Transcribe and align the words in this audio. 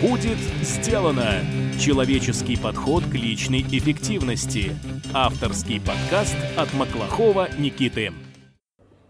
Будет 0.00 0.36
сделано! 0.60 1.40
Человеческий 1.80 2.58
подход 2.58 3.04
к 3.04 3.14
личной 3.14 3.62
эффективности. 3.62 4.76
Авторский 5.14 5.80
подкаст 5.80 6.36
от 6.54 6.74
Маклахова 6.74 7.48
Никиты. 7.56 8.12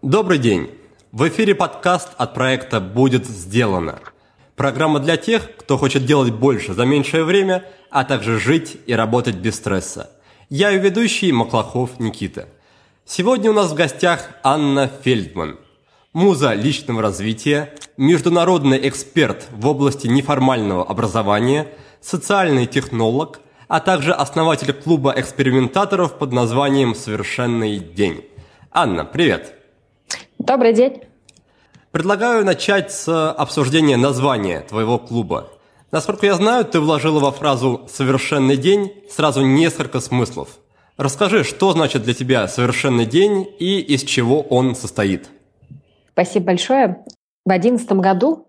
Добрый 0.01 0.37
день! 0.37 0.69
В 1.11 1.27
эфире 1.27 1.55
подкаст 1.55 2.11
от 2.17 2.33
проекта 2.33 2.79
«Будет 2.79 3.25
сделано». 3.25 3.99
Программа 4.55 4.99
для 4.99 5.17
тех, 5.17 5.57
кто 5.57 5.77
хочет 5.77 6.05
делать 6.05 6.33
больше 6.33 6.73
за 6.73 6.85
меньшее 6.85 7.25
время, 7.25 7.65
а 7.91 8.05
также 8.05 8.39
жить 8.39 8.77
и 8.85 8.93
работать 8.93 9.35
без 9.35 9.55
стресса. 9.55 10.09
Я 10.47 10.69
ее 10.69 10.79
ведущий 10.79 11.33
Маклахов 11.33 11.99
Никита. 11.99 12.47
Сегодня 13.03 13.51
у 13.51 13.53
нас 13.53 13.71
в 13.71 13.75
гостях 13.75 14.29
Анна 14.41 14.89
Фельдман– 15.03 15.59
муза 16.17 16.55
личного 16.55 17.03
развития, 17.03 17.75
международный 17.95 18.89
эксперт 18.89 19.45
в 19.51 19.67
области 19.67 20.07
неформального 20.07 20.83
образования, 20.83 21.67
социальный 22.01 22.65
технолог, 22.65 23.39
а 23.67 23.79
также 23.79 24.13
основатель 24.13 24.73
клуба 24.73 25.13
экспериментаторов 25.15 26.17
под 26.17 26.33
названием 26.33 26.95
«Совершенный 26.95 27.77
день». 27.77 28.25
Анна, 28.71 29.05
привет! 29.05 29.53
Добрый 30.39 30.73
день! 30.73 31.03
Предлагаю 31.91 32.43
начать 32.43 32.91
с 32.91 33.31
обсуждения 33.31 33.95
названия 33.95 34.61
твоего 34.61 34.97
клуба. 34.97 35.51
Насколько 35.91 36.25
я 36.25 36.33
знаю, 36.33 36.65
ты 36.65 36.79
вложила 36.79 37.19
во 37.19 37.31
фразу 37.31 37.87
«совершенный 37.93 38.57
день» 38.57 38.91
сразу 39.11 39.45
несколько 39.45 39.99
смыслов. 39.99 40.49
Расскажи, 40.97 41.43
что 41.43 41.73
значит 41.73 42.01
для 42.01 42.15
тебя 42.15 42.47
«совершенный 42.47 43.05
день» 43.05 43.47
и 43.59 43.79
из 43.81 44.01
чего 44.01 44.41
он 44.41 44.75
состоит– 44.75 45.29
Спасибо 46.17 46.47
большое. 46.47 47.05
В 47.45 47.49
2011 47.49 47.91
году 47.91 48.47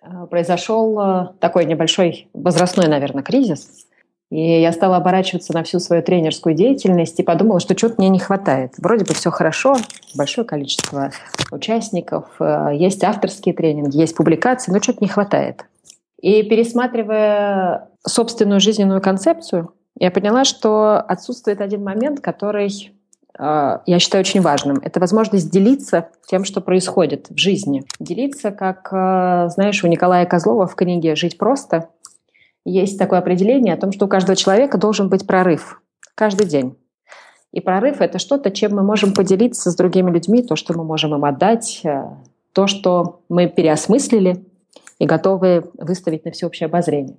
э, 0.00 0.26
произошел 0.30 1.00
э, 1.00 1.26
такой 1.40 1.64
небольшой 1.64 2.28
возрастной, 2.32 2.86
наверное, 2.86 3.24
кризис. 3.24 3.88
И 4.30 4.60
я 4.60 4.70
стала 4.70 4.98
оборачиваться 4.98 5.52
на 5.52 5.64
всю 5.64 5.80
свою 5.80 6.04
тренерскую 6.04 6.54
деятельность 6.54 7.18
и 7.18 7.24
подумала, 7.24 7.58
что 7.58 7.76
что-то 7.76 7.96
мне 7.98 8.08
не 8.08 8.20
хватает. 8.20 8.74
Вроде 8.78 9.04
бы 9.04 9.14
все 9.14 9.32
хорошо, 9.32 9.74
большое 10.14 10.46
количество 10.46 11.10
участников, 11.50 12.26
э, 12.38 12.70
есть 12.74 13.02
авторские 13.02 13.52
тренинги, 13.52 13.96
есть 13.96 14.14
публикации, 14.14 14.70
но 14.70 14.80
что-то 14.80 14.98
не 15.00 15.08
хватает. 15.08 15.64
И 16.22 16.44
пересматривая 16.44 17.88
собственную 18.06 18.60
жизненную 18.60 19.02
концепцию, 19.02 19.74
я 19.98 20.12
поняла, 20.12 20.44
что 20.44 21.00
отсутствует 21.00 21.60
один 21.62 21.82
момент, 21.82 22.20
который 22.20 22.92
я 23.38 23.98
считаю 23.98 24.20
очень 24.20 24.40
важным. 24.40 24.78
Это 24.82 24.98
возможность 24.98 25.50
делиться 25.50 26.08
тем, 26.26 26.44
что 26.44 26.60
происходит 26.60 27.28
в 27.30 27.38
жизни. 27.38 27.84
Делиться, 28.00 28.50
как, 28.50 28.88
а, 28.92 29.48
знаешь, 29.48 29.84
у 29.84 29.86
Николая 29.86 30.26
Козлова 30.26 30.66
в 30.66 30.74
книге 30.74 31.14
«Жить 31.14 31.38
просто» 31.38 31.88
есть 32.64 32.98
такое 32.98 33.20
определение 33.20 33.74
о 33.74 33.76
том, 33.76 33.92
что 33.92 34.06
у 34.06 34.08
каждого 34.08 34.34
человека 34.34 34.76
должен 34.76 35.08
быть 35.08 35.26
прорыв 35.26 35.80
каждый 36.14 36.46
день. 36.46 36.76
И 37.52 37.60
прорыв— 37.60 38.00
это 38.00 38.18
что-то, 38.18 38.50
чем 38.50 38.74
мы 38.74 38.82
можем 38.82 39.14
поделиться 39.14 39.70
с 39.70 39.76
другими 39.76 40.10
людьми, 40.10 40.42
то, 40.42 40.56
что 40.56 40.76
мы 40.76 40.84
можем 40.84 41.14
им 41.14 41.24
отдать, 41.24 41.82
а, 41.84 42.18
то, 42.52 42.66
что 42.66 43.20
мы 43.28 43.46
переосмыслили 43.46 44.44
и 44.98 45.06
готовы 45.06 45.70
выставить 45.78 46.24
на 46.24 46.32
всеобщее 46.32 46.66
обозрение. 46.66 47.16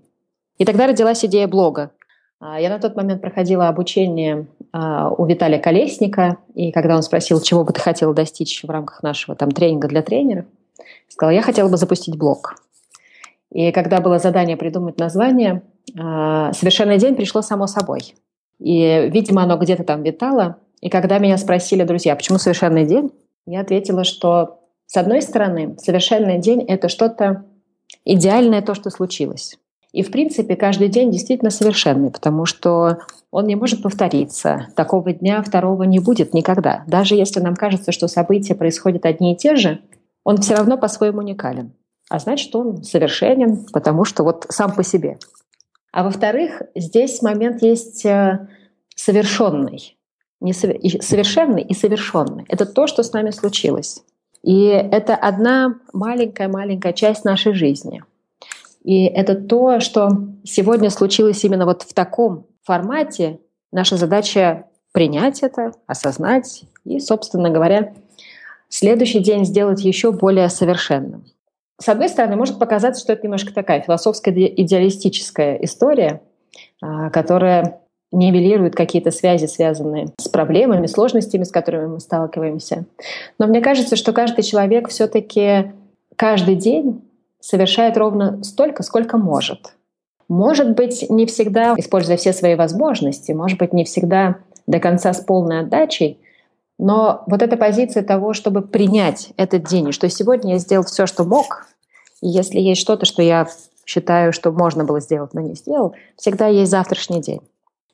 И 0.57 0.65
тогда 0.65 0.87
родилась 0.87 1.23
идея 1.23 1.47
блога. 1.47 1.91
Я 2.41 2.69
на 2.69 2.79
тот 2.79 2.95
момент 2.95 3.21
проходила 3.21 3.67
обучение 3.67 4.47
а, 4.71 5.09
у 5.09 5.25
Виталия 5.25 5.59
Колесника, 5.59 6.37
и 6.55 6.71
когда 6.71 6.95
он 6.95 7.03
спросил, 7.03 7.41
чего 7.41 7.65
бы 7.65 7.73
ты 7.73 7.81
хотела 7.81 8.13
достичь 8.13 8.63
в 8.63 8.69
рамках 8.69 9.03
нашего 9.03 9.35
там 9.35 9.51
тренинга 9.51 9.89
для 9.89 10.01
тренеров, 10.01 10.45
сказала, 11.09 11.33
я 11.33 11.41
хотела 11.41 11.67
бы 11.67 11.75
запустить 11.75 12.17
блог. 12.17 12.55
И 13.51 13.73
когда 13.73 13.99
было 13.99 14.19
задание 14.19 14.55
придумать 14.55 14.97
название, 14.97 15.63
а, 15.99 16.53
«Совершенный 16.53 16.97
день» 16.97 17.15
пришло 17.15 17.41
само 17.41 17.67
собой. 17.67 18.15
И, 18.59 19.09
видимо, 19.11 19.43
оно 19.43 19.57
где-то 19.57 19.83
там 19.83 20.03
витало. 20.03 20.57
И 20.79 20.89
когда 20.89 21.19
меня 21.19 21.37
спросили 21.37 21.83
друзья, 21.83 22.15
почему 22.15 22.37
«Совершенный 22.37 22.85
день», 22.85 23.11
я 23.45 23.59
ответила, 23.61 24.05
что, 24.05 24.61
с 24.85 24.95
одной 24.95 25.21
стороны, 25.21 25.75
«Совершенный 25.77 26.39
день»— 26.39 26.61
это 26.67 26.87
что-то 26.87 27.43
идеальное, 28.05 28.61
то, 28.61 28.75
что 28.75 28.89
случилось. 28.91 29.58
И, 29.91 30.03
в 30.03 30.11
принципе, 30.11 30.55
каждый 30.55 30.87
день 30.87 31.11
действительно 31.11 31.49
совершенный, 31.49 32.11
потому 32.11 32.45
что 32.45 32.99
он 33.31 33.47
не 33.47 33.55
может 33.55 33.81
повториться. 33.81 34.67
Такого 34.75 35.13
дня 35.13 35.41
второго 35.41 35.83
не 35.83 35.99
будет 35.99 36.33
никогда. 36.33 36.83
Даже 36.87 37.15
если 37.15 37.39
нам 37.39 37.55
кажется, 37.55 37.91
что 37.91 38.07
события 38.07 38.55
происходят 38.55 39.05
одни 39.05 39.33
и 39.33 39.37
те 39.37 39.55
же, 39.55 39.81
он 40.23 40.37
все 40.37 40.55
равно 40.55 40.77
по-своему 40.77 41.19
уникален. 41.19 41.73
А 42.09 42.19
значит, 42.19 42.55
он 42.55 42.83
совершенен, 42.83 43.65
потому 43.71 44.05
что 44.05 44.23
вот 44.23 44.45
сам 44.49 44.75
по 44.75 44.83
себе. 44.83 45.17
А 45.91 46.03
во-вторых, 46.03 46.61
здесь 46.75 47.21
момент 47.21 47.63
есть 47.63 48.05
э, 48.05 48.47
совершенный. 48.95 49.97
Не 50.39 50.53
совершенный 50.53 51.63
и 51.63 51.73
совершенный. 51.73 52.45
Это 52.47 52.65
то, 52.65 52.85
что 52.87 53.01
с 53.03 53.11
нами 53.11 53.31
случилось. 53.31 54.03
И 54.43 54.65
это 54.65 55.15
одна 55.15 55.79
маленькая-маленькая 55.93 56.93
часть 56.93 57.25
нашей 57.25 57.53
жизни– 57.53 58.03
и 58.83 59.05
это 59.05 59.35
то, 59.35 59.79
что 59.79 60.09
сегодня 60.43 60.89
случилось 60.89 61.43
именно 61.43 61.65
вот 61.65 61.83
в 61.83 61.93
таком 61.93 62.45
формате. 62.63 63.39
Наша 63.71 63.97
задача 63.97 64.65
принять 64.91 65.43
это, 65.43 65.71
осознать 65.85 66.63
и, 66.85 66.99
собственно 66.99 67.49
говоря, 67.49 67.93
следующий 68.69 69.19
день 69.19 69.45
сделать 69.45 69.83
еще 69.83 70.11
более 70.11 70.49
совершенным. 70.49 71.25
С 71.79 71.87
одной 71.87 72.09
стороны, 72.09 72.35
может 72.35 72.59
показаться, 72.59 73.01
что 73.01 73.13
это 73.13 73.23
немножко 73.23 73.53
такая 73.53 73.81
философская 73.81 74.33
идеалистическая 74.33 75.55
история, 75.57 76.21
а, 76.81 77.09
которая 77.09 77.81
нивелирует 78.11 78.75
какие-то 78.75 79.11
связи, 79.11 79.45
связанные 79.45 80.07
с 80.17 80.27
проблемами, 80.27 80.87
сложностями, 80.87 81.43
с 81.43 81.51
которыми 81.51 81.87
мы 81.87 81.99
сталкиваемся. 81.99 82.85
Но 83.37 83.47
мне 83.47 83.61
кажется, 83.61 83.95
что 83.95 84.13
каждый 84.13 84.43
человек 84.43 84.89
все-таки 84.89 85.71
каждый 86.15 86.55
день 86.55 87.01
совершает 87.39 87.97
ровно 87.97 88.43
столько, 88.43 88.83
сколько 88.83 89.17
может. 89.17 89.73
Может 90.27 90.75
быть, 90.75 91.09
не 91.09 91.25
всегда, 91.25 91.73
используя 91.77 92.17
все 92.17 92.33
свои 92.33 92.55
возможности, 92.55 93.31
может 93.31 93.57
быть, 93.57 93.73
не 93.73 93.83
всегда 93.83 94.37
до 94.67 94.79
конца 94.79 95.13
с 95.13 95.21
полной 95.21 95.61
отдачей, 95.61 96.21
но 96.77 97.23
вот 97.27 97.41
эта 97.41 97.57
позиция 97.57 98.03
того, 98.03 98.33
чтобы 98.33 98.61
принять 98.61 99.31
этот 99.37 99.63
день, 99.63 99.91
что 99.91 100.07
сегодня 100.09 100.53
я 100.53 100.59
сделал 100.59 100.85
все, 100.85 101.07
что 101.07 101.25
мог, 101.25 101.67
и 102.21 102.29
если 102.29 102.59
есть 102.59 102.79
что-то, 102.79 103.05
что 103.05 103.21
я 103.21 103.47
считаю, 103.85 104.31
что 104.31 104.51
можно 104.51 104.85
было 104.85 104.99
сделать, 104.99 105.33
но 105.33 105.41
не 105.41 105.55
сделал, 105.55 105.95
всегда 106.15 106.47
есть 106.47 106.71
завтрашний 106.71 107.21
день. 107.21 107.41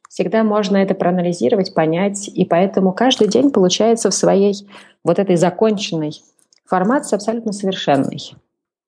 Всегда 0.09 0.43
можно 0.43 0.77
это 0.77 0.93
проанализировать, 0.93 1.73
понять, 1.73 2.27
и 2.27 2.45
поэтому 2.45 2.93
каждый 2.93 3.27
день 3.27 3.49
получается 3.49 4.09
в 4.09 4.13
своей 4.13 4.67
вот 5.03 5.19
этой 5.19 5.35
законченной 5.35 6.21
формации 6.65 7.15
абсолютно 7.15 7.53
совершенной. 7.53 8.35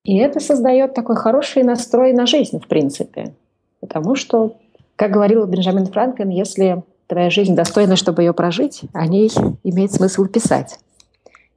И 0.07 0.15
это 0.19 0.39
создает 0.39 0.93
такой 0.93 1.17
хороший 1.17 1.63
настрой 1.63 2.13
на 2.13 2.25
жизнь, 2.25 2.61
в 2.61 2.67
принципе. 2.67 3.33
Потому 3.81 4.15
что, 4.15 4.55
как 4.95 5.11
говорил 5.11 5.45
Бенджамин 5.45 5.85
Франклин, 5.85 6.29
если 6.29 6.81
твоя 7.07 7.29
жизнь 7.29 7.55
достойна, 7.55 7.97
чтобы 7.97 8.23
ее 8.23 8.31
прожить, 8.31 8.83
о 8.93 9.05
ней 9.05 9.29
имеет 9.65 9.91
смысл 9.91 10.25
писать. 10.25 10.79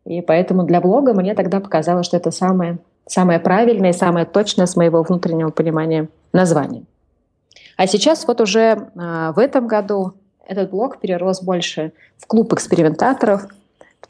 И 0.05 0.21
поэтому 0.21 0.65
для 0.65 0.81
блога 0.81 1.15
мне 1.15 1.35
тогда 1.35 1.61
показалось, 1.61 2.07
что 2.07 2.17
это 2.17 2.33
самое, 2.33 2.79
самое 3.07 3.39
правильное 3.39 3.91
и 3.91 3.97
самое 3.97 4.27
точное 4.27 4.67
с 4.67 4.75
моего 4.75 5.05
внутреннего 5.05 5.51
понимания 5.51 6.09
название. 6.33 6.83
А 7.77 7.87
сейчас 7.87 8.27
вот 8.27 8.41
уже 8.41 8.89
а, 8.97 9.31
в 9.31 9.39
этом 9.39 9.69
году 9.69 10.15
этот 10.45 10.71
блог 10.71 10.99
перерос 10.99 11.41
больше 11.41 11.93
в 12.19 12.27
клуб 12.27 12.53
экспериментаторов– 12.53 13.47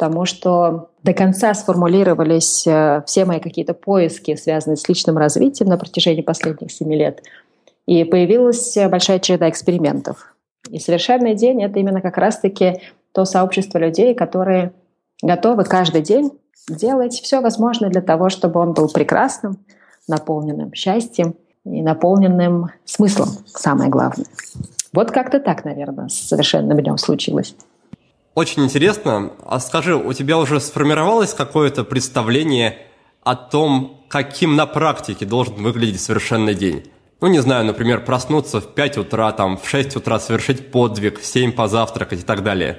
потому 0.01 0.25
что 0.25 0.89
до 1.03 1.13
конца 1.13 1.53
сформулировались 1.53 2.67
э, 2.67 3.03
все 3.05 3.27
мои 3.27 3.39
какие-то 3.39 3.75
поиски, 3.75 4.35
связанные 4.35 4.79
с 4.79 4.89
личным 4.89 5.19
развитием 5.19 5.69
на 5.69 5.77
протяжении 5.77 6.23
последних 6.23 6.73
семи 6.73 6.97
лет. 6.97 7.23
И 7.85 8.05
появилась 8.05 8.79
большая 8.89 9.19
череда 9.19 9.51
экспериментов. 9.51 10.35
И 10.71 10.79
«Совершенный 10.79 11.35
день»— 11.35 11.63
это 11.65 11.79
именно 11.79 12.01
как 12.01 12.17
раз-таки 12.17 12.81
то 13.13 13.27
сообщество 13.27 13.77
людей, 13.77 14.15
которые 14.15 14.73
готовы 15.23 15.65
каждый 15.65 16.01
день 16.01 16.31
делать 16.67 17.13
все 17.13 17.43
возможное 17.43 17.91
для 17.91 18.01
того, 18.01 18.31
чтобы 18.31 18.59
он 18.59 18.73
был 18.73 18.89
прекрасным, 18.89 19.59
наполненным 20.09 20.73
счастьем 20.73 21.35
и 21.67 21.83
наполненным 21.83 22.71
смыслом, 22.87 23.29
самое 23.45 23.91
главное. 23.91 24.25
Вот 24.95 25.11
как-то 25.11 25.41
так, 25.41 25.67
наверное, 25.67 26.09
с 26.09 26.15
совершенным 26.15 26.81
днем 26.81 26.97
случилось. 26.97 27.55
Очень 28.35 28.65
интересно. 28.65 29.33
А 29.45 29.59
скажи, 29.59 29.97
у 29.97 30.13
тебя 30.13 30.39
уже 30.39 30.61
сформировалось 30.61 31.35
какое-то 31.35 31.85
представление 31.85 32.79
о 33.23 33.35
том, 33.35 34.05
каким 34.09 34.57
на 34.57 34.67
практике 34.67 35.27
должен 35.27 35.55
выглядеть 35.55 36.01
совершенный 36.01 36.55
день? 36.55 36.85
Ну, 37.21 37.29
не 37.29 37.41
знаю, 37.41 37.67
например, 37.67 38.05
проснуться 38.05 38.61
в 38.61 38.69
5 38.75 38.99
утра, 38.99 39.33
там, 39.33 39.59
в 39.59 39.69
6 39.69 39.97
утра 39.97 40.19
совершить 40.19 40.71
подвиг, 40.71 41.21
в 41.21 41.27
7 41.27 41.53
позавтракать 41.53 42.21
и 42.21 42.23
так 42.23 42.43
далее. 42.43 42.79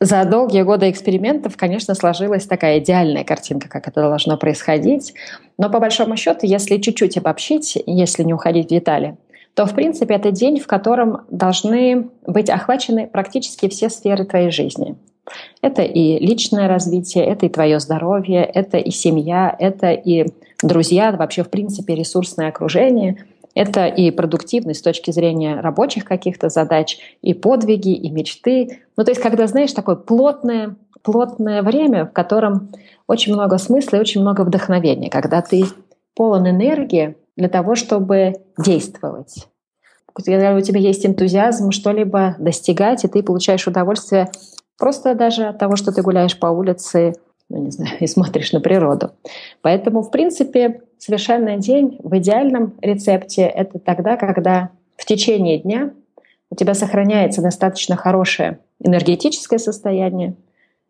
за 0.00 0.24
долгие 0.24 0.62
годы 0.62 0.90
экспериментов, 0.90 1.56
конечно, 1.56 1.94
сложилась 1.94 2.46
такая 2.46 2.78
идеальная 2.78 3.24
картинка, 3.24 3.68
как 3.68 3.88
это 3.88 4.02
должно 4.02 4.36
происходить. 4.36 5.14
Но 5.58 5.68
по 5.68 5.78
большому 5.78 6.16
счету, 6.16 6.46
если 6.46 6.78
чуть-чуть 6.78 7.18
обобщить, 7.18 7.76
если 7.86 8.22
не 8.22 8.32
уходить 8.32 8.66
в 8.66 8.70
детали, 8.70 9.16
то, 9.54 9.66
в 9.66 9.74
принципе, 9.74 10.14
это 10.14 10.30
день, 10.30 10.58
в 10.58 10.66
котором 10.66 11.22
должны 11.30 12.08
быть 12.26 12.50
охвачены 12.50 13.06
практически 13.06 13.68
все 13.68 13.88
сферы 13.88 14.24
твоей 14.24 14.50
жизни. 14.50 14.96
Это 15.62 15.82
и 15.82 16.18
личное 16.18 16.68
развитие, 16.68 17.24
это 17.24 17.46
и 17.46 17.48
твое 17.48 17.80
здоровье, 17.80 18.44
это 18.44 18.78
и 18.78 18.90
семья, 18.90 19.54
это 19.58 19.92
и 19.92 20.26
друзья, 20.62 21.12
вообще, 21.12 21.44
в 21.44 21.50
принципе, 21.50 21.94
ресурсное 21.94 22.48
окружение– 22.48 23.24
это 23.54 23.86
и 23.86 24.10
продуктивность 24.10 24.80
с 24.80 24.82
точки 24.82 25.10
зрения 25.12 25.60
рабочих 25.60 26.04
каких-то 26.04 26.48
задач, 26.48 26.98
и 27.22 27.34
подвиги, 27.34 27.94
и 27.94 28.10
мечты. 28.10 28.80
Ну, 28.96 29.04
то 29.04 29.10
есть, 29.12 29.22
когда, 29.22 29.46
знаешь, 29.46 29.72
такое 29.72 29.94
плотное, 29.94 30.76
плотное 31.02 31.62
время, 31.62 32.06
в 32.06 32.12
котором 32.12 32.70
очень 33.06 33.32
много 33.32 33.58
смысла 33.58 33.96
и 33.96 34.00
очень 34.00 34.20
много 34.20 34.42
вдохновения, 34.42 35.08
когда 35.08 35.40
ты 35.40 35.64
полон 36.16 36.48
энергии 36.48 37.16
для 37.36 37.48
того, 37.48 37.74
чтобы 37.74 38.34
действовать. 38.58 39.48
Когда 40.12 40.54
у 40.54 40.60
тебя 40.60 40.78
есть 40.78 41.04
энтузиазм 41.04 41.72
что-либо 41.72 42.36
достигать, 42.38 43.04
и 43.04 43.08
ты 43.08 43.22
получаешь 43.22 43.66
удовольствие 43.66 44.30
просто 44.78 45.14
даже 45.14 45.44
от 45.46 45.58
того, 45.58 45.76
что 45.76 45.92
ты 45.92 46.02
гуляешь 46.02 46.38
по 46.38 46.46
улице, 46.46 47.14
ну, 47.48 47.58
не 47.58 47.70
знаю, 47.70 47.96
и 48.00 48.06
смотришь 48.06 48.52
на 48.52 48.60
природу. 48.60 49.10
Поэтому, 49.62 50.02
в 50.02 50.10
принципе, 50.10 50.82
совершенный 50.98 51.58
день 51.58 51.98
в 52.02 52.16
идеальном 52.18 52.74
рецепте— 52.80 53.42
это 53.42 53.78
тогда, 53.78 54.16
когда 54.16 54.70
в 54.96 55.04
течение 55.04 55.58
дня 55.58 55.92
у 56.50 56.54
тебя 56.54 56.74
сохраняется 56.74 57.42
достаточно 57.42 57.96
хорошее 57.96 58.60
энергетическое 58.80 59.58
состояние. 59.58 60.36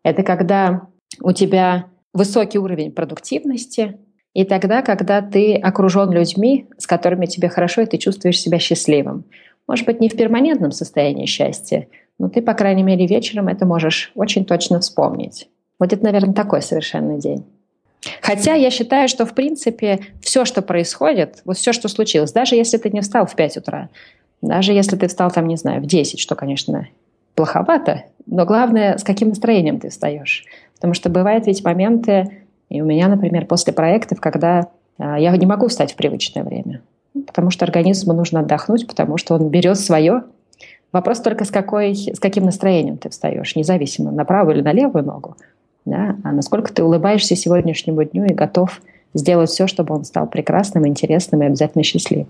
Это 0.03 0.21
когда 0.21 0.87
у 1.21 1.31
тебя 1.31 1.85
высокий 2.13 2.59
уровень 2.59 2.91
продуктивности, 2.91 3.97
и 4.35 4.43
тогда, 4.43 4.81
когда 4.81 5.21
ты 5.21 5.55
окружен 5.55 6.11
людьми, 6.11 6.67
с 6.77 6.85
которыми 6.85 7.25
тебе 7.25 7.47
хорошо, 7.47 7.81
и 7.81 7.85
ты 7.85 7.97
чувствуешь 7.97 8.39
себя 8.39 8.59
счастливым. 8.59 9.23
Может 9.65 9.85
быть, 9.85 10.01
не 10.01 10.09
в 10.09 10.17
перманентном 10.17 10.71
состоянии 10.71 11.25
счастья, 11.25 11.87
но 12.19 12.27
ты, 12.27 12.41
по 12.41 12.53
крайней 12.53 12.83
мере, 12.83 13.07
вечером 13.07 13.47
это 13.47 13.65
можешь 13.65 14.11
очень 14.13 14.43
точно 14.43 14.81
вспомнить. 14.81 15.47
Вот 15.79 15.93
это, 15.93 16.03
наверное, 16.03 16.33
такой 16.33 16.61
совершенный 16.61 17.17
день. 17.17 17.45
Хотя 18.21 18.55
я 18.55 18.69
считаю, 18.71 19.07
что, 19.07 19.25
в 19.25 19.33
принципе, 19.33 19.99
все, 20.21 20.43
что 20.43 20.61
происходит, 20.61 21.41
вот 21.45 21.55
все, 21.55 21.71
что 21.71 21.87
случилось, 21.87 22.33
даже 22.33 22.55
если 22.55 22.77
ты 22.77 22.89
не 22.89 22.99
встал 22.99 23.25
в 23.25 23.35
5 23.35 23.57
утра, 23.57 23.89
даже 24.41 24.73
если 24.73 24.97
ты 24.97 25.07
встал 25.07 25.31
там, 25.31 25.47
не 25.47 25.55
знаю, 25.55 25.81
в 25.81 25.85
10, 25.85 26.19
что, 26.19 26.35
конечно, 26.35 26.89
плоховато, 27.35 28.03
но 28.25 28.45
главное, 28.45 28.97
с 28.97 29.03
каким 29.03 29.29
настроением 29.29 29.79
ты 29.79 29.89
встаешь. 29.89 30.43
Потому 30.75 30.93
что 30.93 31.09
бывают 31.09 31.47
ведь 31.47 31.63
моменты, 31.63 32.44
и 32.69 32.81
у 32.81 32.85
меня, 32.85 33.07
например, 33.07 33.45
после 33.45 33.73
проектов, 33.73 34.19
когда 34.19 34.67
а, 34.97 35.19
я 35.19 35.35
не 35.35 35.45
могу 35.45 35.67
встать 35.67 35.93
в 35.93 35.95
привычное 35.95 36.43
время, 36.43 36.81
потому 37.25 37.51
что 37.51 37.65
организму 37.65 38.13
нужно 38.13 38.41
отдохнуть, 38.41 38.87
потому 38.87 39.17
что 39.17 39.35
он 39.35 39.49
берет 39.49 39.79
свое. 39.79 40.23
Вопрос 40.91 41.19
только, 41.19 41.45
с, 41.45 41.51
какой, 41.51 41.95
с 41.95 42.19
каким 42.19 42.45
настроением 42.45 42.97
ты 42.97 43.09
встаешь, 43.09 43.55
независимо, 43.55 44.11
на 44.11 44.25
правую 44.25 44.55
или 44.55 44.63
на 44.63 44.71
левую 44.71 45.03
ногу 45.03 45.35
да, 45.85 46.17
а 46.23 46.31
насколько 46.31 46.73
ты 46.73 46.83
улыбаешься 46.83 47.35
сегодняшнему 47.35 48.03
дню 48.03 48.25
и 48.25 48.33
готов 48.33 48.81
сделать 49.13 49.49
все, 49.49 49.67
чтобы 49.67 49.95
он 49.95 50.03
стал 50.03 50.27
прекрасным, 50.27 50.87
интересным 50.87 51.43
и 51.43 51.45
обязательно 51.45 51.83
счастливым. 51.83 52.27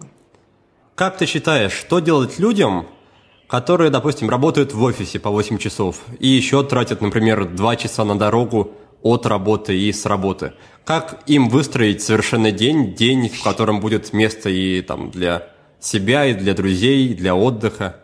Как 0.93 1.17
ты 1.17 1.25
считаешь, 1.25 1.71
что 1.71 1.99
делать 1.99 2.37
людям, 2.37 2.85
которые, 3.47 3.89
допустим, 3.89 4.29
работают 4.29 4.73
в 4.73 4.83
офисе 4.83 5.19
по 5.19 5.29
8 5.29 5.57
часов 5.57 6.05
и 6.19 6.27
еще 6.27 6.63
тратят, 6.63 7.01
например, 7.01 7.45
2 7.45 7.75
часа 7.75 8.03
на 8.03 8.17
дорогу 8.17 8.71
от 9.05 9.27
работы 9.27 9.77
и 9.77 9.93
с 9.93 10.05
работы? 10.05 10.53
Как 10.83 11.21
им 11.27 11.47
выстроить 11.47 12.01
совершенный 12.01 12.51
день, 12.51 12.95
день, 12.95 13.29
в 13.29 13.43
котором 13.43 13.79
будет 13.79 14.13
место 14.13 14.49
и 14.49 14.81
там 14.81 15.11
для 15.11 15.43
себя, 15.79 16.25
и 16.25 16.33
для 16.33 16.55
друзей, 16.55 17.09
и 17.09 17.13
для 17.13 17.35
отдыха? 17.35 17.97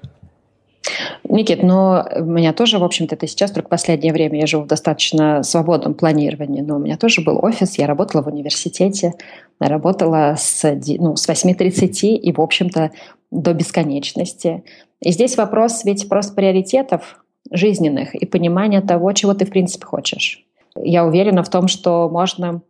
Никит, 1.27 1.63
но 1.63 2.06
у 2.18 2.25
меня 2.25 2.53
тоже, 2.53 2.77
в 2.77 2.83
общем-то, 2.83 3.15
это 3.15 3.25
сейчас 3.25 3.51
только 3.51 3.69
последнее 3.69 4.13
время 4.13 4.39
я 4.39 4.48
живу 4.48 4.63
в 4.63 4.68
достаточно 4.68 5.42
свободном 5.44 5.95
планировании, 5.95 6.62
но 6.62 6.75
у 6.75 6.80
меня 6.80 6.98
тоже 6.98 7.21
был 7.21 7.44
офис, 7.44 7.77
я 7.77 7.88
работала 7.88 8.21
в 8.21 8.27
университете, 8.27 9.13
работала 9.59 10.36
с, 10.38 10.63
ну, 11.00 11.15
с 11.15 11.27
8.30 11.27 12.09
и, 12.09 12.31
в 12.31 12.42
общем-то, 12.42 12.92
до 13.31 13.54
бесконечности. 13.54 14.63
И 15.00 15.12
здесь 15.12 15.38
вопрос 15.38 15.83
ведь 15.83 16.07
просто 16.09 16.33
приоритетов 16.33 17.24
жизненных 17.50 18.13
и 18.13 18.25
понимания 18.25 18.81
того, 18.81 19.12
чего 19.13 19.33
ты, 19.33 19.45
в 19.45 19.50
принципе, 19.50 19.86
хочешь. 19.86 20.45
Я 20.75 21.06
уверена 21.06 21.44
в 21.44 21.50
том, 21.50 21.68
что 21.68 22.09
можно 22.09 22.62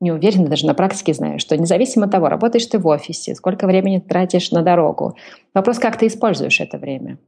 не 0.00 0.12
уверена, 0.12 0.48
даже 0.48 0.66
на 0.66 0.74
практике 0.74 1.12
знаю, 1.12 1.38
что 1.38 1.56
независимо 1.56 2.06
от 2.06 2.12
того, 2.12 2.28
работаешь 2.28 2.66
ты 2.66 2.78
в 2.78 2.86
офисе, 2.86 3.34
сколько 3.34 3.66
времени 3.66 3.98
тратишь 3.98 4.52
на 4.52 4.62
дорогу, 4.62 5.16
вопрос, 5.54 5.78
как 5.78 5.98
ты 5.98 6.06
используешь 6.06 6.60
это 6.60 6.78
время. 6.78 7.18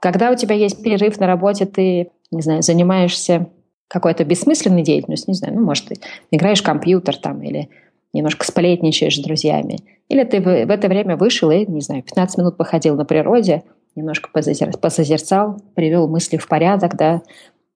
Когда 0.00 0.30
у 0.30 0.34
тебя 0.34 0.54
есть 0.54 0.82
перерыв 0.82 1.18
на 1.20 1.26
работе, 1.26 1.64
ты, 1.64 2.10
не 2.30 2.42
знаю, 2.42 2.62
занимаешься 2.62 3.48
какой-то 3.88 4.24
бессмысленной 4.24 4.82
деятельностью, 4.82 5.30
не 5.30 5.36
знаю, 5.36 5.54
ну, 5.54 5.64
может, 5.64 5.86
ты 5.86 5.94
играешь 6.30 6.60
в 6.60 6.64
компьютер 6.64 7.16
там 7.16 7.42
или 7.42 7.70
немножко 8.12 8.44
сплетничаешь 8.44 9.16
с 9.16 9.22
друзьями. 9.22 9.78
Или 10.08 10.24
ты 10.24 10.40
в, 10.40 10.48
это 10.48 10.88
время 10.88 11.16
вышел 11.16 11.50
и, 11.50 11.64
не 11.64 11.80
знаю, 11.80 12.02
15 12.02 12.38
минут 12.38 12.56
походил 12.56 12.96
на 12.96 13.04
природе, 13.04 13.62
немножко 13.94 14.28
позазер, 14.32 14.76
посозерцал, 14.76 15.60
привел 15.74 16.08
мысли 16.08 16.36
в 16.36 16.48
порядок, 16.48 16.96
да, 16.96 17.22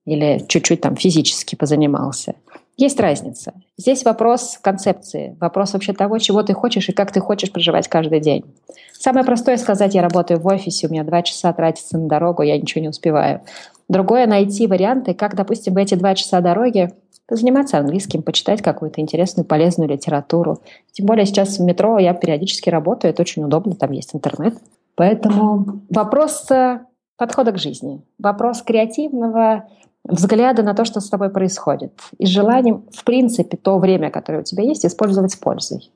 или 0.06 0.42
чуть-чуть 0.48 0.80
там 0.80 0.96
физически 0.96 1.54
позанимался. 1.54 2.34
Есть 2.78 3.00
разница. 3.00 3.54
Здесь 3.78 4.04
вопрос 4.04 4.58
концепции, 4.60 5.36
вопрос 5.40 5.72
вообще 5.72 5.92
того, 5.94 6.18
чего 6.18 6.42
ты 6.42 6.52
хочешь 6.52 6.88
и 6.88 6.92
как 6.92 7.10
ты 7.10 7.20
хочешь 7.20 7.50
проживать 7.50 7.88
каждый 7.88 8.20
день. 8.20 8.44
Самое 8.92 9.24
простое 9.24 9.56
сказать, 9.56 9.94
я 9.94 10.02
работаю 10.02 10.40
в 10.40 10.46
офисе, 10.46 10.86
у 10.86 10.90
меня 10.90 11.02
два 11.02 11.22
часа 11.22 11.52
тратится 11.52 11.98
на 11.98 12.06
дорогу, 12.06 12.42
я 12.42 12.58
ничего 12.58 12.82
не 12.82 12.88
успеваю. 12.88 13.40
Другое 13.88 14.26
найти 14.26 14.66
варианты, 14.66 15.14
как, 15.14 15.34
допустим, 15.36 15.74
в 15.74 15.78
эти 15.78 15.94
два 15.94 16.14
часа 16.14 16.40
дороги 16.40 16.90
заниматься 17.30 17.78
английским, 17.78 18.22
почитать 18.22 18.62
какую-то 18.62 19.00
интересную, 19.00 19.46
полезную 19.46 19.88
литературу. 19.88 20.60
Тем 20.92 21.06
более 21.06 21.26
сейчас 21.26 21.58
в 21.58 21.62
метро 21.62 21.98
я 21.98 22.14
периодически 22.14 22.68
работаю, 22.68 23.12
это 23.12 23.22
очень 23.22 23.42
удобно, 23.42 23.74
там 23.74 23.92
есть 23.92 24.14
интернет. 24.14 24.54
Поэтому 24.96 25.80
вопрос 25.90 26.50
э, 26.50 26.80
подхода 27.16 27.52
к 27.52 27.58
жизни, 27.58 28.02
вопрос 28.18 28.62
креативного 28.62 29.68
взгляда 30.08 30.62
на 30.62 30.74
то, 30.74 30.84
что 30.84 31.00
с 31.00 31.08
тобой 31.08 31.30
происходит, 31.30 31.92
и 32.18 32.26
желанием, 32.26 32.84
в 32.92 33.04
принципе, 33.04 33.56
то 33.56 33.78
время, 33.78 34.10
которое 34.10 34.40
у 34.40 34.44
тебя 34.44 34.62
есть, 34.64 34.84
использовать 34.84 35.32
с 35.32 35.36
пользой. 35.36 35.90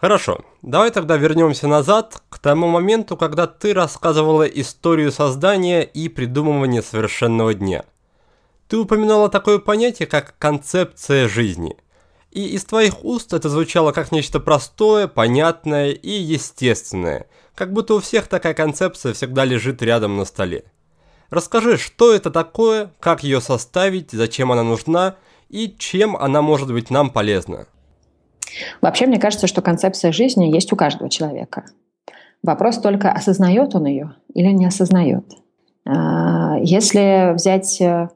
Хорошо, 0.00 0.44
давай 0.62 0.92
тогда 0.92 1.16
вернемся 1.16 1.66
назад 1.66 2.22
к 2.28 2.38
тому 2.38 2.68
моменту, 2.68 3.16
когда 3.16 3.48
ты 3.48 3.74
рассказывала 3.74 4.44
историю 4.44 5.10
создания 5.10 5.82
и 5.82 6.08
придумывания 6.08 6.82
совершенного 6.82 7.52
дня. 7.52 7.84
Ты 8.68 8.76
упоминала 8.76 9.28
такое 9.28 9.58
понятие, 9.58 10.06
как 10.06 10.36
концепция 10.38 11.26
жизни. 11.26 11.76
И 12.30 12.46
из 12.46 12.64
твоих 12.64 13.04
уст 13.04 13.32
это 13.32 13.48
звучало 13.48 13.90
как 13.90 14.12
нечто 14.12 14.38
простое, 14.38 15.08
понятное 15.08 15.90
и 15.90 16.10
естественное, 16.10 17.26
как 17.56 17.72
будто 17.72 17.94
у 17.94 18.00
всех 18.00 18.28
такая 18.28 18.54
концепция 18.54 19.14
всегда 19.14 19.44
лежит 19.44 19.82
рядом 19.82 20.16
на 20.16 20.26
столе. 20.26 20.64
Расскажи, 21.30 21.76
что 21.76 22.14
это 22.14 22.30
такое, 22.30 22.90
как 23.00 23.22
ее 23.22 23.40
составить, 23.40 24.12
зачем 24.12 24.50
она 24.50 24.62
нужна 24.62 25.16
и 25.48 25.74
чем 25.78 26.16
она 26.16 26.42
может 26.42 26.72
быть 26.72 26.90
нам 26.90 27.10
полезна. 27.10 27.66
Вообще, 28.80 29.06
мне 29.06 29.18
кажется, 29.18 29.46
что 29.46 29.60
концепция 29.60 30.10
жизни 30.10 30.46
есть 30.46 30.72
у 30.72 30.76
каждого 30.76 31.10
человека. 31.10 31.64
Вопрос 32.42 32.78
только, 32.78 33.12
осознает 33.12 33.74
он 33.74 33.86
ее 33.86 34.14
или 34.32 34.48
не 34.48 34.66
осознает. 34.66 35.24
А, 35.84 36.56
если 36.60 37.34
взять 37.34 37.80
э, 37.80 38.08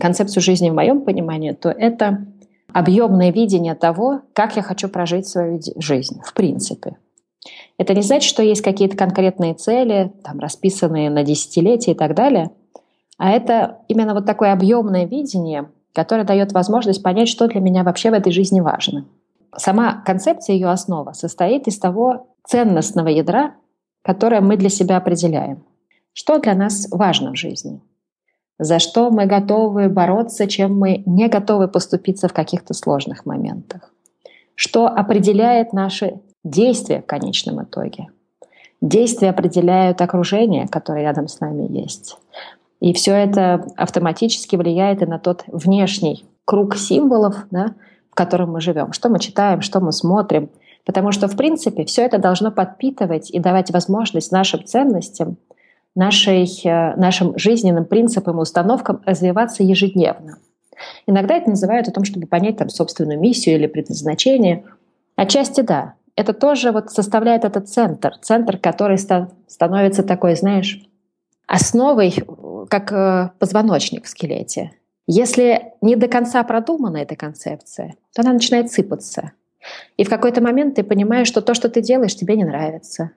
концепцию 0.00 0.42
жизни 0.42 0.70
в 0.70 0.74
моем 0.74 1.02
понимании, 1.02 1.52
то 1.52 1.70
это 1.70 2.26
объемное 2.72 3.32
видение 3.32 3.74
того, 3.74 4.22
как 4.32 4.56
я 4.56 4.62
хочу 4.62 4.88
прожить 4.88 5.26
свою 5.26 5.60
жизнь, 5.76 6.20
в 6.24 6.34
принципе. 6.34 6.96
Это 7.78 7.94
не 7.94 8.02
значит, 8.02 8.28
что 8.28 8.42
есть 8.42 8.62
какие-то 8.62 8.96
конкретные 8.96 9.54
цели, 9.54 10.12
там, 10.22 10.38
расписанные 10.38 11.10
на 11.10 11.22
десятилетия 11.22 11.92
и 11.92 11.94
так 11.94 12.14
далее, 12.14 12.50
а 13.18 13.30
это 13.30 13.78
именно 13.88 14.14
вот 14.14 14.26
такое 14.26 14.52
объемное 14.52 15.06
видение, 15.06 15.70
которое 15.92 16.24
дает 16.24 16.52
возможность 16.52 17.02
понять, 17.02 17.28
что 17.28 17.46
для 17.46 17.60
меня 17.60 17.84
вообще 17.84 18.10
в 18.10 18.14
этой 18.14 18.32
жизни 18.32 18.60
важно. 18.60 19.06
Сама 19.56 20.02
концепция, 20.04 20.54
ее 20.54 20.68
основа, 20.68 21.12
состоит 21.12 21.68
из 21.68 21.78
того 21.78 22.26
ценностного 22.44 23.08
ядра, 23.08 23.54
которое 24.02 24.40
мы 24.40 24.56
для 24.56 24.68
себя 24.68 24.96
определяем. 24.96 25.64
Что 26.12 26.38
для 26.38 26.54
нас 26.54 26.88
важно 26.90 27.32
в 27.32 27.36
жизни? 27.36 27.80
За 28.58 28.78
что 28.78 29.10
мы 29.10 29.26
готовы 29.26 29.88
бороться, 29.88 30.46
чем 30.46 30.78
мы 30.78 31.02
не 31.06 31.28
готовы 31.28 31.68
поступиться 31.68 32.28
в 32.28 32.32
каких-то 32.32 32.74
сложных 32.74 33.26
моментах? 33.26 33.93
Что 34.54 34.88
определяет 34.88 35.72
наши 35.72 36.20
действия 36.44 37.02
в 37.02 37.06
конечном 37.06 37.62
итоге. 37.62 38.08
Действия 38.80 39.30
определяют 39.30 40.00
окружение, 40.02 40.68
которое 40.68 41.02
рядом 41.02 41.26
с 41.28 41.40
нами 41.40 41.66
есть. 41.70 42.18
И 42.80 42.92
все 42.92 43.12
это 43.12 43.66
автоматически 43.76 44.56
влияет 44.56 45.02
и 45.02 45.06
на 45.06 45.18
тот 45.18 45.44
внешний 45.46 46.26
круг 46.44 46.76
символов, 46.76 47.46
да, 47.50 47.74
в 48.10 48.14
котором 48.14 48.52
мы 48.52 48.60
живем. 48.60 48.92
Что 48.92 49.08
мы 49.08 49.18
читаем, 49.18 49.62
что 49.62 49.80
мы 49.80 49.92
смотрим. 49.92 50.50
Потому 50.84 51.10
что, 51.12 51.28
в 51.28 51.36
принципе, 51.36 51.86
все 51.86 52.02
это 52.02 52.18
должно 52.18 52.52
подпитывать 52.52 53.30
и 53.30 53.38
давать 53.38 53.70
возможность 53.70 54.32
нашим 54.32 54.64
ценностям, 54.66 55.38
нашей, 55.94 56.44
э, 56.64 56.94
нашим 56.96 57.38
жизненным 57.38 57.86
принципам 57.86 58.38
и 58.38 58.42
установкам 58.42 59.00
развиваться 59.06 59.62
ежедневно. 59.62 60.36
Иногда 61.06 61.36
это 61.36 61.50
называют 61.50 61.88
о 61.88 61.92
том, 61.92 62.04
чтобы 62.04 62.26
понять 62.26 62.56
там, 62.56 62.68
собственную 62.68 63.20
миссию 63.20 63.56
или 63.56 63.66
предназначение. 63.66 64.64
Отчасти 65.16 65.60
да. 65.60 65.94
Это 66.16 66.32
тоже 66.32 66.70
вот 66.70 66.90
составляет 66.90 67.44
этот 67.44 67.68
центр. 67.68 68.12
Центр, 68.22 68.58
который 68.58 68.98
ста- 68.98 69.30
становится 69.48 70.02
такой, 70.02 70.36
знаешь, 70.36 70.80
основой, 71.46 72.14
как 72.70 72.92
э, 72.92 73.30
позвоночник 73.38 74.04
в 74.04 74.08
скелете. 74.08 74.72
Если 75.06 75.72
не 75.80 75.96
до 75.96 76.08
конца 76.08 76.42
продумана 76.44 76.98
эта 76.98 77.16
концепция, 77.16 77.94
то 78.14 78.22
она 78.22 78.32
начинает 78.32 78.72
сыпаться. 78.72 79.32
И 79.96 80.04
в 80.04 80.08
какой-то 80.08 80.40
момент 80.40 80.76
ты 80.76 80.82
понимаешь, 80.82 81.28
что 81.28 81.42
то, 81.42 81.54
что 81.54 81.68
ты 81.68 81.82
делаешь, 81.82 82.14
тебе 82.14 82.36
не 82.36 82.44
нравится. 82.44 83.10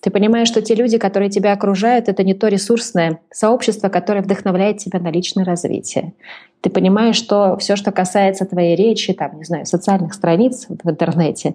Ты 0.00 0.10
понимаешь, 0.10 0.48
что 0.48 0.62
те 0.62 0.74
люди, 0.74 0.96
которые 0.98 1.30
тебя 1.30 1.52
окружают, 1.52 2.08
это 2.08 2.24
не 2.24 2.34
то 2.34 2.48
ресурсное 2.48 3.20
сообщество, 3.30 3.88
которое 3.88 4.22
вдохновляет 4.22 4.78
тебя 4.78 4.98
на 4.98 5.10
личное 5.10 5.44
развитие. 5.44 6.14
Ты 6.62 6.70
понимаешь, 6.70 7.16
что 7.16 7.56
все, 7.58 7.76
что 7.76 7.92
касается 7.92 8.46
твоей 8.46 8.76
речи, 8.76 9.12
там, 9.12 9.36
не 9.36 9.44
знаю, 9.44 9.66
социальных 9.66 10.14
страниц 10.14 10.66
в 10.68 10.88
интернете, 10.88 11.54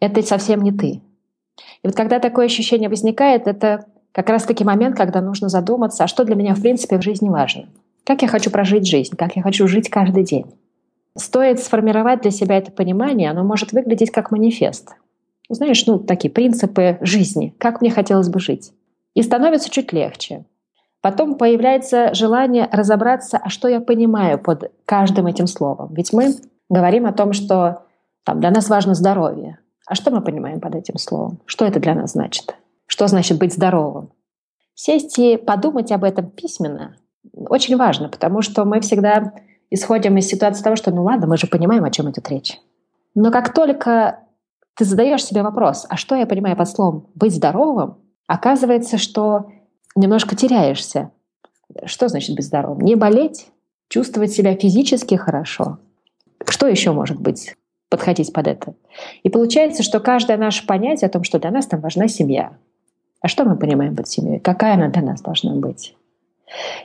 это 0.00 0.22
совсем 0.22 0.62
не 0.62 0.72
ты. 0.72 0.86
И 0.86 1.00
вот 1.84 1.96
когда 1.96 2.20
такое 2.20 2.46
ощущение 2.46 2.88
возникает, 2.88 3.46
это 3.46 3.86
как 4.12 4.28
раз-таки 4.28 4.62
момент, 4.62 4.96
когда 4.96 5.20
нужно 5.20 5.48
задуматься, 5.48 6.04
а 6.04 6.08
что 6.08 6.24
для 6.24 6.36
меня 6.36 6.54
в 6.54 6.60
принципе 6.60 6.98
в 6.98 7.02
жизни 7.02 7.28
важно. 7.28 7.68
Как 8.04 8.22
я 8.22 8.28
хочу 8.28 8.50
прожить 8.50 8.86
жизнь, 8.86 9.16
как 9.16 9.36
я 9.36 9.42
хочу 9.42 9.66
жить 9.66 9.88
каждый 9.88 10.24
день. 10.24 10.46
Стоит 11.16 11.60
сформировать 11.60 12.22
для 12.22 12.30
себя 12.30 12.56
это 12.56 12.70
понимание, 12.70 13.30
оно 13.30 13.44
может 13.44 13.72
выглядеть 13.72 14.10
как 14.10 14.30
манифест. 14.30 14.94
Знаешь, 15.48 15.84
ну, 15.86 15.98
такие 15.98 16.30
принципы 16.30 16.98
жизни, 17.00 17.54
как 17.58 17.80
мне 17.80 17.90
хотелось 17.90 18.28
бы 18.28 18.40
жить. 18.40 18.72
И 19.14 19.22
становится 19.22 19.70
чуть 19.70 19.92
легче. 19.92 20.46
Потом 21.00 21.36
появляется 21.36 22.14
желание 22.14 22.68
разобраться, 22.70 23.38
а 23.38 23.48
что 23.48 23.68
я 23.68 23.80
понимаю 23.80 24.38
под 24.38 24.72
каждым 24.84 25.26
этим 25.26 25.46
словом. 25.46 25.92
Ведь 25.94 26.12
мы 26.12 26.34
говорим 26.68 27.06
о 27.06 27.12
том, 27.12 27.32
что 27.32 27.82
там, 28.24 28.40
для 28.40 28.50
нас 28.50 28.68
важно 28.68 28.94
здоровье. 28.94 29.58
А 29.86 29.94
что 29.94 30.10
мы 30.10 30.22
понимаем 30.22 30.60
под 30.60 30.76
этим 30.76 30.96
словом? 30.96 31.40
Что 31.44 31.64
это 31.64 31.80
для 31.80 31.94
нас 31.94 32.12
значит? 32.12 32.56
Что 32.86 33.08
значит 33.08 33.38
быть 33.38 33.52
здоровым? 33.52 34.10
Сесть 34.74 35.18
и 35.18 35.36
подумать 35.36 35.90
об 35.92 36.04
этом 36.04 36.30
письменно 36.30 36.96
очень 37.34 37.76
важно, 37.76 38.08
потому 38.08 38.42
что 38.42 38.64
мы 38.64 38.80
всегда 38.80 39.32
исходим 39.70 40.16
из 40.16 40.26
ситуации 40.26 40.62
того, 40.62 40.76
что 40.76 40.90
ну 40.90 41.04
ладно, 41.04 41.26
мы 41.26 41.36
же 41.36 41.46
понимаем, 41.46 41.84
о 41.84 41.90
чем 41.90 42.10
идет 42.10 42.28
речь. 42.28 42.58
Но 43.14 43.30
как 43.30 43.54
только 43.54 44.20
ты 44.76 44.84
задаешь 44.84 45.24
себе 45.24 45.42
вопрос, 45.42 45.86
а 45.88 45.96
что 45.96 46.14
я 46.14 46.26
понимаю 46.26 46.56
под 46.56 46.68
словом 46.68 47.06
«быть 47.14 47.34
здоровым», 47.34 47.98
оказывается, 48.26 48.98
что 48.98 49.46
немножко 49.94 50.36
теряешься. 50.36 51.10
Что 51.84 52.08
значит 52.08 52.36
быть 52.36 52.46
здоровым? 52.46 52.80
Не 52.80 52.94
болеть, 52.94 53.48
чувствовать 53.88 54.32
себя 54.32 54.54
физически 54.54 55.14
хорошо. 55.14 55.78
Что 56.46 56.66
еще 56.66 56.92
может 56.92 57.20
быть? 57.20 57.54
подходить 57.92 58.32
под 58.32 58.46
это. 58.46 58.74
И 59.22 59.28
получается, 59.28 59.82
что 59.82 60.00
каждое 60.00 60.38
наше 60.38 60.66
понятие 60.66 61.08
о 61.08 61.10
том, 61.10 61.24
что 61.24 61.38
для 61.38 61.50
нас 61.50 61.66
там 61.66 61.80
важна 61.80 62.08
семья. 62.08 62.54
А 63.20 63.28
что 63.28 63.44
мы 63.44 63.56
понимаем 63.56 63.94
под 63.94 64.08
семьей? 64.08 64.40
Какая 64.40 64.74
она 64.74 64.88
для 64.88 65.02
нас 65.02 65.20
должна 65.20 65.54
быть? 65.54 65.94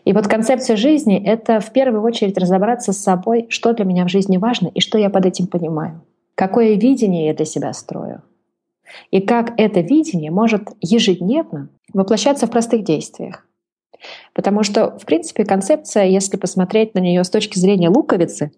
И 0.04 0.12
вот 0.12 0.28
концепция 0.28 0.76
жизни— 0.76 1.18
это 1.26 1.62
в 1.62 1.72
первую 1.72 2.02
очередь 2.04 2.38
разобраться 2.38 2.92
с 2.92 2.98
собой, 2.98 3.48
что 3.50 3.72
для 3.74 3.86
меня 3.86 4.04
в 4.04 4.10
жизни 4.10 4.36
важно 4.36 4.68
и 4.68 4.82
что 4.82 4.98
я 4.98 5.10
под 5.10 5.26
этим 5.26 5.48
понимаю. 5.48 6.02
Какое 6.38 6.76
видение 6.76 7.26
я 7.26 7.34
для 7.34 7.46
себя 7.46 7.74
строю. 7.74 8.22
И 9.10 9.22
как 9.22 9.60
это 9.60 9.80
видение 9.80 10.30
может 10.30 10.70
ежедневно 10.82 11.70
воплощаться 11.94 12.46
в 12.46 12.52
простых 12.52 12.84
действиях. 12.84 13.44
Потому 14.36 14.62
что, 14.62 15.00
в 15.00 15.06
принципе, 15.06 15.46
концепция, 15.46 16.06
если 16.06 16.38
посмотреть 16.38 16.94
на 16.94 17.00
нее 17.00 17.24
с 17.24 17.32
точки 17.32 17.58
зрения 17.58 17.90
луковицы, 17.90 18.52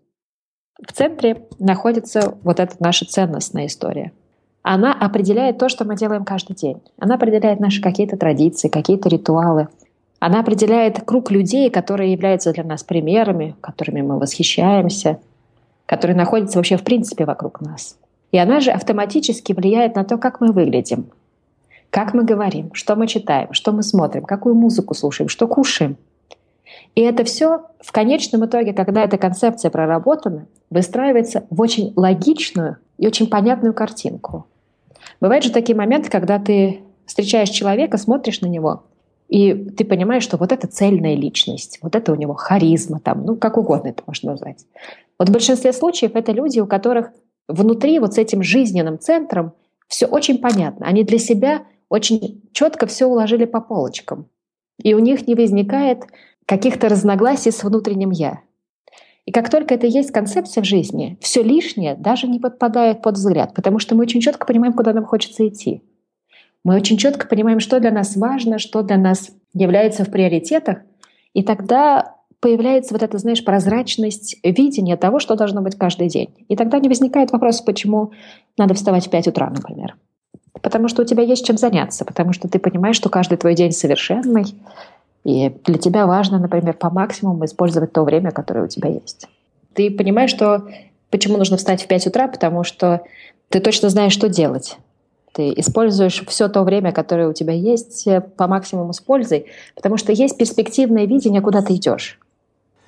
в 0.85 0.91
центре 0.91 1.47
находится 1.57 2.37
вот 2.43 2.59
эта 2.59 2.75
наша 2.79 3.05
ценностная 3.05 3.67
история. 3.67 4.11
Она 4.61 4.93
определяет 4.93 5.57
то, 5.57 5.69
что 5.69 5.85
мы 5.85 5.95
делаем 5.95 6.25
каждый 6.25 6.57
день. 6.57 6.81
Она 6.97 7.15
определяет 7.15 7.61
наши 7.61 7.81
какие-то 7.81 8.17
традиции, 8.17 8.67
какие-то 8.67 9.07
ритуалы. 9.07 9.69
Она 10.19 10.41
определяет 10.41 11.05
круг 11.05 11.31
людей, 11.31 11.69
которые 11.69 12.11
являются 12.11 12.51
для 12.51 12.65
нас 12.65 12.83
примерами, 12.83 13.55
которыми 13.61 14.01
мы 14.01 14.19
восхищаемся, 14.19 15.21
которые 15.89 16.15
находятся 16.15 16.59
вообще 16.59 16.77
в 16.77 16.83
принципе 16.83 17.25
вокруг 17.25 17.61
нас. 17.61 17.97
И 18.31 18.37
она 18.37 18.59
же 18.59 18.69
автоматически 18.69 19.53
влияет 19.53 19.95
на 19.95 20.03
то, 20.03 20.17
как 20.17 20.39
мы 20.39 20.51
выглядим, 20.51 21.07
как 21.89 22.13
мы 22.13 22.23
говорим, 22.23 22.69
что 22.73 22.95
мы 22.95 23.07
читаем, 23.07 23.53
что 23.53 23.71
мы 23.71 23.81
смотрим, 23.81 24.23
какую 24.23 24.53
музыку 24.53 24.93
слушаем, 24.93 25.27
что 25.29 25.47
кушаем– 25.47 25.97
и 26.95 27.01
это 27.01 27.23
все 27.23 27.65
в 27.79 27.91
конечном 27.91 28.45
итоге, 28.45 28.73
когда 28.73 29.03
эта 29.03 29.17
концепция 29.17 29.71
проработана, 29.71 30.47
выстраивается 30.69 31.45
в 31.49 31.61
очень 31.61 31.93
логичную 31.95 32.77
и 32.97 33.07
очень 33.07 33.27
понятную 33.27 33.73
картинку. 33.73 34.45
Бывают 35.21 35.43
же 35.43 35.51
такие 35.51 35.75
моменты, 35.75 36.09
когда 36.09 36.39
ты 36.39 36.81
встречаешь 37.05 37.49
человека, 37.49 37.97
смотришь 37.97 38.41
на 38.41 38.47
него, 38.47 38.83
и 39.27 39.53
ты 39.53 39.85
понимаешь, 39.85 40.23
что 40.23 40.37
вот 40.37 40.51
это 40.51 40.67
цельная 40.67 41.15
личность, 41.15 41.79
вот 41.81 41.95
это 41.95 42.11
у 42.11 42.15
него 42.15 42.33
харизма, 42.33 42.99
там, 42.99 43.25
ну, 43.25 43.35
как 43.35 43.57
угодно 43.57 43.89
это 43.89 44.03
можно 44.05 44.31
назвать. 44.31 44.65
Вот 45.19 45.29
в 45.29 45.33
большинстве 45.33 45.73
случаев 45.73 46.15
это 46.15 46.31
люди, 46.31 46.59
у 46.59 46.65
которых 46.65 47.11
внутри 47.47 47.99
вот 47.99 48.13
с 48.13 48.17
этим 48.17 48.41
жизненным 48.41 48.97
центром 48.97 49.53
все 49.87 50.05
очень 50.05 50.39
понятно. 50.39 50.85
Они 50.85 51.03
для 51.03 51.19
себя 51.19 51.65
очень 51.89 52.41
четко 52.53 52.87
все 52.87 53.05
уложили 53.05 53.45
по 53.45 53.59
полочкам. 53.59 54.27
И 54.81 54.93
у 54.93 54.99
них 54.99 55.27
не 55.27 55.35
возникает 55.35 56.03
каких-то 56.45 56.87
разногласий 56.87 57.51
с 57.51 57.63
внутренним 57.63 58.11
«я». 58.11 58.41
И 59.25 59.31
как 59.31 59.49
только 59.49 59.75
это 59.75 59.85
есть 59.85 60.11
концепция 60.11 60.63
в 60.63 60.65
жизни, 60.65 61.17
все 61.21 61.43
лишнее 61.43 61.95
даже 61.95 62.27
не 62.27 62.39
подпадает 62.39 63.03
под 63.03 63.15
взгляд, 63.15 63.53
потому 63.53 63.77
что 63.77 63.93
мы 63.93 64.03
очень 64.03 64.21
четко 64.21 64.47
понимаем, 64.47 64.73
куда 64.73 64.93
нам 64.93 65.05
хочется 65.05 65.47
идти. 65.47 65.83
Мы 66.63 66.75
очень 66.75 66.97
четко 66.97 67.27
понимаем, 67.27 67.59
что 67.59 67.79
для 67.79 67.91
нас 67.91 68.15
важно, 68.15 68.57
что 68.57 68.81
для 68.81 68.97
нас 68.97 69.29
является 69.53 70.03
в 70.03 70.11
приоритетах, 70.11 70.79
и 71.33 71.43
тогда 71.43 72.15
появляется 72.39 72.93
вот 72.93 73.03
эта, 73.03 73.17
знаешь, 73.17 73.43
прозрачность 73.43 74.37
видения 74.43 74.97
того, 74.97 75.19
что 75.19 75.35
должно 75.35 75.61
быть 75.61 75.77
каждый 75.77 76.07
день. 76.07 76.29
И 76.47 76.55
тогда 76.55 76.79
не 76.79 76.87
возникает 76.87 77.31
вопрос, 77.31 77.61
почему 77.61 78.11
надо 78.57 78.73
вставать 78.73 79.07
в 79.07 79.09
5 79.09 79.27
утра, 79.27 79.49
например. 79.49 79.95
Потому 80.61 80.87
что 80.87 81.01
у 81.01 81.05
тебя 81.05 81.23
есть 81.23 81.45
чем 81.45 81.57
заняться, 81.57 82.05
потому 82.05 82.33
что 82.33 82.47
ты 82.47 82.59
понимаешь, 82.59 82.95
что 82.95 83.09
каждый 83.09 83.37
твой 83.37 83.55
день 83.55 83.71
совершенный, 83.71 84.45
и 85.23 85.49
для 85.65 85.77
тебя 85.77 86.05
важно, 86.07 86.39
например, 86.39 86.73
по 86.73 86.89
максимуму 86.89 87.45
использовать 87.45 87.91
то 87.91 88.03
время, 88.03 88.31
которое 88.31 88.65
у 88.65 88.69
тебя 88.69 88.89
есть. 88.89 89.27
Ты 89.73 89.91
понимаешь, 89.91 90.29
что 90.29 90.67
почему 91.09 91.37
нужно 91.37 91.57
встать 91.57 91.83
в 91.83 91.87
5 91.87 92.07
утра, 92.07 92.27
потому 92.27 92.63
что 92.63 93.01
ты 93.49 93.59
точно 93.59 93.89
знаешь, 93.89 94.13
что 94.13 94.29
делать. 94.29 94.77
Ты 95.33 95.53
используешь 95.57 96.23
все 96.27 96.47
то 96.47 96.63
время, 96.63 96.91
которое 96.91 97.27
у 97.27 97.33
тебя 97.33 97.53
есть, 97.53 98.07
э, 98.07 98.21
по 98.21 98.47
максимуму 98.47 98.93
с 98.93 98.99
пользой, 98.99 99.47
потому 99.75 99.97
что 99.97 100.11
есть 100.11 100.37
перспективное 100.37 101.05
видение, 101.05 101.41
куда 101.41 101.61
ты 101.61 101.75
идешь. 101.75 102.19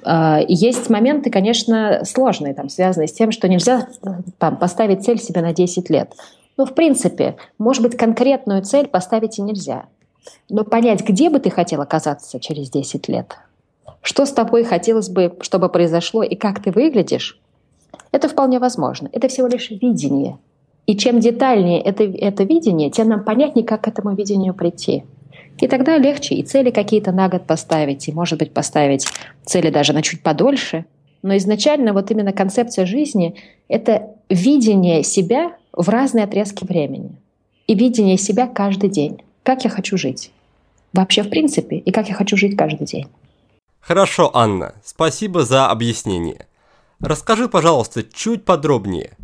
А, 0.04 0.40
есть 0.48 0.90
моменты, 0.90 1.30
конечно, 1.30 2.02
сложные, 2.06 2.54
там, 2.54 2.70
связанные 2.70 3.08
с 3.08 3.14
тем, 3.14 3.32
что 3.32 3.48
нельзя 3.48 3.88
там, 4.38 4.58
поставить 4.58 5.04
цель 5.04 5.20
себе 5.20 5.42
на 5.42 5.54
10 5.54 5.90
лет. 5.90 6.14
Ну, 6.58 6.66
в 6.66 6.74
принципе, 6.74 7.38
может 7.58 7.82
быть, 7.82 7.98
конкретную 7.98 8.62
цель 8.64 8.88
поставить 8.88 9.40
и 9.40 9.42
нельзя– 9.42 9.86
но 10.50 10.64
понять, 10.64 11.08
где 11.08 11.30
бы 11.30 11.40
ты 11.40 11.50
хотел 11.50 11.82
оказаться 11.82 12.40
через 12.40 12.70
10 12.70 13.08
лет, 13.08 13.38
что 14.02 14.26
с 14.26 14.32
тобой 14.32 14.64
хотелось 14.64 15.10
бы, 15.10 15.36
чтобы 15.42 15.70
произошло 15.70 16.24
и 16.24 16.36
как 16.36 16.62
ты 16.62 16.72
выглядишь, 16.72 17.40
это 18.12 18.28
вполне 18.28 18.60
возможно. 18.60 19.10
Это 19.12 19.28
всего 19.28 19.48
лишь 19.48 19.70
видение. 19.72 20.38
И 20.86 20.98
чем 20.98 21.20
детальнее 21.20 21.82
это, 21.82 22.04
это 22.04 22.44
видение, 22.44 22.90
тем 22.90 23.10
нам 23.10 23.24
понятнее, 23.24 23.66
как 23.66 23.84
к 23.84 23.88
этому 23.88 24.14
видению 24.16 24.54
прийти. 24.54 25.06
И 25.60 25.68
тогда 25.68 25.98
легче 25.98 26.36
и 26.36 26.44
цели 26.44 26.72
какие-то 26.72 27.12
на 27.12 27.30
год 27.30 27.46
поставить, 27.46 28.08
и, 28.08 28.12
может 28.12 28.40
быть, 28.40 28.54
поставить 28.54 29.08
цели 29.46 29.70
даже 29.70 29.94
на 29.94 30.02
чуть 30.02 30.24
подольше. 30.24 30.86
Но 31.22 31.38
изначально 31.38 31.94
вот 31.94 32.10
именно 32.10 32.34
концепция 32.34 32.86
жизни— 32.86 33.36
это 33.68 34.10
видение 34.30 35.04
себя 35.04 35.56
в 35.72 35.90
разные 35.90 36.26
отрезки 36.26 36.66
времени. 36.66 37.12
И 37.68 37.76
видение 37.76 38.18
себя 38.18 38.48
каждый 38.48 38.90
день 38.90 39.22
как 39.44 39.64
я 39.64 39.70
хочу 39.70 39.98
жить. 39.98 40.32
Вообще, 40.94 41.24
в 41.24 41.30
принципе, 41.30 41.78
и 41.78 41.92
как 41.92 42.10
я 42.10 42.16
хочу 42.16 42.38
жить 42.38 42.58
каждый 42.58 42.86
день. 42.86 43.08
Хорошо, 43.80 44.30
Анна, 44.34 44.76
спасибо 44.84 45.44
за 45.46 45.68
объяснение. 45.68 46.48
Расскажи, 47.00 47.48
пожалуйста, 47.48 48.04
чуть 48.04 48.46
подробнее, 48.46 49.18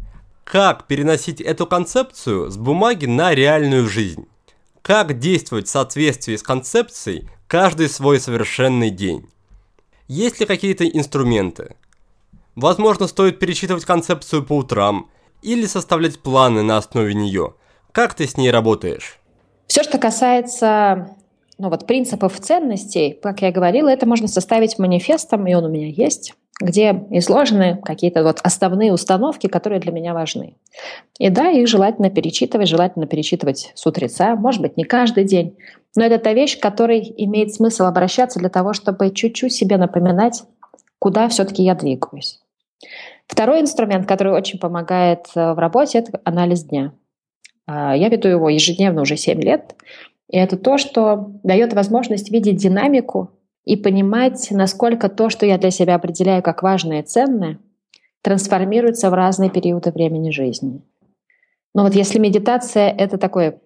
как 0.44 0.88
переносить 0.88 1.42
эту 1.42 1.68
концепцию 1.68 2.50
с 2.50 2.58
бумаги 2.58 3.06
на 3.06 3.36
реальную 3.36 3.88
жизнь? 3.88 4.28
Как 4.88 5.20
действовать 5.20 5.68
в 5.68 5.70
соответствии 5.70 6.38
с 6.38 6.42
концепцией, 6.42 7.28
каждый 7.48 7.90
свой 7.90 8.22
совершенный 8.22 8.90
день. 8.90 9.30
Есть 10.08 10.40
ли 10.40 10.46
какие-то 10.46 10.88
инструменты? 10.88 11.76
Возможно, 12.56 13.08
стоит 13.08 13.38
перечитывать 13.38 13.84
концепцию 13.84 14.46
по 14.46 14.56
утрам 14.56 15.10
или 15.42 15.66
составлять 15.66 16.22
планы 16.22 16.64
на 16.64 16.78
основе 16.78 17.14
нее. 17.14 17.56
Как 17.92 18.14
ты 18.14 18.26
с 18.28 18.38
ней 18.38 18.50
работаешь? 18.50 19.20
Все, 19.68 19.84
что 19.84 19.98
касается 19.98 21.17
ну, 21.58 21.70
вот, 21.70 21.88
принципов 21.88 22.40
ценностей, 22.40 23.18
как 23.22 23.42
я 23.42 23.52
говорила, 23.52 23.90
это 23.90 24.06
можно 24.06 24.28
составить 24.28 24.78
манифестом, 24.80 25.48
и 25.48 25.54
он 25.54 25.66
у 25.66 25.70
меня 25.70 25.88
есть 25.88 26.34
где 26.60 27.06
изложены 27.12 27.80
какие-то 27.84 28.24
вот 28.24 28.40
основные 28.44 28.92
установки, 28.92 29.48
которые 29.48 29.80
для 29.80 29.92
меня 29.92 30.14
важны. 30.14 30.56
И 31.20 31.30
да, 31.30 31.50
их 31.50 31.68
желательно 31.68 32.10
перечитывать, 32.10 32.68
желательно 32.68 33.06
перечитывать 33.06 33.72
с 33.76 33.86
утреца, 33.86 34.36
может 34.36 34.62
быть, 34.62 34.76
не 34.76 34.84
каждый 34.84 35.24
день, 35.24 35.56
но 35.96 36.04
это 36.04 36.18
та 36.18 36.34
вещь, 36.34 36.58
к 36.58 36.62
которой 36.62 37.14
имеет 37.18 37.54
смысл 37.54 37.84
обращаться 37.84 38.40
для 38.40 38.50
того, 38.50 38.74
чтобы 38.74 39.12
чуть-чуть 39.12 39.54
себе 39.54 39.78
напоминать, 39.78 40.44
куда 41.00 41.28
все-таки 41.28 41.64
я 41.64 41.76
двигаюсь. 41.76 42.40
Второй 43.28 43.62
инструмент, 43.62 44.08
который 44.08 44.34
очень 44.34 44.58
помогает 44.58 45.28
э, 45.36 45.54
в 45.54 45.60
работе, 45.60 46.00
это 46.00 46.20
анализ 46.24 46.64
дня. 46.64 46.94
А, 47.66 47.96
я 47.96 48.10
веду 48.10 48.30
его 48.30 48.50
ежедневно 48.50 49.02
уже 49.02 49.18
7 49.18 49.42
лет, 49.42 49.76
и 50.30 50.38
это 50.38 50.58
то, 50.58 50.78
что 50.78 51.32
дает 51.44 51.74
возможность 51.74 52.32
видеть 52.32 52.58
динамику 52.58 53.32
и 53.64 53.76
понимать, 53.76 54.48
насколько 54.52 55.10
то, 55.10 55.30
что 55.30 55.46
я 55.46 55.58
для 55.58 55.72
себя 55.72 55.96
определяю 55.96 56.44
как 56.44 56.64
важное 56.64 57.02
и 57.02 57.06
ценное, 57.06 57.60
трансформируется 58.22 59.10
в 59.10 59.14
разные 59.14 59.50
периоды 59.50 59.92
времени 59.92 60.32
жизни. 60.32 60.82
Но 61.74 61.84
вот 61.84 61.94
если 61.94 62.20
медитация— 62.20 62.90
это 62.98 63.18
такое 63.18 63.62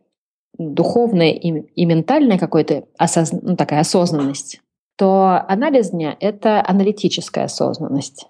духовное 0.58 1.32
и, 1.32 1.48
и 1.50 1.86
ментальное 1.86 2.38
какое-то 2.38 2.84
осоз... 2.98 3.32
ну, 3.32 3.56
такая 3.56 3.80
осознанность, 3.80 4.62
то 4.98 5.44
анализ 5.48 5.92
дня— 5.92 6.16
это 6.20 6.64
аналитическая 6.68 7.46
осознанность. 7.46 8.28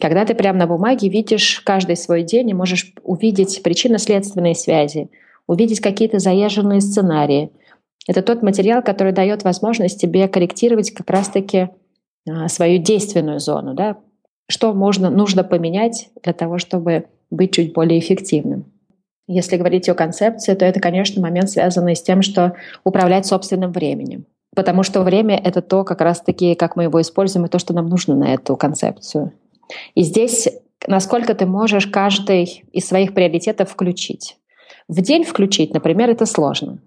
Когда 0.00 0.24
ты 0.24 0.34
прямо 0.34 0.60
на 0.60 0.66
бумаге 0.68 1.08
видишь 1.08 1.60
каждый 1.60 1.96
свой 1.96 2.22
день 2.22 2.50
и 2.50 2.54
можешь 2.54 2.92
увидеть 3.02 3.62
причинно-следственные 3.64 4.54
связи, 4.54 5.10
увидеть 5.48 5.80
какие-то 5.80 6.20
заезженные 6.20 6.80
сценарии— 6.80 7.50
это 8.06 8.22
тот 8.22 8.42
материал, 8.42 8.82
который 8.82 9.12
дает 9.12 9.44
возможность 9.44 10.00
тебе 10.00 10.28
корректировать 10.28 10.92
как 10.92 11.10
раз-таки 11.10 11.68
а, 12.28 12.48
свою 12.48 12.78
действенную 12.78 13.38
зону, 13.38 13.74
да? 13.74 13.98
что 14.48 14.72
можно, 14.72 15.10
нужно 15.10 15.44
поменять 15.44 16.08
для 16.22 16.32
того, 16.32 16.56
чтобы 16.56 17.06
быть 17.30 17.52
чуть 17.52 17.74
более 17.74 17.98
эффективным. 17.98 18.72
Если 19.26 19.58
говорить 19.58 19.88
о 19.90 19.94
концепции, 19.94 20.54
то 20.54 20.64
это, 20.64 20.80
конечно, 20.80 21.20
момент, 21.20 21.50
связанный 21.50 21.94
с 21.94 22.02
тем, 22.02 22.22
что 22.22 22.54
управлять 22.82 23.26
собственным 23.26 23.72
временем. 23.72 24.24
Потому 24.56 24.82
что 24.82 25.02
время— 25.02 25.36
это 25.44 25.60
то, 25.60 25.84
как 25.84 26.00
раз-таки, 26.00 26.54
как 26.54 26.76
мы 26.76 26.84
его 26.84 26.98
используем, 27.02 27.44
и 27.44 27.50
то, 27.50 27.58
что 27.58 27.74
нам 27.74 27.88
нужно 27.88 28.16
на 28.16 28.32
эту 28.32 28.56
концепцию. 28.56 29.32
И 29.94 30.02
здесь 30.02 30.48
насколько 30.86 31.34
ты 31.34 31.44
можешь 31.44 31.86
каждый 31.86 32.64
из 32.72 32.86
своих 32.86 33.12
приоритетов 33.12 33.70
включить. 33.70 34.38
В 34.88 35.02
день 35.02 35.24
включить, 35.24 35.74
например, 35.74 36.10
это 36.10 36.26
сложно. 36.26 36.78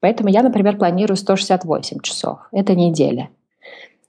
Поэтому 0.00 0.30
я, 0.30 0.42
например, 0.42 0.78
планирую 0.78 1.16
168 1.16 2.00
часов. 2.00 2.38
Это 2.52 2.74
неделя. 2.74 3.28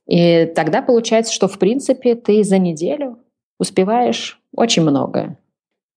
И 0.07 0.45
тогда 0.55 0.81
получается, 0.81 1.33
что 1.33 1.47
в 1.47 1.59
принципе 1.59 2.15
ты 2.15 2.43
за 2.43 2.57
неделю 2.57 3.17
успеваешь 3.59 4.41
очень 4.55 4.83
многое. 4.83 5.37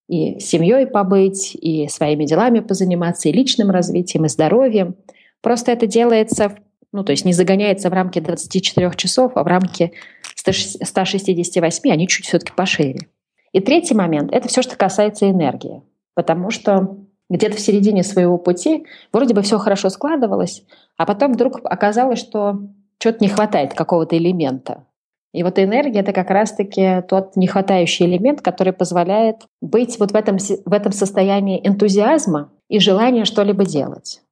И 0.08 0.38
семьей 0.40 0.86
побыть, 0.86 1.54
и 1.54 1.88
своими 1.88 2.24
делами 2.24 2.60
позаниматься, 2.60 3.28
и 3.28 3.32
личным 3.32 3.70
развитием, 3.70 4.24
и 4.26 4.28
здоровьем. 4.28 4.96
Просто 5.40 5.72
это 5.72 5.86
делается, 5.86 6.56
ну 6.92 7.04
то 7.04 7.12
есть 7.12 7.24
не 7.24 7.32
загоняется 7.32 7.88
в 7.88 7.92
рамки 7.92 8.18
24 8.18 8.92
часов, 8.96 9.32
а 9.36 9.44
в 9.44 9.46
рамки 9.46 9.92
168, 10.34 11.90
они 11.90 12.08
чуть 12.08 12.26
все-таки 12.26 12.52
пошире. 12.52 13.08
И 13.52 13.60
третий 13.60 13.94
момент– 13.94 14.30
это 14.32 14.48
все, 14.48 14.62
что 14.62 14.76
касается 14.76 15.30
энергии. 15.30 15.82
Потому 16.14 16.50
что 16.50 16.98
где-то 17.30 17.56
в 17.56 17.60
середине 17.60 18.02
своего 18.02 18.38
пути 18.38 18.86
вроде 19.12 19.34
бы 19.34 19.42
все 19.42 19.58
хорошо 19.58 19.88
складывалось, 19.88 20.64
а 20.96 21.06
потом 21.06 21.32
вдруг 21.32 21.60
оказалось, 21.64 22.18
что 22.18 22.60
что-то 22.98 23.18
не 23.20 23.28
хватает 23.28 23.74
какого-то 23.74 24.16
элемента. 24.16 24.84
И 25.32 25.42
вот 25.42 25.58
энергия— 25.58 26.00
это 26.00 26.12
как 26.12 26.30
раз-таки 26.30 27.02
тот 27.08 27.34
нехватающий 27.34 28.06
элемент, 28.06 28.40
который 28.40 28.72
позволяет 28.72 29.42
быть 29.60 29.98
вот 29.98 30.12
в 30.12 30.14
этом, 30.14 30.38
в 30.38 30.72
этом 30.72 30.92
состоянии 30.92 31.60
энтузиазма 31.66 32.52
и 32.68 32.78
желания 32.78 33.24
что-либо 33.24 33.64
делать. 33.64 34.22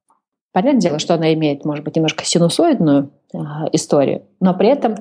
Понятное 0.53 0.79
дело, 0.79 0.99
что 0.99 1.15
она 1.15 1.33
имеет, 1.33 1.65
может 1.65 1.83
быть, 1.83 1.95
немножко 1.95 2.23
синусоидную 2.23 3.11
э, 3.33 3.37
историю, 3.73 4.23
но 4.39 4.53
при 4.53 4.69
этом 4.69 4.95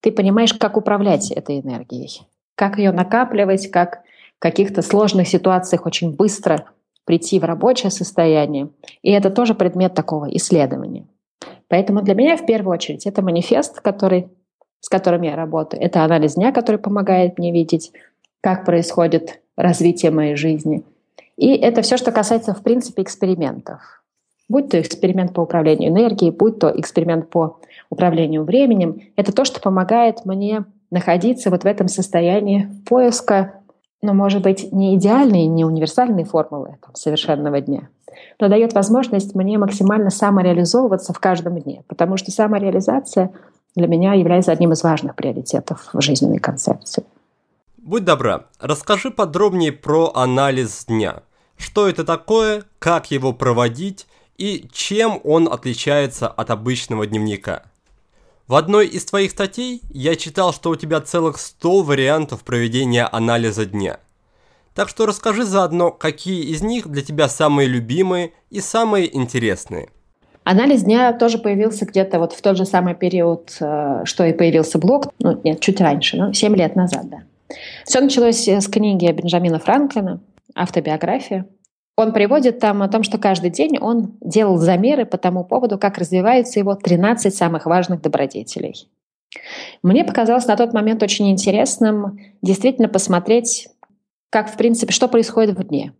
ты 0.00 0.10
понимаешь, 0.10 0.52
как 0.52 0.76
управлять 0.76 1.30
этой 1.30 1.60
энергией, 1.60 2.22
как 2.56 2.78
ее 2.78 2.90
накапливать, 2.90 3.70
как 3.70 4.02
в 4.36 4.40
каких-то 4.40 4.82
сложных 4.82 5.28
ситуациях 5.28 5.86
очень 5.86 6.14
быстро 6.16 6.66
прийти 7.04 7.38
в 7.38 7.44
рабочее 7.44 7.90
состояние. 7.90 8.68
И 9.02 9.10
это 9.10 9.30
тоже 9.30 9.54
предмет 9.54 9.94
такого 9.94 10.26
исследования. 10.36 11.06
Поэтому 11.68 12.02
для 12.02 12.14
меня 12.14 12.36
в 12.36 12.46
первую 12.46 12.74
очередь 12.74 13.06
это 13.06 13.22
манифест, 13.22 13.80
который, 13.80 14.28
с 14.80 14.88
которым 14.88 15.22
я 15.22 15.36
работаю. 15.36 15.82
Это 15.82 16.04
анализ 16.04 16.34
дня, 16.34 16.52
который 16.52 16.78
помогает 16.78 17.38
мне 17.38 17.52
видеть, 17.52 17.92
как 18.40 18.64
происходит 18.64 19.40
развитие 19.56 20.10
моей 20.10 20.36
жизни. 20.36 20.82
И 21.36 21.54
это 21.54 21.82
все, 21.82 21.96
что 21.96 22.12
касается, 22.12 22.54
в 22.54 22.62
принципе, 22.62 23.02
экспериментов. 23.02 24.02
Будь 24.48 24.68
то 24.68 24.80
эксперимент 24.80 25.32
по 25.32 25.40
управлению 25.40 25.90
энергией, 25.90 26.30
будь 26.30 26.58
то 26.58 26.72
эксперимент 26.78 27.30
по 27.30 27.58
управлению 27.88 28.44
временем, 28.44 29.00
это 29.16 29.32
то, 29.32 29.44
что 29.44 29.60
помогает 29.60 30.26
мне 30.26 30.64
находиться 30.90 31.50
вот 31.50 31.64
в 31.64 31.66
этом 31.66 31.88
состоянии 31.88 32.68
поиска 32.86 33.63
но, 34.04 34.12
может 34.12 34.42
быть, 34.42 34.70
не 34.70 34.94
идеальные, 34.96 35.46
не 35.46 35.64
универсальные 35.64 36.26
формулы 36.26 36.76
там, 36.84 36.94
совершенного 36.94 37.60
дня, 37.60 37.88
но 38.38 38.48
дает 38.48 38.74
возможность 38.74 39.34
мне 39.34 39.56
максимально 39.56 40.10
самореализовываться 40.10 41.14
в 41.14 41.18
каждом 41.18 41.58
дне, 41.58 41.82
потому 41.88 42.18
что 42.18 42.30
самореализация 42.30 43.32
для 43.74 43.88
меня 43.88 44.12
является 44.12 44.52
одним 44.52 44.72
из 44.72 44.82
важных 44.82 45.16
приоритетов 45.16 45.88
в 45.92 46.00
жизненной 46.02 46.38
концепции. 46.38 47.04
Будь 47.78 48.04
добра, 48.04 48.44
расскажи 48.60 49.10
подробнее 49.10 49.72
про 49.72 50.12
анализ 50.14 50.84
дня. 50.84 51.22
Что 51.56 51.88
это 51.88 52.04
такое, 52.04 52.64
как 52.78 53.10
его 53.10 53.32
проводить 53.32 54.06
и 54.36 54.68
чем 54.72 55.20
он 55.24 55.48
отличается 55.50 56.28
от 56.28 56.50
обычного 56.50 57.06
дневника? 57.06 57.62
В 58.46 58.56
одной 58.56 58.88
из 58.88 59.06
твоих 59.06 59.30
статей 59.30 59.80
я 59.88 60.16
читал, 60.16 60.52
что 60.52 60.68
у 60.68 60.76
тебя 60.76 61.00
целых 61.00 61.38
100 61.38 61.82
вариантов 61.82 62.44
проведения 62.44 63.06
анализа 63.06 63.64
дня. 63.64 64.00
Так 64.74 64.90
что 64.90 65.06
расскажи 65.06 65.44
заодно, 65.44 65.90
какие 65.90 66.44
из 66.52 66.62
них 66.62 66.88
для 66.88 67.00
тебя 67.02 67.28
самые 67.28 67.68
любимые 67.68 68.32
и 68.50 68.60
самые 68.60 69.16
интересные. 69.16 69.88
Анализ 70.42 70.82
дня 70.82 71.14
тоже 71.14 71.38
появился 71.38 71.86
где-то 71.86 72.18
вот 72.18 72.34
в 72.34 72.42
тот 72.42 72.58
же 72.58 72.66
самый 72.66 72.94
период, 72.94 73.56
э, 73.60 74.02
что 74.04 74.26
и 74.26 74.34
появился 74.34 74.78
блог, 74.78 75.06
ну 75.20 75.40
нет, 75.42 75.60
чуть 75.60 75.80
раньше, 75.80 76.18
ну 76.18 76.34
7 76.34 76.54
лет 76.54 76.76
назад, 76.76 77.08
да. 77.08 77.22
Все 77.86 78.02
началось 78.02 78.46
с 78.46 78.68
книги 78.68 79.10
Бенджамина 79.10 79.58
Франклина 79.58 80.20
«Автобиография». 80.54 81.46
Он 81.96 82.12
приводит 82.12 82.58
там 82.58 82.82
о 82.82 82.88
том, 82.88 83.02
что 83.02 83.18
каждый 83.18 83.50
день 83.50 83.78
он 83.78 84.16
делал 84.20 84.56
замеры 84.56 85.06
по 85.06 85.16
тому 85.16 85.44
поводу, 85.44 85.78
как 85.78 85.98
развиваются 85.98 86.58
его 86.58 86.74
13 86.74 87.32
самых 87.34 87.66
важных 87.66 88.02
добродетелей. 88.02 88.88
Мне 89.82 90.04
показалось 90.04 90.46
на 90.46 90.56
тот 90.56 90.72
момент 90.72 91.02
очень 91.02 91.30
интересным 91.30 92.18
действительно 92.42 92.88
посмотреть, 92.88 93.68
как, 94.30 94.50
в 94.50 94.56
принципе, 94.56 94.92
что 94.92 95.08
происходит 95.08 95.56
в 95.56 95.64
дне. 95.64 95.92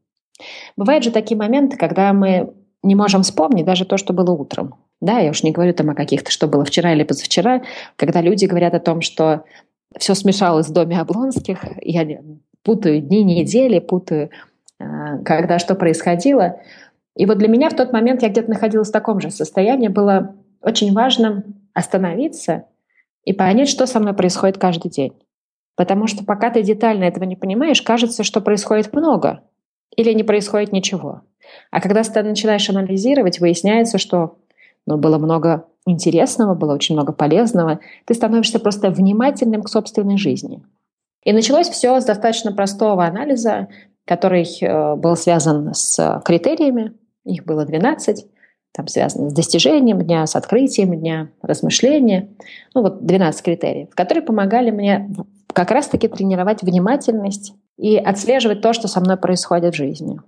Бывают 0.76 1.04
же 1.04 1.10
такие 1.12 1.36
моменты, 1.36 1.76
когда 1.76 2.12
мы 2.12 2.52
не 2.82 2.94
можем 2.94 3.22
вспомнить 3.22 3.64
даже 3.64 3.84
то, 3.84 3.96
что 3.96 4.12
было 4.12 4.32
утром. 4.32 4.74
Да, 5.00 5.18
я 5.18 5.30
уж 5.30 5.42
не 5.42 5.52
говорю 5.52 5.74
там 5.74 5.90
о 5.90 5.94
каких-то, 5.94 6.30
что 6.30 6.48
было 6.48 6.64
вчера 6.64 6.92
или 6.92 7.04
позавчера, 7.04 7.62
когда 7.96 8.20
люди 8.20 8.46
говорят 8.46 8.74
о 8.74 8.80
том, 8.80 9.00
что 9.00 9.44
все 9.98 10.14
смешалось 10.14 10.68
в 10.68 10.72
доме 10.72 11.00
Облонских, 11.00 11.64
я 11.82 12.06
путаю 12.62 13.00
дни, 13.00 13.22
недели, 13.22 13.78
путаю 13.78 14.30
когда 14.78 15.58
что 15.58 15.74
происходило. 15.74 16.60
И 17.16 17.26
вот 17.26 17.38
для 17.38 17.48
меня 17.48 17.70
в 17.70 17.76
тот 17.76 17.92
момент 17.92 18.22
я 18.22 18.28
где-то 18.28 18.50
находилась 18.50 18.88
в 18.88 18.92
таком 18.92 19.20
же 19.20 19.30
состоянии. 19.30 19.88
Было 19.88 20.34
очень 20.60 20.92
важно 20.92 21.44
остановиться 21.72 22.64
и 23.24 23.32
понять, 23.32 23.68
что 23.68 23.86
со 23.86 24.00
мной 24.00 24.14
происходит 24.14 24.58
каждый 24.58 24.90
день. 24.90 25.14
Потому 25.76 26.06
что 26.06 26.24
пока 26.24 26.50
ты 26.50 26.62
детально 26.62 27.04
этого 27.04 27.24
не 27.24 27.36
понимаешь, 27.36 27.82
кажется, 27.82 28.22
что 28.22 28.40
происходит 28.40 28.92
много 28.92 29.42
или 29.96 30.12
не 30.12 30.22
происходит 30.22 30.72
ничего. 30.72 31.22
А 31.70 31.80
когда 31.80 32.02
ты 32.02 32.22
начинаешь 32.22 32.68
анализировать, 32.68 33.40
выясняется, 33.40 33.98
что 33.98 34.38
ну, 34.86 34.96
было 34.96 35.18
много 35.18 35.66
интересного, 35.86 36.54
было 36.54 36.74
очень 36.74 36.94
много 36.94 37.12
полезного. 37.12 37.80
Ты 38.06 38.14
становишься 38.14 38.58
просто 38.58 38.90
внимательным 38.90 39.62
к 39.62 39.68
собственной 39.68 40.16
жизни. 40.16 40.62
И 41.22 41.32
началось 41.32 41.68
все 41.68 42.00
с 42.00 42.04
достаточно 42.04 42.52
простого 42.52 43.04
анализа 43.04 43.68
который 44.04 44.44
э, 44.44 44.96
был 44.96 45.16
связан 45.16 45.74
с 45.74 46.22
критериями, 46.24 46.92
их 47.24 47.44
было 47.44 47.64
12, 47.64 48.26
там 48.72 48.88
связаны 48.88 49.30
с 49.30 49.32
достижением 49.32 50.02
дня, 50.02 50.26
с 50.26 50.34
открытием 50.34 50.98
дня, 50.98 51.30
размышления. 51.42 52.28
Ну 52.74 52.82
вот 52.82 53.06
12 53.06 53.42
критериев, 53.42 53.90
которые 53.94 54.22
помогали 54.22 54.70
мне 54.70 55.10
как 55.52 55.70
раз-таки 55.70 56.08
тренировать 56.08 56.62
внимательность 56.62 57.54
и 57.78 57.96
отслеживать 57.96 58.60
то, 58.60 58.72
что 58.72 58.88
со 58.88 59.00
мной 59.00 59.16
происходит 59.16 59.74
в 59.74 59.76
жизни. 59.76 60.18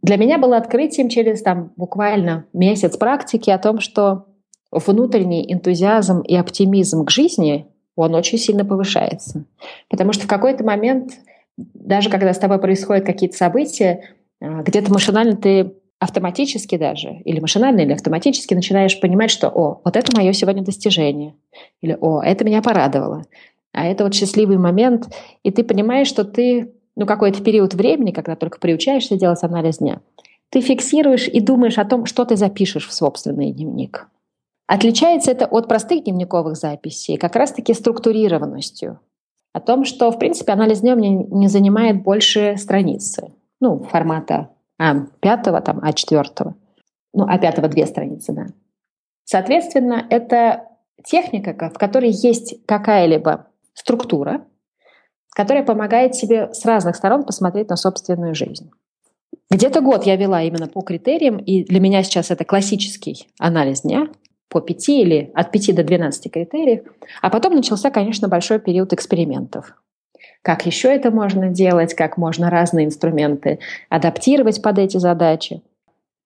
Для 0.00 0.16
меня 0.16 0.38
было 0.38 0.56
открытием 0.56 1.08
через 1.08 1.42
там, 1.42 1.72
буквально 1.76 2.46
месяц 2.52 2.96
практики 2.96 3.50
о 3.50 3.58
том, 3.58 3.80
что 3.80 4.26
внутренний 4.70 5.52
энтузиазм 5.52 6.20
и 6.20 6.36
оптимизм 6.36 7.04
к 7.04 7.10
жизни, 7.10 7.66
он 7.96 8.14
очень 8.14 8.38
сильно 8.38 8.64
повышается. 8.64 9.44
Потому 9.90 10.12
что 10.12 10.24
в 10.24 10.28
какой-то 10.28 10.64
момент, 10.64 11.12
даже 11.58 12.08
когда 12.08 12.32
с 12.32 12.38
тобой 12.38 12.58
происходят 12.58 13.04
какие-то 13.04 13.36
события, 13.36 14.14
а, 14.40 14.62
где-то 14.62 14.92
машинально 14.92 15.36
ты 15.36 15.72
автоматически 15.98 16.76
даже, 16.76 17.20
или 17.24 17.40
машинально, 17.40 17.80
или 17.80 17.92
автоматически 17.92 18.54
начинаешь 18.54 18.98
понимать, 19.00 19.30
что 19.30 19.48
«О, 19.48 19.80
вот 19.84 19.96
это 19.96 20.16
мое 20.16 20.32
сегодня 20.32 20.62
достижение», 20.62 21.34
или 21.80 21.98
«О, 22.00 22.22
это 22.22 22.44
меня 22.44 22.62
порадовало», 22.62 23.24
а 23.72 23.84
это 23.84 24.04
вот 24.04 24.14
счастливый 24.14 24.58
момент, 24.58 25.08
и 25.42 25.50
ты 25.50 25.64
понимаешь, 25.64 26.06
что 26.06 26.24
ты, 26.24 26.72
ну, 26.94 27.04
какой-то 27.04 27.42
период 27.42 27.74
времени, 27.74 28.12
когда 28.12 28.36
только 28.36 28.60
приучаешься 28.60 29.16
делать 29.16 29.42
анализ 29.42 29.78
дня, 29.78 30.00
ты 30.50 30.60
фиксируешь 30.60 31.28
и 31.28 31.40
думаешь 31.40 31.78
о 31.78 31.84
том, 31.84 32.06
что 32.06 32.24
ты 32.24 32.36
запишешь 32.36 32.86
в 32.86 32.92
собственный 32.92 33.50
дневник. 33.50 34.06
Отличается 34.66 35.30
это 35.30 35.46
от 35.46 35.66
простых 35.66 36.04
дневниковых 36.04 36.56
записей 36.56 37.16
как 37.16 37.34
раз-таки 37.36 37.74
структурированностью. 37.74 39.00
О 39.52 39.60
том, 39.60 39.84
что, 39.84 40.10
в 40.10 40.18
принципе, 40.18 40.52
анализ 40.52 40.80
дня 40.80 40.94
мне 40.94 41.10
не 41.10 41.48
занимает 41.48 42.02
больше 42.02 42.56
страницы. 42.56 43.32
Ну, 43.60 43.82
формата 43.82 44.50
А5, 44.80 45.62
там, 45.62 45.80
А4. 45.80 46.54
Ну, 47.14 47.26
А5 47.26 47.68
две 47.68 47.86
страницы, 47.86 48.32
да. 48.32 48.46
Соответственно, 49.24 50.06
это 50.10 50.68
техника, 51.04 51.70
в 51.70 51.78
которой 51.78 52.10
есть 52.10 52.64
какая-либо 52.66 53.46
структура, 53.74 54.44
которая 55.34 55.64
помогает 55.64 56.14
себе 56.14 56.52
с 56.52 56.64
разных 56.64 56.96
сторон 56.96 57.24
посмотреть 57.24 57.68
на 57.68 57.76
собственную 57.76 58.34
жизнь. 58.34 58.70
Где-то 59.50 59.80
год 59.80 60.04
я 60.04 60.16
вела 60.16 60.42
именно 60.42 60.66
по 60.66 60.82
критериям, 60.82 61.38
и 61.38 61.64
для 61.64 61.80
меня 61.80 62.02
сейчас 62.02 62.30
это 62.30 62.44
классический 62.44 63.28
анализ 63.38 63.82
дня 63.82 64.08
по 64.48 64.60
5 64.60 64.88
или 64.88 65.30
от 65.34 65.52
5 65.52 65.74
до 65.74 65.84
12 65.84 66.32
критериев. 66.32 66.82
А 67.20 67.30
потом 67.30 67.54
начался, 67.54 67.90
конечно, 67.90 68.28
большой 68.28 68.58
период 68.58 68.92
экспериментов. 68.92 69.74
Как 70.42 70.66
еще 70.66 70.88
это 70.88 71.10
можно 71.10 71.48
делать, 71.48 71.94
как 71.94 72.16
можно 72.16 72.50
разные 72.50 72.86
инструменты 72.86 73.58
адаптировать 73.88 74.62
под 74.62 74.78
эти 74.78 74.96
задачи. 74.96 75.62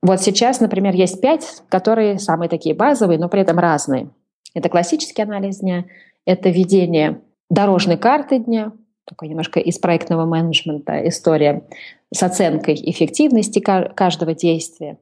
Вот 0.02 0.20
сейчас, 0.20 0.61
например, 0.61 0.94
есть 0.94 1.20
пять, 1.20 1.62
которые 1.68 2.18
самые 2.18 2.48
такие 2.48 2.74
базовые, 2.74 3.18
но 3.18 3.28
при 3.28 3.40
этом 3.40 3.58
разные. 3.58 4.11
Это 4.54 4.68
классический 4.68 5.22
анализ 5.22 5.58
дня, 5.58 5.85
это 6.26 6.50
ведение 6.50 7.20
дорожной 7.48 7.96
карты 7.96 8.38
дня, 8.38 8.72
такой 9.04 9.28
немножко 9.28 9.61
из 9.61 9.78
проектного 9.78 10.24
менеджмента 10.24 11.06
история 11.08 11.64
с 12.12 12.22
оценкой 12.22 12.74
эффективности 12.74 13.61
каждого 13.61 14.35
действия. 14.35 14.98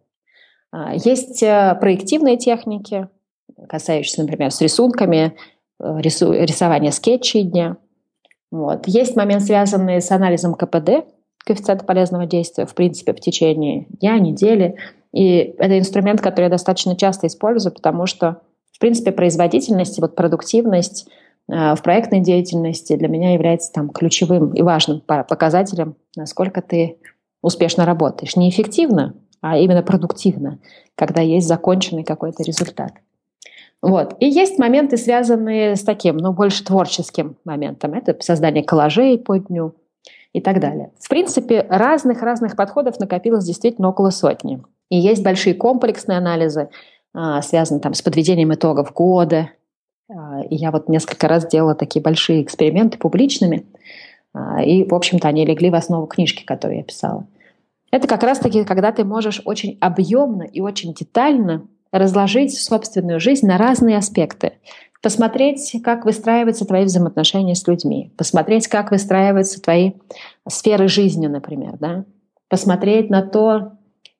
А, 0.72 0.94
есть 0.94 1.42
э, 1.42 1.76
проективные 1.80 2.36
техники, 2.36 3.08
касающиеся, 3.68 4.22
например, 4.22 4.50
с 4.50 4.60
рисунками, 4.60 5.34
э, 5.80 6.00
рису, 6.00 6.32
рисования 6.32 6.90
скетчей 6.90 7.42
дня. 7.42 7.76
Вот. 8.50 8.86
Есть 8.86 9.16
момент, 9.16 9.42
связанный 9.42 10.00
с 10.00 10.10
анализом 10.10 10.54
КПД, 10.54 11.06
коэффициента 11.44 11.84
полезного 11.84 12.26
действия, 12.26 12.66
в 12.66 12.74
принципе, 12.74 13.12
в 13.12 13.20
течение 13.20 13.86
дня, 14.00 14.18
недели. 14.18 14.76
И 15.12 15.54
это 15.58 15.78
инструмент, 15.78 16.20
который 16.20 16.44
я 16.44 16.50
достаточно 16.50 16.96
часто 16.96 17.26
использую, 17.26 17.72
потому 17.72 18.06
что, 18.06 18.42
в 18.72 18.78
принципе, 18.78 19.12
производительность 19.12 19.98
и 19.98 20.00
вот 20.00 20.14
продуктивность 20.14 21.08
э, 21.48 21.74
в 21.74 21.82
проектной 21.82 22.20
деятельности 22.20 22.96
для 22.96 23.08
меня 23.08 23.32
является 23.32 23.72
там 23.72 23.90
ключевым 23.90 24.52
и 24.52 24.62
важным 24.62 25.00
показателем, 25.00 25.96
насколько 26.16 26.62
ты 26.62 26.98
успешно 27.42 27.84
работаешь. 27.84 28.36
Не 28.36 28.50
эффективно, 28.50 29.14
а 29.40 29.58
именно 29.58 29.82
продуктивно, 29.82 30.58
когда 30.94 31.22
есть 31.22 31.48
законченный 31.48 32.04
какой-то 32.04 32.42
результат. 32.42 32.92
Вот. 33.82 34.14
И 34.20 34.26
есть 34.26 34.58
моменты, 34.58 34.96
связанные 34.96 35.74
с 35.74 35.82
таким, 35.82 36.18
ну, 36.18 36.32
больше 36.32 36.64
творческим 36.64 37.36
моментом. 37.44 37.94
Это 37.94 38.14
создание 38.20 38.62
коллажей 38.62 39.18
по 39.18 39.38
дню 39.38 39.74
и 40.32 40.40
так 40.40 40.60
далее. 40.60 40.92
В 41.00 41.08
принципе, 41.08 41.66
разных-разных 41.68 42.56
подходов 42.56 43.00
накопилось 43.00 43.44
действительно 43.44 43.88
около 43.88 44.10
сотни. 44.10 44.62
И 44.90 44.98
есть 44.98 45.22
большие 45.22 45.54
комплексные 45.54 46.18
анализы, 46.18 46.68
а, 47.14 47.40
связанные 47.40 47.80
там 47.80 47.94
с 47.94 48.02
подведением 48.02 48.52
итогов 48.52 48.92
года. 48.92 49.50
А, 50.10 50.42
и 50.42 50.56
я 50.56 50.70
вот 50.72 50.88
несколько 50.88 51.26
раз 51.26 51.46
делала 51.46 51.74
такие 51.74 52.02
большие 52.02 52.42
эксперименты 52.42 52.98
публичными. 52.98 53.64
А, 54.34 54.62
и, 54.62 54.84
в 54.84 54.94
общем-то, 54.94 55.26
они 55.26 55.46
легли 55.46 55.70
в 55.70 55.74
основу 55.74 56.06
книжки, 56.06 56.44
которую 56.44 56.78
я 56.78 56.84
писала. 56.84 57.26
Это 57.90 58.06
как 58.06 58.22
раз-таки, 58.22 58.64
когда 58.64 58.92
ты 58.92 59.04
можешь 59.04 59.42
очень 59.44 59.76
объемно 59.80 60.44
и 60.44 60.60
очень 60.60 60.94
детально 60.94 61.66
разложить 61.92 62.56
собственную 62.56 63.20
жизнь 63.20 63.46
на 63.46 63.58
разные 63.58 63.96
аспекты. 63.96 64.54
Посмотреть, 65.02 65.80
как 65.82 66.04
выстраиваются 66.04 66.66
твои 66.66 66.84
взаимоотношения 66.84 67.54
с 67.54 67.66
людьми. 67.66 68.12
Посмотреть, 68.16 68.68
как 68.68 68.90
выстраиваются 68.90 69.60
твои 69.60 69.92
сферы 70.46 70.88
жизни, 70.88 71.26
например. 71.26 71.78
Да? 71.80 72.04
Посмотреть 72.48 73.08
на 73.08 73.22
то, 73.22 73.72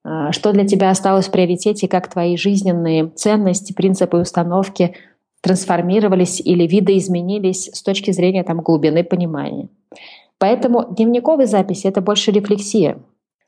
а, 0.03 0.33
что 0.33 0.53
для 0.53 0.67
тебя 0.67 0.91
осталось 0.91 1.29
в 1.29 1.31
приоритете, 1.31 1.87
как 1.87 2.09
твои 2.09 2.37
жизненные 2.37 3.09
ценности, 3.09 3.73
принципы 3.73 4.19
и 4.19 4.21
установки 4.23 4.97
трансформировались 5.43 6.41
или 6.41 6.67
видоизменились 6.67 7.71
с 7.73 7.83
точки 7.83 8.11
зрения 8.11 8.43
там, 8.43 8.61
глубины 8.61 9.05
понимания. 9.05 9.69
Поэтому 10.39 10.87
дневниковые 10.91 11.47
записи— 11.47 11.87
это 11.89 12.01
больше 12.01 12.31
рефлексия. 12.31 12.99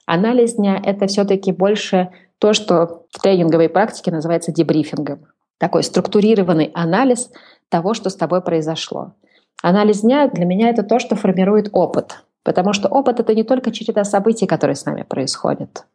Анализ 0.06 0.54
дня— 0.54 0.80
это 0.84 1.06
все-таки 1.06 1.52
больше 1.52 2.10
то, 2.38 2.52
что 2.52 3.04
в 3.10 3.20
тренинговой 3.20 3.68
практике 3.68 4.10
называется 4.10 4.52
дебрифингом. 4.52 5.26
Такой 5.58 5.84
структурированный 5.84 6.70
анализ 6.74 7.30
того, 7.68 7.94
что 7.94 8.10
с 8.10 8.16
тобой 8.16 8.42
произошло. 8.42 9.14
Анализ 9.62 10.00
дня 10.00 10.28
для 10.28 10.44
меня 10.44 10.70
это 10.70 10.82
то, 10.82 10.98
что 10.98 11.14
формирует 11.14 11.68
опыт. 11.72 12.24
Потому 12.42 12.72
что 12.72 12.88
опыт— 12.88 13.20
это 13.20 13.34
не 13.34 13.44
только 13.44 13.70
череда 13.70 14.02
событий, 14.02 14.46
которые 14.46 14.74
с 14.74 14.84
нами 14.84 15.02
происходят. 15.02 15.86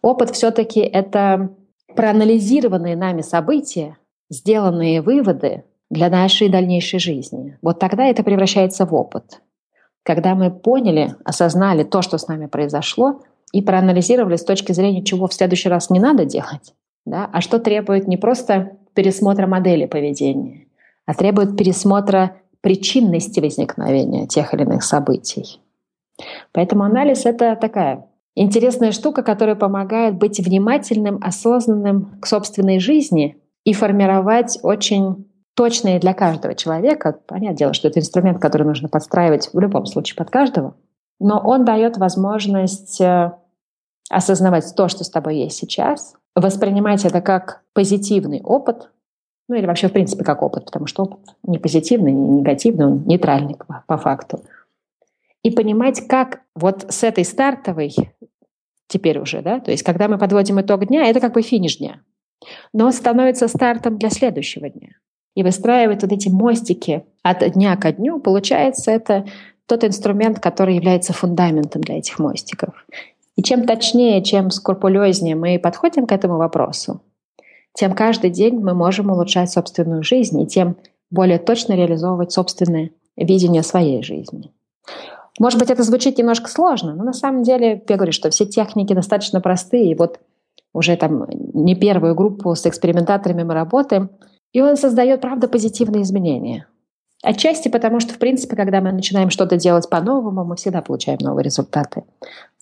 Опыт 0.00 0.30
все-таки 0.30 0.80
это 0.80 1.50
проанализированные 1.94 2.96
нами 2.96 3.20
события, 3.20 3.98
сделанные 4.30 5.02
выводы 5.02 5.64
для 5.90 6.08
нашей 6.08 6.48
дальнейшей 6.48 7.00
жизни. 7.00 7.58
Вот 7.60 7.78
тогда 7.78 8.06
это 8.06 8.22
превращается 8.22 8.86
в 8.86 8.94
опыт. 8.94 9.42
Когда 10.02 10.34
мы 10.34 10.50
поняли, 10.50 11.14
осознали 11.24 11.84
то, 11.84 12.00
что 12.00 12.16
с 12.16 12.26
нами 12.26 12.46
произошло, 12.46 13.20
и 13.52 13.62
проанализировали 13.62 14.36
с 14.36 14.44
точки 14.44 14.72
зрения, 14.72 15.04
чего 15.04 15.26
в 15.26 15.34
следующий 15.34 15.68
раз 15.68 15.90
не 15.90 16.00
надо 16.00 16.24
делать, 16.24 16.74
да, 17.04 17.28
а 17.32 17.40
что 17.40 17.58
требует 17.58 18.06
не 18.06 18.16
просто 18.16 18.72
пересмотра 18.94 19.46
модели 19.46 19.86
поведения, 19.86 20.66
а 21.06 21.14
требует 21.14 21.56
пересмотра 21.56 22.36
причинности 22.60 23.40
возникновения 23.40 24.26
тех 24.26 24.52
или 24.54 24.62
иных 24.62 24.82
событий. 24.82 25.60
Поэтому 26.52 26.84
анализ— 26.84 27.24
это 27.24 27.56
такая 27.56 28.06
интересная 28.34 28.92
штука, 28.92 29.22
которая 29.22 29.56
помогает 29.56 30.16
быть 30.16 30.38
внимательным, 30.38 31.18
осознанным 31.22 32.20
к 32.20 32.26
собственной 32.26 32.78
жизни 32.78 33.36
и 33.64 33.72
формировать 33.72 34.58
очень 34.62 35.26
точные 35.54 35.98
для 35.98 36.14
каждого 36.14 36.54
человека. 36.54 37.18
Понятное 37.26 37.56
дело, 37.56 37.72
что 37.72 37.88
это 37.88 38.00
инструмент, 38.00 38.38
который 38.38 38.66
нужно 38.66 38.88
подстраивать 38.88 39.50
в 39.52 39.58
любом 39.58 39.86
случае 39.86 40.16
под 40.16 40.30
каждого, 40.30 40.74
но 41.20 41.38
он 41.38 41.64
дает 41.64 41.98
возможность 41.98 43.00
э, 43.00 43.32
осознавать 44.08 44.74
то, 44.74 44.88
что 44.88 45.04
с 45.04 45.10
тобой 45.10 45.36
есть 45.36 45.56
сейчас, 45.56 46.16
воспринимать 46.34 47.04
это 47.04 47.20
как 47.20 47.62
позитивный 47.74 48.40
опыт, 48.42 48.90
ну 49.48 49.54
или 49.54 49.66
вообще 49.66 49.88
в 49.88 49.92
принципе 49.92 50.24
как 50.24 50.42
опыт, 50.42 50.64
потому 50.64 50.86
что 50.86 51.04
опыт 51.04 51.20
не 51.42 51.58
позитивный, 51.58 52.12
не 52.12 52.38
негативный, 52.38 52.86
он 52.86 53.04
нейтральный 53.04 53.56
по, 53.56 53.84
по 53.86 53.98
факту. 53.98 54.40
И 55.42 55.50
понимать, 55.50 56.06
как 56.06 56.40
вот 56.54 56.86
с 56.88 57.02
этой 57.02 57.24
стартовой, 57.24 57.94
теперь 58.88 59.18
уже, 59.18 59.42
да, 59.42 59.60
то 59.60 59.70
есть 59.70 59.82
когда 59.82 60.08
мы 60.08 60.18
подводим 60.18 60.60
итог 60.60 60.86
дня, 60.86 61.06
это 61.06 61.20
как 61.20 61.34
бы 61.34 61.42
финиш 61.42 61.78
дня, 61.78 62.00
но 62.72 62.90
становится 62.90 63.46
стартом 63.48 63.98
для 63.98 64.10
следующего 64.10 64.68
дня. 64.70 64.96
И 65.36 65.42
выстраивать 65.42 66.02
вот 66.02 66.12
эти 66.12 66.28
мостики 66.28 67.04
от 67.22 67.48
дня 67.52 67.76
к 67.76 67.92
дню, 67.92 68.18
получается, 68.18 68.90
это 68.90 69.26
тот 69.70 69.84
инструмент, 69.84 70.40
который 70.40 70.74
является 70.74 71.12
фундаментом 71.12 71.80
для 71.82 71.98
этих 71.98 72.18
мостиков. 72.18 72.74
И 73.36 73.42
чем 73.42 73.66
точнее, 73.66 74.20
чем 74.24 74.50
скрупулезнее 74.50 75.36
мы 75.36 75.60
подходим 75.60 76.06
к 76.06 76.12
этому 76.12 76.38
вопросу, 76.38 77.00
тем 77.74 77.94
каждый 77.94 78.30
день 78.30 78.58
мы 78.58 78.74
можем 78.74 79.12
улучшать 79.12 79.50
собственную 79.50 80.02
жизнь 80.02 80.40
и 80.40 80.46
тем 80.46 80.76
более 81.08 81.38
точно 81.38 81.74
реализовывать 81.74 82.32
собственное 82.32 82.90
видение 83.16 83.62
своей 83.62 84.02
жизни. 84.02 84.50
Может 85.38 85.60
быть, 85.60 85.70
это 85.70 85.84
звучит 85.84 86.18
немножко 86.18 86.50
сложно, 86.50 86.96
но 86.96 87.04
на 87.04 87.12
самом 87.12 87.44
деле 87.44 87.80
я 87.88 87.96
говорю, 87.96 88.12
что 88.12 88.28
все 88.30 88.46
техники 88.46 88.92
достаточно 88.92 89.40
простые. 89.40 89.92
И 89.92 89.94
вот 89.94 90.18
уже 90.74 90.96
там 90.96 91.26
не 91.54 91.76
первую 91.76 92.16
группу 92.16 92.52
с 92.56 92.66
экспериментаторами 92.66 93.44
мы 93.44 93.54
работаем, 93.54 94.10
и 94.52 94.60
он 94.60 94.76
создает, 94.76 95.20
правда, 95.20 95.46
позитивные 95.46 96.02
изменения. 96.02 96.66
Отчасти 97.22 97.68
потому, 97.68 98.00
что, 98.00 98.14
в 98.14 98.18
принципе, 98.18 98.56
когда 98.56 98.80
мы 98.80 98.92
начинаем 98.92 99.30
что-то 99.30 99.56
делать 99.56 99.88
по-новому, 99.90 100.44
мы 100.44 100.56
всегда 100.56 100.80
получаем 100.80 101.18
новые 101.20 101.44
результаты. 101.44 102.04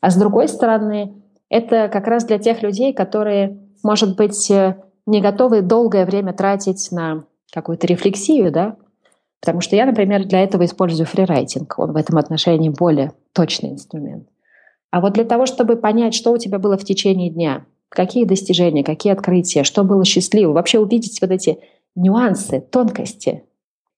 А 0.01 0.11
с 0.11 0.17
другой 0.17 0.49
стороны, 0.49 1.15
это 1.49 1.89
как 1.89 2.07
раз 2.07 2.25
для 2.25 2.39
тех 2.39 2.63
людей, 2.63 2.93
которые, 2.93 3.59
может 3.85 4.17
быть, 4.17 4.51
э, 4.51 4.77
не 5.07 5.21
готовы 5.21 5.63
долгое 5.63 6.05
время 6.05 6.33
тратить 6.33 6.89
на 6.91 7.25
какую-то 7.53 7.87
рефлексию, 7.87 8.51
да, 8.51 8.77
потому 9.41 9.61
что 9.61 9.77
я, 9.77 9.87
например, 9.87 10.27
для 10.27 10.43
этого 10.43 10.65
использую 10.65 11.07
фрирайтинг, 11.07 11.79
он 11.79 11.93
в 11.93 11.97
этом 11.97 12.19
отношении 12.19 12.69
более 12.69 13.13
точный 13.33 13.71
инструмент. 13.71 14.29
А 14.91 15.01
вот 15.01 15.13
для 15.13 15.25
того, 15.25 15.47
чтобы 15.47 15.77
понять, 15.77 16.15
что 16.15 16.33
у 16.33 16.39
тебя 16.39 16.59
было 16.59 16.77
в 16.77 16.85
течение 16.85 17.31
дня, 17.31 17.65
какие 17.89 18.25
достижения, 18.25 18.83
какие 18.83 19.13
открытия, 19.13 19.63
что 19.63 19.85
было 19.85 20.05
счастливо, 20.05 20.53
вообще 20.53 20.79
увидеть 20.79 21.21
вот 21.21 21.31
эти 21.31 21.59
нюансы, 21.95 22.61
тонкости, 22.61 23.45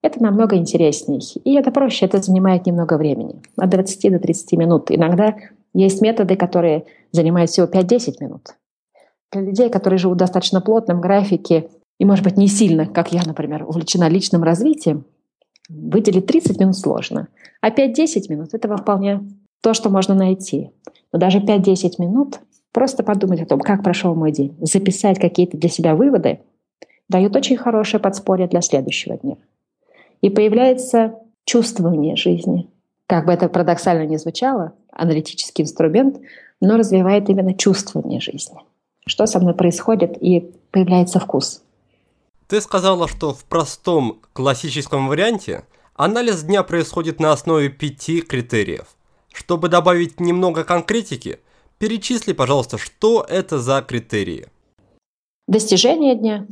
это 0.02 0.22
намного 0.22 0.56
интересней. 0.56 1.20
И 1.44 1.54
это 1.54 1.70
проще, 1.70 2.06
это 2.06 2.20
занимает 2.20 2.66
немного 2.66 2.96
времени, 2.96 3.42
от 3.56 3.70
20 3.70 4.12
до 4.12 4.18
30 4.18 4.52
минут. 4.52 4.90
Иногда 4.90 5.36
есть 5.74 6.00
методы, 6.00 6.36
которые 6.36 6.86
занимают 7.12 7.50
всего 7.50 7.66
5-10 7.66 8.14
минут. 8.20 8.56
Для 9.32 9.42
людей, 9.42 9.70
которые 9.70 9.98
живут 9.98 10.16
в 10.16 10.20
достаточно 10.20 10.60
плотном 10.60 11.00
графике 11.00 11.68
и, 11.98 12.04
может 12.04 12.24
быть, 12.24 12.36
не 12.36 12.48
сильно, 12.48 12.86
как 12.86 13.12
я, 13.12 13.22
например, 13.24 13.64
увлечена 13.68 14.08
личным 14.08 14.42
развитием, 14.42 15.04
выделить 15.68 16.26
30 16.26 16.58
минут 16.58 16.76
сложно. 16.76 17.28
А 17.60 17.70
5-10 17.70 18.28
минут— 18.28 18.48
этого 18.54 18.76
вполне 18.76 19.20
то, 19.62 19.74
что 19.74 19.90
можно 19.90 20.14
найти. 20.14 20.70
Но 21.12 21.18
даже 21.18 21.38
5-10 21.38 21.94
минут 21.98 22.40
просто 22.72 23.02
подумать 23.02 23.42
о 23.42 23.46
том, 23.46 23.60
как 23.60 23.84
прошел 23.84 24.14
мой 24.14 24.32
день, 24.32 24.56
записать 24.60 25.18
какие-то 25.18 25.56
для 25.56 25.68
себя 25.68 25.94
выводы, 25.94 26.40
дает 27.08 27.36
очень 27.36 27.56
хорошее 27.56 28.00
подспорье 28.00 28.46
для 28.48 28.62
следующего 28.62 29.16
дня. 29.18 29.36
И 30.20 30.30
появляется 30.30 31.14
чувствование 31.44 32.16
жизни. 32.16 32.68
Как 33.06 33.26
бы 33.26 33.32
это 33.32 33.48
парадоксально 33.48 34.06
ни 34.06 34.16
звучало, 34.16 34.72
аналитический 34.92 35.64
инструмент, 35.64 36.20
но 36.60 36.76
развивает 36.76 37.28
именно 37.28 37.54
чувствование 37.54 38.20
жизни. 38.20 38.58
Что 39.06 39.26
со 39.26 39.40
мной 39.40 39.54
происходит, 39.54 40.16
и 40.22 40.52
появляется 40.70 41.18
вкус. 41.18 41.62
Ты 42.46 42.60
сказала, 42.60 43.08
что 43.08 43.32
в 43.32 43.44
простом 43.44 44.20
классическом 44.32 45.08
варианте 45.08 45.64
анализ 45.94 46.42
дня 46.42 46.62
происходит 46.62 47.20
на 47.20 47.32
основе 47.32 47.68
пяти 47.68 48.20
критериев. 48.20 48.86
Чтобы 49.32 49.68
добавить 49.68 50.20
немного 50.20 50.64
конкретики, 50.64 51.38
перечисли, 51.78 52.32
пожалуйста, 52.32 52.78
что 52.78 53.24
это 53.28 53.58
за 53.58 53.82
критерии. 53.82 54.48
Достижение 55.46 56.14
дня, 56.14 56.46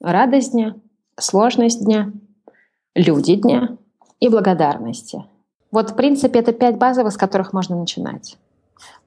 радость 0.00 0.52
дня, 0.52 0.76
сложность 1.18 1.84
дня, 1.84 2.12
люди 2.94 3.36
дня 3.36 3.76
и 4.18 4.28
благодарности. 4.28 5.24
Вот, 5.70 5.90
в 5.90 5.96
принципе, 5.96 6.40
это 6.40 6.52
пять 6.52 6.78
базовых, 6.78 7.12
с 7.12 7.16
которых 7.16 7.52
можно 7.52 7.76
начинать. 7.76 8.36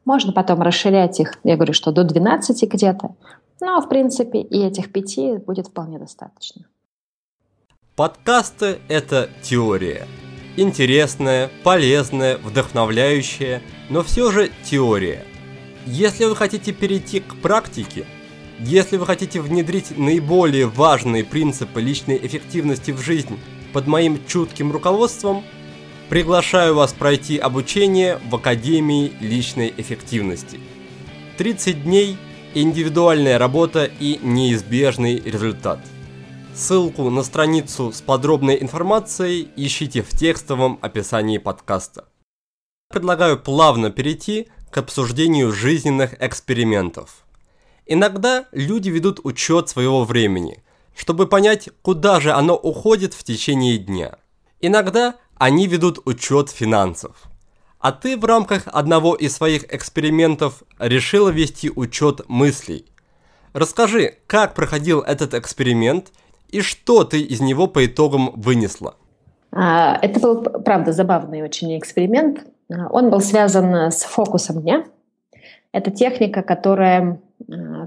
Можно 0.05 0.33
потом 0.33 0.61
расширять 0.61 1.19
их, 1.19 1.39
я 1.43 1.55
говорю, 1.55 1.73
что 1.73 1.91
до 1.91 2.03
12 2.03 2.69
где-то. 2.69 3.15
Но, 3.61 3.81
в 3.81 3.89
принципе, 3.89 4.41
и 4.41 4.61
этих 4.63 4.91
пяти 4.91 5.37
будет 5.37 5.67
вполне 5.67 5.99
достаточно. 5.99 6.65
Подкасты– 7.95 8.79
это 8.87 9.29
теория. 9.41 10.07
Интересная, 10.57 11.49
полезная, 11.63 12.37
вдохновляющая, 12.37 13.61
но 13.89 14.03
все 14.03 14.31
же 14.31 14.51
теория. 14.63 15.25
Если 15.85 16.25
вы 16.25 16.35
хотите 16.35 16.73
перейти 16.73 17.19
к 17.19 17.35
практике, 17.41 18.05
если 18.59 18.97
вы 18.97 19.05
хотите 19.05 19.41
внедрить 19.41 19.97
наиболее 19.97 20.67
важные 20.67 21.23
принципы 21.23 21.81
личной 21.81 22.17
эффективности 22.17 22.91
в 22.91 22.99
жизнь 22.99 23.37
под 23.73 23.87
моим 23.87 24.25
чутким 24.25 24.71
руководством, 24.71 25.43
приглашаю 26.09 26.75
вас 26.75 26.93
пройти 26.93 27.37
обучение 27.37 28.19
в 28.29 28.35
Академии 28.35 29.13
личной 29.19 29.73
эффективности. 29.75 30.59
30 31.37 31.83
дней, 31.83 32.17
индивидуальная 32.53 33.39
работа 33.39 33.85
и 33.85 34.19
неизбежный 34.21 35.19
результат. 35.19 35.79
Ссылку 36.53 37.09
на 37.09 37.23
страницу 37.23 37.91
с 37.91 38.01
подробной 38.01 38.61
информацией 38.61 39.49
ищите 39.55 40.03
в 40.03 40.09
текстовом 40.09 40.77
описании 40.81 41.39
подкаста. 41.39 42.05
Предлагаю 42.89 43.39
плавно 43.39 43.89
перейти 43.89 44.49
к 44.69 44.77
обсуждению 44.77 45.51
жизненных 45.51 46.13
экспериментов. 46.21 47.25
Иногда 47.87 48.45
люди 48.51 48.89
ведут 48.89 49.19
учет 49.23 49.67
своего 49.67 50.05
времени, 50.05 50.63
чтобы 50.95 51.27
понять, 51.27 51.69
куда 51.81 52.19
же 52.19 52.31
оно 52.31 52.55
уходит 52.55 53.13
в 53.13 53.23
течение 53.23 53.77
дня. 53.77 54.17
Иногда 54.61 55.15
они 55.37 55.67
ведут 55.67 55.99
учет 56.05 56.49
финансов. 56.49 57.23
А 57.79 57.91
ты 57.91 58.17
в 58.17 58.23
рамках 58.23 58.63
одного 58.67 59.13
из 59.13 59.35
своих 59.35 59.73
экспериментов 59.73 60.63
решила 60.79 61.29
вести 61.29 61.69
учет 61.69 62.21
мыслей. 62.29 62.85
Расскажи, 63.51 64.15
как 64.25 64.53
проходил 64.53 65.01
этот 65.01 65.33
эксперимент 65.33 66.11
и 66.47 66.61
что 66.61 67.03
ты 67.03 67.21
из 67.21 67.41
него 67.41 67.67
по 67.67 67.85
итогам 67.85 68.31
вынесла. 68.35 68.95
А, 69.51 69.97
это 70.01 70.19
был, 70.19 70.41
правда, 70.41 70.93
забавный 70.93 71.43
очень 71.43 71.77
эксперимент. 71.77 72.45
Он 72.69 73.09
был 73.09 73.19
связан 73.19 73.91
с 73.91 74.03
фокусом 74.03 74.61
дня. 74.61 74.85
Это 75.73 75.91
техника, 75.91 76.41
которая, 76.41 77.19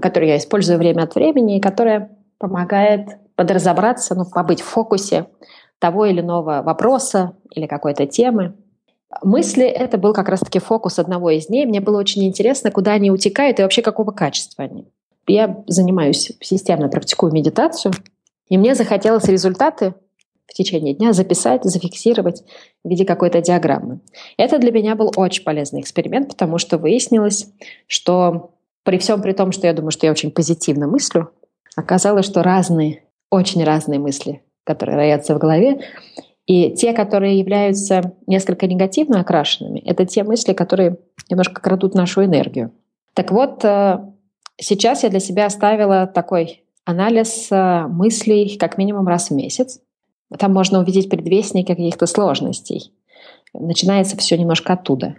которую 0.01 0.29
я 0.29 0.37
использую 0.37 0.77
время 0.77 1.03
от 1.03 1.15
времени 1.15 1.57
и 1.57 1.61
которая 1.61 2.16
помогает 2.37 3.17
подразобраться, 3.35 4.15
ну, 4.15 4.25
побыть 4.25 4.61
в 4.61 4.65
фокусе 4.65 5.27
того 5.79 6.05
или 6.05 6.21
иного 6.21 6.61
вопроса 6.63 7.33
или 7.51 7.67
какой-то 7.67 8.05
темы. 8.07 8.55
Мысли— 9.23 9.63
это 9.65 9.97
был 9.97 10.13
как 10.13 10.27
раз-таки 10.27 10.59
фокус 10.59 10.99
одного 10.99 11.29
из 11.29 11.47
дней. 11.47 11.65
Мне 11.65 11.79
было 11.79 11.97
очень 11.99 12.25
интересно, 12.25 12.71
куда 12.71 12.93
они 12.93 13.11
утекают 13.11 13.59
и 13.59 13.63
вообще 13.63 13.81
какого 13.81 14.11
качества 14.11 14.65
они. 14.65 14.87
Я 15.27 15.63
занимаюсь 15.67 16.31
системно, 16.41 16.89
практикую 16.89 17.31
медитацию, 17.31 17.93
и 18.49 18.57
мне 18.57 18.75
захотелось 18.75 19.25
результаты 19.25 19.93
в 20.47 20.53
течение 20.53 20.93
дня 20.93 21.13
записать, 21.13 21.63
зафиксировать 21.63 22.43
в 22.83 22.89
виде 22.89 23.05
какой-то 23.05 23.41
диаграммы. 23.41 23.99
Это 24.37 24.59
для 24.59 24.71
меня 24.71 24.95
был 24.95 25.11
очень 25.15 25.43
полезный 25.43 25.81
эксперимент, 25.81 26.29
потому 26.29 26.57
что 26.57 26.77
выяснилось, 26.77 27.49
что 27.87 28.51
при 28.83 28.97
всем 28.97 29.21
при 29.21 29.33
том, 29.33 29.51
что 29.51 29.67
я 29.67 29.73
думаю, 29.73 29.91
что 29.91 30.05
я 30.05 30.11
очень 30.13 30.31
позитивно 30.31 30.87
мыслю, 30.87 31.31
оказалось, 31.77 32.25
что 32.25 32.43
разные, 32.43 33.03
очень 33.29 33.63
разные 33.63 33.99
мысли, 33.99 34.41
которые 34.65 34.97
роятся 34.97 35.35
в 35.35 35.37
голове, 35.37 35.79
и 36.47 36.71
те, 36.71 36.93
которые 36.93 37.39
являются 37.39 38.13
несколько 38.25 38.67
негативно 38.67 39.21
окрашенными, 39.21 39.79
это 39.79 40.05
те 40.05 40.23
мысли, 40.23 40.53
которые 40.53 40.97
немножко 41.29 41.61
крадут 41.61 41.93
нашу 41.93 42.25
энергию. 42.25 42.71
Так 43.13 43.31
вот, 43.31 43.63
э, 43.63 43.99
сейчас 44.59 45.03
я 45.03 45.09
для 45.09 45.19
себя 45.19 45.45
оставила 45.45 46.07
такой 46.07 46.63
анализ 46.83 47.47
э, 47.51 47.87
мыслей 47.87 48.57
как 48.57 48.77
минимум 48.77 49.07
раз 49.07 49.29
в 49.29 49.35
месяц. 49.35 49.79
Там 50.37 50.53
можно 50.53 50.79
увидеть 50.79 51.09
предвестники 51.09 51.67
каких-то 51.67 52.05
сложностей. 52.05 52.91
Начинается 53.53 54.17
все 54.17 54.37
немножко 54.37 54.73
оттуда. 54.73 55.15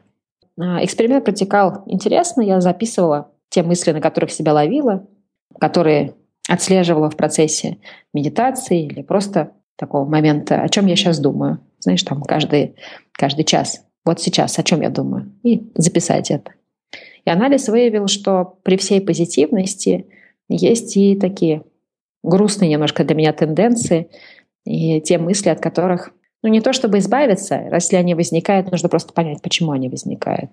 А, 0.59 0.85
эксперимент 0.85 1.25
протекал 1.25 1.85
интересно. 1.87 2.41
Я 2.43 2.61
записывала 2.61 3.31
те 3.49 3.63
мысли, 3.63 3.93
на 3.93 4.01
которых 4.01 4.31
себя 4.31 4.53
ловила, 4.53 5.07
которые 5.61 6.15
отслеживала 6.49 7.11
в 7.11 7.17
процессе 7.17 7.79
медитации 8.13 8.85
или 8.87 9.03
просто 9.03 9.53
такого 9.77 10.09
момента, 10.09 10.63
о 10.63 10.69
чем 10.69 10.87
я 10.87 10.97
сейчас 10.97 11.21
думаю. 11.21 11.61
Знаешь, 11.79 12.03
там 12.03 12.23
каждый, 12.23 12.75
каждый 13.13 13.45
час. 13.45 13.85
Вот 14.05 14.21
сейчас, 14.21 14.59
о 14.59 14.63
чем 14.65 14.81
я 14.81 14.91
думаю. 14.91 15.31
И 15.43 15.71
записать 15.75 16.31
это. 16.31 16.53
И 17.25 17.31
анализ 17.31 17.69
выявил, 17.69 18.09
что 18.09 18.59
при 18.63 18.77
всей 18.77 19.01
позитивности 19.01 20.07
есть 20.49 20.97
и 20.97 21.15
такие 21.15 21.63
грустные 22.23 22.71
немножко 22.71 23.05
для 23.05 23.15
меня 23.15 23.33
тенденции, 23.33 24.11
и 24.65 25.01
те 25.01 25.19
мысли, 25.19 25.51
от 25.51 25.61
которых, 25.61 26.11
ну 26.43 26.49
не 26.49 26.61
то 26.61 26.73
чтобы 26.73 26.99
избавиться, 26.99 27.69
если 27.73 27.97
они 27.97 28.15
возникают, 28.15 28.71
нужно 28.71 28.89
просто 28.89 29.13
понять, 29.13 29.43
почему 29.43 29.73
они 29.73 29.89
возникают. 29.89 30.51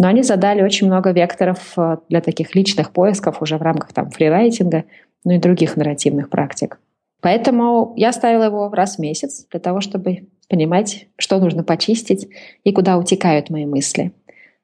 Но 0.00 0.08
они 0.08 0.22
задали 0.22 0.62
очень 0.62 0.86
много 0.86 1.10
векторов 1.10 1.72
э, 1.76 1.98
для 2.08 2.20
таких 2.20 2.54
личных 2.54 2.92
поисков 2.92 3.42
уже 3.42 3.58
в 3.58 3.62
рамках 3.62 3.92
там 3.92 4.10
фрирайтинга, 4.10 4.84
ну 5.24 5.32
и 5.32 5.38
других 5.38 5.76
нарративных 5.76 6.30
практик. 6.30 6.78
Поэтому 7.20 7.94
я 7.96 8.12
ставила 8.12 8.44
его 8.44 8.68
раз 8.68 8.96
в 8.96 8.98
месяц 8.98 9.46
для 9.50 9.60
того, 9.60 9.80
чтобы 9.80 10.28
понимать, 10.48 11.06
что 11.16 11.38
нужно 11.38 11.62
почистить 11.62 12.28
и 12.64 12.72
куда 12.72 12.98
утекают 12.98 13.48
мои 13.48 13.64
мысли. 13.64 14.12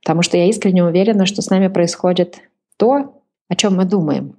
Потому 0.02 0.22
что 0.22 0.36
я 0.36 0.46
искренне 0.46 0.84
уверена, 0.84 1.24
что 1.24 1.40
с 1.40 1.50
нами 1.50 1.68
происходит 1.68 2.40
то, 2.76 3.22
о 3.48 3.56
чем 3.56 3.76
мы 3.76 3.84
думаем. 3.84 4.36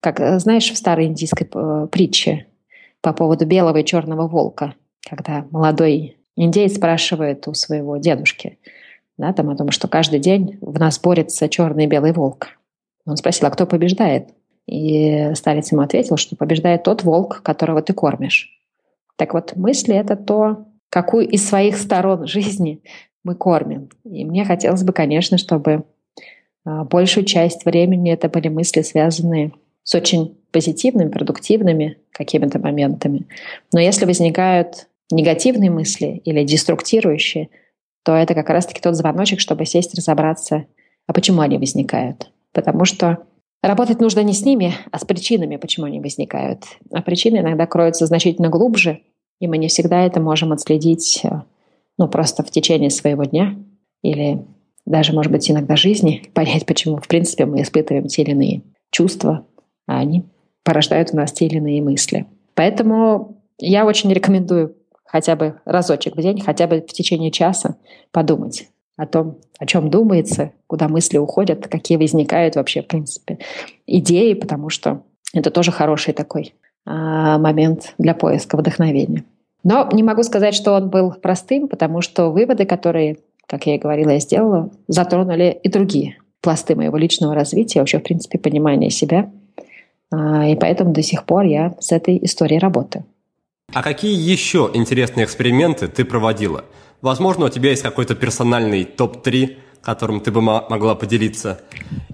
Как 0.00 0.18
э, 0.20 0.38
знаешь, 0.38 0.70
в 0.70 0.76
старой 0.76 1.06
индийской 1.06 1.48
э, 1.52 1.86
притче 1.90 2.46
по 3.00 3.12
поводу 3.12 3.46
белого 3.46 3.78
и 3.78 3.84
черного 3.84 4.26
волка, 4.26 4.74
когда 5.08 5.46
молодой 5.50 6.16
индейец 6.36 6.76
спрашивает 6.76 7.46
у 7.48 7.54
своего 7.54 7.98
дедушки, 7.98 8.58
да, 9.18 9.32
там 9.32 9.50
о 9.50 9.56
том, 9.56 9.70
что 9.70 9.88
каждый 9.88 10.18
день 10.18 10.58
в 10.60 10.78
нас 10.78 10.98
борется 10.98 11.48
черный 11.48 11.84
и 11.84 11.88
белый 11.88 12.12
волк. 12.12 12.48
Он 13.04 13.16
спросил, 13.16 13.46
а 13.46 13.50
кто 13.50 13.66
побеждает? 13.66 14.30
И 14.66 15.34
старец 15.34 15.72
ему 15.72 15.82
ответил, 15.82 16.16
что 16.16 16.36
побеждает 16.36 16.84
тот 16.84 17.02
волк, 17.02 17.42
которого 17.42 17.82
ты 17.82 17.92
кормишь. 17.92 18.50
Так 19.16 19.34
вот, 19.34 19.56
мысли— 19.56 19.94
это 19.96 20.16
то, 20.16 20.66
какую 20.88 21.28
из 21.28 21.46
своих 21.46 21.76
сторон 21.76 22.26
жизни 22.26 22.82
мы 23.24 23.34
кормим. 23.34 23.88
И 24.04 24.24
мне 24.24 24.44
хотелось 24.44 24.82
бы, 24.82 24.92
конечно, 24.92 25.38
чтобы 25.38 25.84
а, 26.64 26.84
большую 26.84 27.24
часть 27.24 27.64
времени 27.64 28.12
это 28.12 28.28
были 28.28 28.48
мысли, 28.48 28.82
связанные 28.82 29.52
с 29.84 29.94
очень 29.94 30.36
позитивными, 30.52 31.08
продуктивными 31.08 31.98
какими-то 32.10 32.58
моментами. 32.58 33.26
Но 33.72 33.80
если 33.80 34.04
возникают 34.04 34.86
негативные 35.10 35.70
мысли 35.70 36.20
или 36.24 36.44
деструктирующие, 36.44 37.48
то 38.04 38.14
это 38.14 38.34
как 38.34 38.48
раз-таки 38.50 38.80
тот 38.80 38.96
звоночек, 38.96 39.40
чтобы 39.40 39.66
сесть, 39.66 39.94
разобраться, 39.94 40.66
а 41.06 41.12
почему 41.12 41.40
они 41.40 41.58
возникают. 41.58 42.30
Потому 42.52 42.84
что 42.84 43.18
работать 43.62 44.00
нужно 44.00 44.20
не 44.20 44.32
с 44.32 44.44
ними, 44.44 44.74
а 44.90 44.98
с 44.98 45.04
причинами, 45.04 45.56
почему 45.56 45.86
они 45.86 46.00
возникают. 46.00 46.64
А 46.92 47.02
причины 47.02 47.38
иногда 47.38 47.66
кроются 47.66 48.06
значительно 48.06 48.48
глубже, 48.48 49.00
и 49.40 49.48
мы 49.48 49.58
не 49.58 49.68
всегда 49.68 50.04
это 50.04 50.20
можем 50.20 50.52
отследить 50.52 51.20
э, 51.24 51.42
ну, 51.98 52.08
просто 52.08 52.42
в 52.42 52.50
течение 52.50 52.90
своего 52.90 53.24
дня 53.24 53.56
или 54.02 54.44
даже, 54.84 55.12
может 55.12 55.30
быть, 55.30 55.50
иногда 55.50 55.76
жизни, 55.76 56.24
понять, 56.34 56.66
почему, 56.66 56.96
в 56.98 57.08
принципе, 57.08 57.46
мы 57.46 57.62
испытываем 57.62 58.06
те 58.06 58.22
или 58.22 58.32
иные 58.32 58.62
чувства, 58.90 59.46
а 59.86 60.00
они 60.00 60.24
порождают 60.64 61.10
у 61.12 61.16
нас 61.16 61.32
те 61.32 61.46
или 61.46 61.56
иные 61.56 61.82
мысли. 61.82 62.26
Поэтому 62.54 63.42
я 63.58 63.86
очень 63.86 64.12
рекомендую 64.12 64.76
хотя 65.04 65.36
бы 65.36 65.60
разочек 65.64 66.16
в 66.16 66.20
день, 66.20 66.40
хотя 66.40 66.66
бы 66.66 66.80
в 66.80 66.92
течение 66.92 67.30
часа 67.30 67.76
подумать 68.10 68.68
о 68.96 69.06
том, 69.06 69.38
о 69.58 69.66
чем 69.66 69.90
думается, 69.90 70.52
куда 70.66 70.88
мысли 70.88 71.18
уходят, 71.18 71.66
какие 71.68 71.96
возникают 71.96 72.56
вообще, 72.56 72.82
в 72.82 72.86
принципе, 72.86 73.38
идеи, 73.86 74.34
потому 74.34 74.68
что 74.68 75.02
это 75.32 75.50
тоже 75.50 75.72
хороший 75.72 76.14
такой 76.14 76.54
а, 76.84 77.38
момент 77.38 77.94
для 77.98 78.14
поиска 78.14 78.56
вдохновения. 78.56 79.24
Но 79.64 79.88
не 79.92 80.02
могу 80.02 80.22
сказать, 80.22 80.54
что 80.54 80.72
он 80.72 80.90
был 80.90 81.12
простым, 81.12 81.68
потому 81.68 82.00
что 82.00 82.30
выводы, 82.30 82.66
которые, 82.66 83.18
как 83.46 83.66
я 83.66 83.76
и 83.76 83.78
говорила, 83.78 84.10
я 84.10 84.18
сделала, 84.18 84.70
затронули 84.88 85.58
и 85.62 85.68
другие 85.68 86.16
пласты 86.40 86.74
моего 86.74 86.96
личного 86.96 87.34
развития, 87.34 87.80
вообще, 87.80 88.00
в 88.00 88.02
принципе, 88.02 88.38
понимания 88.38 88.90
себя. 88.90 89.30
А, 90.12 90.46
и 90.46 90.56
поэтому 90.56 90.92
до 90.92 91.02
сих 91.02 91.24
пор 91.24 91.44
я 91.44 91.74
с 91.80 91.92
этой 91.92 92.18
историей 92.22 92.58
работаю. 92.58 93.04
А 93.72 93.82
какие 93.82 94.14
еще 94.14 94.70
интересные 94.74 95.24
эксперименты 95.24 95.88
ты 95.88 96.04
проводила? 96.04 96.64
Возможно, 97.02 97.46
у 97.46 97.48
тебя 97.48 97.70
есть 97.70 97.82
какой-то 97.82 98.14
персональный 98.14 98.84
топ-3, 98.84 99.56
которым 99.82 100.20
ты 100.20 100.30
бы 100.30 100.40
могла 100.40 100.94
поделиться. 100.94 101.60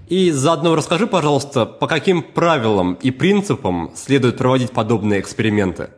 И 0.07 0.31
заодно 0.31 0.75
расскажи, 0.75 1.05
пожалуйста, 1.05 1.67
по 1.67 1.85
каким 1.85 2.23
правилам 2.23 2.95
и 2.95 3.11
принципам 3.11 3.91
следует 3.93 4.37
проводить 4.37 4.71
подобные 4.71 5.19
эксперименты? 5.19 5.91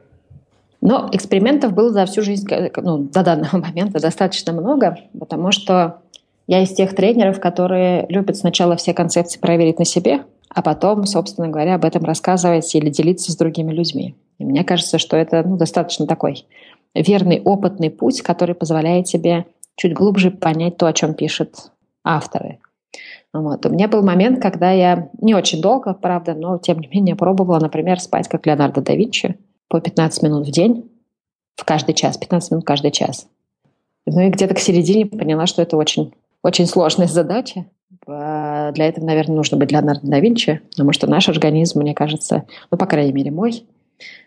Но 0.82 1.10
экспериментов 1.14 1.72
было 1.72 1.90
за 1.92 2.06
всю 2.06 2.22
жизнь, 2.22 2.46
ну, 2.76 2.98
до 2.98 3.24
данного 3.24 3.58
момента 3.66 4.02
достаточно 4.02 4.52
много, 4.52 4.98
потому 5.18 5.54
что 5.54 6.02
я 6.48 6.62
из 6.62 6.74
тех 6.74 6.94
тренеров, 6.94 7.40
которые 7.40 8.06
любят 8.10 8.36
сначала 8.36 8.76
все 8.76 8.94
концепции 8.94 9.40
проверить 9.40 9.80
на 9.80 9.86
себе, 9.86 10.26
а 10.50 10.62
потом, 10.62 11.06
собственно 11.06 11.48
говоря, 11.48 11.76
об 11.76 11.86
этом 11.86 12.04
рассказывать 12.04 12.76
или 12.76 12.90
делиться 12.90 13.32
с 13.32 13.38
другими 13.38 13.72
людьми. 13.72 14.16
И 14.38 14.44
мне 14.44 14.66
кажется, 14.66 14.98
что 14.98 15.16
это 15.16 15.44
ну, 15.44 15.56
достаточно 15.56 16.08
такой 16.08 16.46
верный, 16.94 17.42
опытный 17.42 17.90
путь, 17.90 18.22
который 18.22 18.56
позволяет 18.56 19.06
тебе 19.06 19.46
чуть 19.76 19.94
глубже 19.94 20.32
понять 20.32 20.78
то, 20.78 20.88
о 20.88 20.94
чем 20.94 21.14
пишут 21.14 21.72
авторы. 22.04 22.60
Вот. 23.34 23.66
У 23.66 23.70
меня 23.70 23.88
был 23.88 24.04
момент, 24.04 24.42
когда 24.42 24.72
я 24.72 25.10
не 25.22 25.34
очень 25.34 25.62
долго, 25.62 25.94
правда, 25.94 26.34
но 26.34 26.58
тем 26.58 26.80
не 26.80 26.88
менее 26.88 27.16
пробовала, 27.16 27.60
например, 27.60 28.00
спать 28.00 28.28
как 28.28 28.46
Леонардо 28.46 28.82
да 28.82 28.94
Винчи 28.94 29.38
по 29.70 29.80
15 29.80 30.24
минут 30.24 30.48
в 30.48 30.52
день, 30.52 30.90
в 31.56 31.64
каждый 31.64 31.94
час, 31.94 32.18
15 32.18 32.52
минут 32.52 32.66
каждый 32.66 32.92
час. 32.92 33.28
Ну 34.06 34.20
и 34.20 34.30
где-то 34.30 34.54
к 34.54 34.60
середине 34.60 35.06
поняла, 35.06 35.46
что 35.46 35.62
это 35.62 35.78
очень, 35.78 36.14
очень 36.44 36.66
сложная 36.66 37.08
задача, 37.08 37.66
Э, 38.08 38.72
для 38.74 38.88
этого, 38.88 39.06
наверное, 39.06 39.36
нужно 39.36 39.58
быть 39.58 39.72
Леонардо 39.72 40.08
да 40.08 40.20
Винчи, 40.20 40.62
потому 40.72 40.94
что 40.94 41.08
наш 41.08 41.30
организм, 41.30 41.80
мне 41.80 41.94
кажется, 41.94 42.46
ну, 42.70 42.78
по 42.78 42.86
крайней 42.86 43.14
мере, 43.14 43.32
мой, 43.32 43.66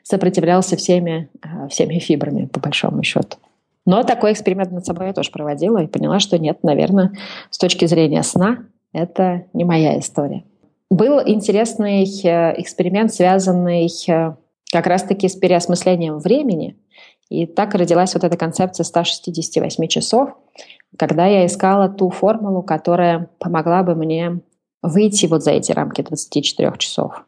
сопротивлялся 0.03 0.77
всеми, 0.77 1.29
э, 1.43 1.69
всеми 1.69 1.99
фибрами, 1.99 2.47
по 2.47 2.61
большому 2.61 3.03
счету. 3.03 3.39
Но 3.87 4.03
такой 4.03 4.33
эксперимент 4.33 4.73
над 4.73 4.87
собой 4.87 5.09
я 5.09 5.13
тоже 5.13 5.31
проводила 5.31 5.83
и 5.83 5.87
поняла, 5.87 6.19
что 6.19 6.39
нет, 6.39 6.59
наверное, 6.63 7.13
с 7.51 7.59
точки 7.59 7.87
зрения 7.87 8.23
сна 8.23 8.65
это 8.93 9.45
не 9.53 9.65
моя 9.65 9.99
история. 9.99 10.45
Был 10.91 11.21
интересный 11.25 12.05
э, 12.05 12.61
эксперимент, 12.61 13.13
связанный 13.13 13.89
как 14.73 14.87
раз-таки 14.87 15.29
с 15.29 15.37
переосмыслением 15.37 16.19
времени. 16.19 16.77
И 17.29 17.47
так 17.47 17.75
родилась 17.75 18.15
вот 18.15 18.25
эта 18.25 18.37
концепция 18.37 18.85
168 18.85 19.87
часов, 19.89 20.31
когда 20.99 21.27
я 21.27 21.47
искала 21.47 21.89
ту 21.89 22.11
формулу, 22.11 22.63
которая 22.63 23.29
помогла 23.39 23.83
бы 23.83 23.95
мне 23.95 24.41
выйти 24.83 25.27
вот 25.27 25.43
за 25.43 25.53
эти 25.53 25.73
рамки 25.73 26.03
24 26.03 26.73
часов. 26.79 27.25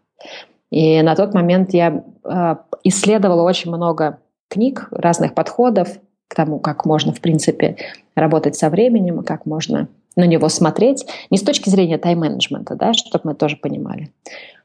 И 0.71 1.01
на 1.03 1.15
тот 1.15 1.35
момент 1.35 1.73
я 1.75 2.05
э, 2.25 2.57
исследовала 2.85 3.43
очень 3.43 3.71
много 3.71 4.19
книг, 4.49 4.89
разных 4.91 5.35
подходов 5.35 5.89
к 6.29 6.35
тому, 6.35 6.59
как 6.59 6.85
можно, 6.85 7.13
в 7.13 7.21
принципе, 7.21 7.77
работать 8.15 8.57
со 8.57 8.69
временем, 8.69 9.23
как 9.23 9.47
можно 9.47 9.89
на 10.17 10.25
него 10.25 10.49
смотреть, 10.49 11.07
не 11.31 11.39
с 11.39 11.43
точки 11.43 11.69
зрения 11.69 11.99
тайм-менеджмента, 11.99 12.75
да, 12.75 12.95
чтобы 12.95 13.21
мы 13.25 13.35
тоже 13.35 13.57
понимали, 13.57 14.11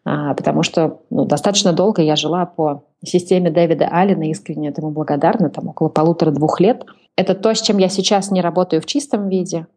а, 0.05 0.33
потому 0.33 0.63
что 0.63 1.01
ну, 1.09 1.25
достаточно 1.25 1.73
долго 1.73 2.01
я 2.01 2.15
жила 2.15 2.45
по 2.45 2.83
системе 3.03 3.51
Дэвида 3.51 3.89
Аллена, 3.91 4.29
искренне 4.29 4.69
этому 4.69 4.91
благодарна, 4.91 5.49
там 5.49 5.67
около 5.67 5.89
полутора-двух 5.89 6.59
лет. 6.61 6.85
Это 7.17 7.35
то, 7.35 7.53
с 7.53 7.61
чем 7.61 7.77
я 7.77 7.89
сейчас 7.89 8.31
не 8.31 8.41
работаю 8.41 8.81
в 8.81 8.85
чистом 8.85 9.27
виде, 9.27 9.67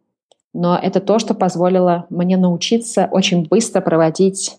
но 0.53 0.79
это 0.81 1.01
то, 1.01 1.19
что 1.19 1.33
позволило 1.33 2.05
мне 2.09 2.37
научиться 2.37 3.09
очень 3.11 3.45
быстро 3.45 3.81
проводить 3.81 4.57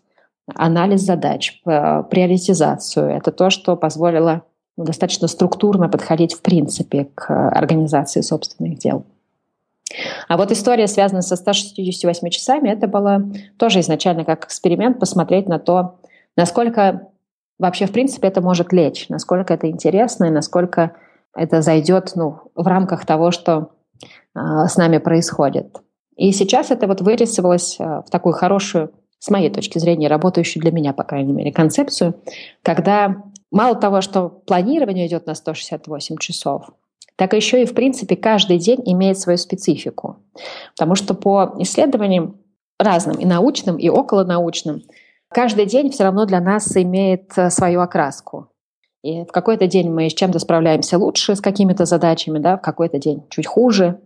анализ 0.55 1.03
задач, 1.03 1.61
приоритизацию. 1.65 3.09
Это 3.09 3.33
то, 3.33 3.51
что 3.51 3.77
позволило 3.77 4.43
достаточно 4.77 5.29
структурно 5.29 5.89
подходить 5.89 6.35
в 6.35 6.43
принципе 6.43 7.09
к 7.15 7.31
организации 7.51 8.21
собственных 8.21 8.79
дел. 8.79 9.05
А 10.29 10.37
вот 10.37 10.51
история, 10.51 10.89
связанная 10.89 11.23
со 11.23 11.37
168 11.37 12.29
часами, 12.31 12.69
это 12.71 12.89
было 12.89 13.23
тоже 13.57 13.81
изначально 13.81 14.25
как 14.25 14.45
эксперимент 14.45 14.99
посмотреть 14.99 15.49
на 15.49 15.59
то, 15.59 16.01
насколько 16.37 17.09
вообще 17.59 17.87
в 17.87 17.93
принципе 17.93 18.29
это 18.29 18.41
может 18.41 18.73
лечь, 18.73 19.09
насколько 19.09 19.55
это 19.55 19.71
интересно 19.71 20.27
и 20.27 20.31
насколько 20.31 20.97
это 21.35 21.63
зайдет 21.63 22.13
ну, 22.17 22.51
в 22.55 22.67
рамках 22.67 23.07
того, 23.07 23.31
что 23.31 23.71
э, 24.35 24.41
с 24.69 24.77
нами 24.77 24.99
происходит. 24.99 25.77
И 26.17 26.33
сейчас 26.33 26.71
это 26.71 26.87
вот 26.87 27.01
вырисовалось 27.01 27.77
э, 27.79 27.85
в 27.85 28.11
такую 28.11 28.33
хорошую, 28.33 28.93
с 29.19 29.31
моей 29.31 29.51
точки 29.51 29.79
зрения, 29.79 30.09
работающую 30.09 30.63
для 30.63 30.73
меня, 30.73 30.93
по 30.93 31.05
крайней 31.05 31.33
мере, 31.33 31.53
концепцию, 31.53 32.15
когда 32.63 33.25
мало 33.51 33.75
того, 33.75 34.01
что 34.01 34.29
планирование 34.29 35.07
идет 35.07 35.27
на 35.27 35.35
168 35.35 36.19
часов, 36.19 36.71
так 37.17 37.33
еще 37.33 37.63
и, 37.63 37.67
в 37.67 37.75
принципе, 37.75 38.15
каждый 38.15 38.59
день 38.59 38.81
имеет 38.85 39.19
свою 39.19 39.39
специфику. 39.39 40.19
Потому 40.77 40.95
что 40.95 41.15
по 41.15 41.55
исследованиям 41.59 42.37
разным, 42.79 43.17
и 43.17 43.25
научным, 43.25 43.77
и 43.77 43.89
околонаучным, 43.89 44.83
каждый 45.29 45.65
день 45.65 45.91
все 45.91 46.05
равно 46.05 46.27
для 46.27 46.41
нас 46.41 46.77
имеет 46.77 47.33
э, 47.37 47.49
свою 47.49 47.81
окраску. 47.81 48.49
И 49.03 49.25
в 49.25 49.29
какой-то 49.29 49.67
день 49.67 49.91
мы 49.91 50.11
с 50.11 50.15
чем-то 50.15 50.39
справляемся 50.39 50.99
лучше, 50.99 51.37
с 51.37 51.41
какими-то 51.41 51.87
задачами, 51.87 52.39
да, 52.39 52.59
в 52.59 52.61
какой-то 52.61 52.99
день 52.99 53.23
чуть 53.31 53.47
хуже. 53.47 54.01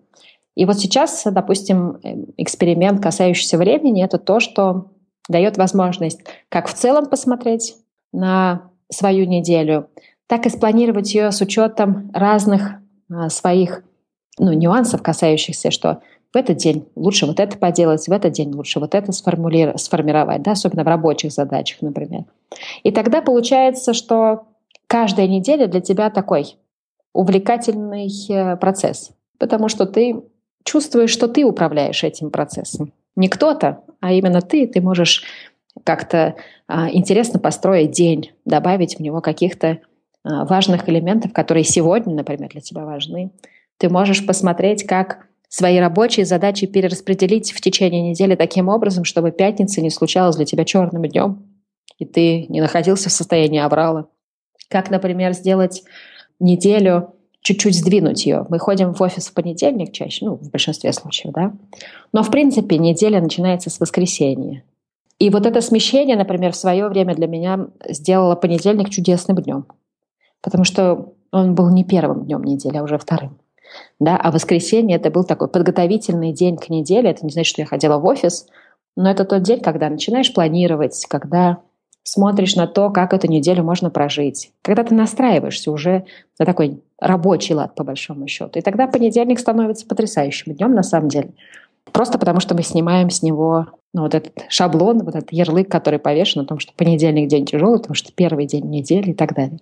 И 0.55 0.65
вот 0.65 0.79
сейчас, 0.79 1.23
допустим, 1.25 1.99
э, 2.05 2.15
эксперимент, 2.37 3.03
касающийся 3.03 3.59
времени, 3.59 4.05
это 4.05 4.19
то, 4.19 4.39
что 4.39 4.93
дает 5.29 5.57
возможность 5.57 6.21
как 6.49 6.69
в 6.69 6.75
целом 6.75 7.07
посмотреть 7.07 7.77
на 8.13 8.71
свою 8.91 9.27
неделю, 9.27 9.89
так 10.27 10.47
и 10.47 10.51
спланировать 10.51 11.15
ее 11.15 11.33
с 11.33 11.41
учетом 11.41 12.11
разных 12.13 12.75
а, 13.11 13.29
своих 13.29 13.83
ну, 14.39 14.53
нюансов, 14.53 15.03
касающихся, 15.03 15.71
что 15.71 16.03
в 16.33 16.37
этот 16.37 16.59
день 16.59 16.89
лучше 16.95 17.27
вот 17.27 17.41
это 17.41 17.59
поделать, 17.59 18.07
в 18.07 18.13
этот 18.13 18.33
день 18.33 18.53
лучше 18.53 18.79
вот 18.79 18.95
это 18.95 19.11
сформировать, 19.13 20.43
да, 20.43 20.53
особенно 20.53 20.85
в 20.85 20.87
рабочих 20.87 21.33
задачах, 21.33 21.83
например. 21.83 22.25
И 22.85 22.93
тогда 22.93 23.21
получается, 23.21 23.93
что 23.95 24.45
каждая 24.87 25.27
неделя 25.27 25.67
для 25.67 25.81
тебя 25.81 26.11
такой 26.11 26.57
увлекательный 27.13 28.09
э, 28.29 28.57
процесс, 28.57 29.11
потому 29.39 29.69
что 29.69 29.87
ты 29.87 30.23
чувствуешь, 30.65 31.11
что 31.11 31.27
ты 31.27 31.45
управляешь 31.45 32.05
этим 32.05 32.31
процессом. 32.31 32.93
Не 33.17 33.29
кто-то, 33.29 33.83
а 34.01 34.13
именно 34.13 34.41
ты, 34.41 34.67
ты 34.67 34.81
можешь 34.81 35.23
как-то 35.85 36.37
а, 36.67 36.91
интересно 36.91 37.39
построить 37.39 37.93
день, 37.93 38.33
добавить 38.45 38.97
в 38.97 39.01
него 39.01 39.21
каких-то 39.21 39.79
а, 40.25 40.45
важных 40.45 40.89
элементов, 40.89 41.33
которые 41.33 41.65
сегодня, 41.65 42.15
например, 42.15 42.51
для 42.51 42.61
тебя 42.61 42.85
важны. 42.85 43.31
Ты 43.79 43.89
можешь 43.89 44.27
посмотреть, 44.27 44.85
как 44.85 45.27
свои 45.49 45.79
рабочие 45.79 46.27
задачи 46.27 46.67
перераспределить 46.67 47.53
в 47.53 47.61
течение 47.61 48.03
недели 48.03 48.37
таким 48.37 48.69
образом, 48.69 49.05
чтобы 49.05 49.33
пятница 49.33 49.81
не 49.81 49.91
случалась 49.91 50.37
для 50.37 50.45
тебя 50.45 50.65
черным 50.65 51.03
днем. 51.05 51.47
и 51.99 52.07
ты 52.07 52.47
не 52.49 52.63
находился 52.63 53.11
в 53.11 53.13
состоянии 53.13 53.61
аврала. 53.61 54.09
Как, 54.71 54.91
например, 54.91 55.35
сделать 55.35 55.83
неделю, 56.39 57.15
чуть-чуть 57.43 57.77
сдвинуть 57.77 58.27
ее. 58.27 58.47
Мы 58.49 58.59
ходим 58.59 58.93
в 58.93 59.01
офис 59.01 59.29
в 59.29 59.35
понедельник 59.35 59.93
чаще, 59.93 60.27
ну, 60.27 60.37
в 60.37 60.51
большинстве 60.51 60.93
случаев, 60.93 61.33
да. 61.33 61.53
Но, 62.13 62.23
в 62.23 62.31
принципе, 62.31 62.79
неделя 62.79 63.21
начинается 63.21 63.71
с 63.71 63.81
воскресенья. 63.81 64.63
И 65.19 65.31
вот 65.31 65.47
это 65.47 65.61
смещение, 65.61 66.17
например, 66.17 66.53
в 66.53 66.57
свое 66.57 66.89
время 66.89 67.15
для 67.15 67.27
меня 67.27 67.69
сделало 67.89 68.37
понедельник 68.37 68.91
чудесным 68.91 69.37
днем. 69.37 69.67
Потому 70.41 70.65
что 70.65 71.13
он 71.31 71.55
был 71.55 71.71
не 71.71 71.85
первым 71.85 72.25
днем 72.25 72.43
недели, 72.43 72.77
а 72.77 72.83
уже 72.83 72.99
вторым. 72.99 73.39
Да? 73.99 74.17
А 74.17 74.31
воскресенье 74.31 74.97
это 74.97 75.11
был 75.11 75.25
такой 75.25 75.49
подготовительный 75.49 76.33
день 76.33 76.57
к 76.57 76.71
неделе. 76.71 77.11
Это 77.11 77.25
не 77.25 77.33
значит, 77.33 77.51
что 77.51 77.63
я 77.63 77.67
ходила 77.67 77.99
в 77.99 78.07
офис, 78.07 78.47
но 78.97 79.11
это 79.11 79.25
тот 79.25 79.43
день, 79.43 79.61
когда 79.61 79.89
начинаешь 79.89 80.33
планировать, 80.33 81.05
когда 81.09 81.59
смотришь 82.11 82.57
на 82.57 82.67
то, 82.67 82.91
как 82.91 83.15
эту 83.15 83.29
неделю 83.29 83.63
можно 83.63 83.89
прожить. 83.89 84.51
Когда 84.63 84.83
ты 84.83 84.97
настраиваешься 84.97 85.71
уже 85.71 86.07
на 86.41 86.45
такой 86.45 86.83
рабочий 86.99 87.55
лад, 87.55 87.77
по 87.77 87.85
большому 87.85 88.27
счету. 88.27 88.59
И 88.59 88.63
тогда 88.63 88.89
понедельник 88.89 89.39
становится 89.39 89.87
потрясающим 89.87 90.53
днем, 90.55 90.75
на 90.75 90.83
самом 90.83 91.09
деле. 91.09 91.31
Просто 91.93 92.19
потому, 92.19 92.41
что 92.41 92.57
мы 92.57 92.65
снимаем 92.65 93.11
с 93.11 93.23
него 93.23 93.67
ну, 93.93 94.03
вот 94.03 94.17
этот 94.17 94.45
шаблон, 94.49 95.05
вот 95.05 95.15
этот 95.15 95.31
ярлык, 95.31 95.71
который 95.71 96.01
повешен 96.01 96.41
о 96.41 96.47
том, 96.47 96.59
что 96.59 96.73
понедельник 96.77 97.29
день 97.29 97.47
тяжелый, 97.47 97.79
потому 97.79 97.95
что 97.95 98.13
первый 98.13 98.47
день 98.47 98.65
недели 98.65 99.11
и 99.11 99.15
так 99.15 99.33
далее. 99.33 99.61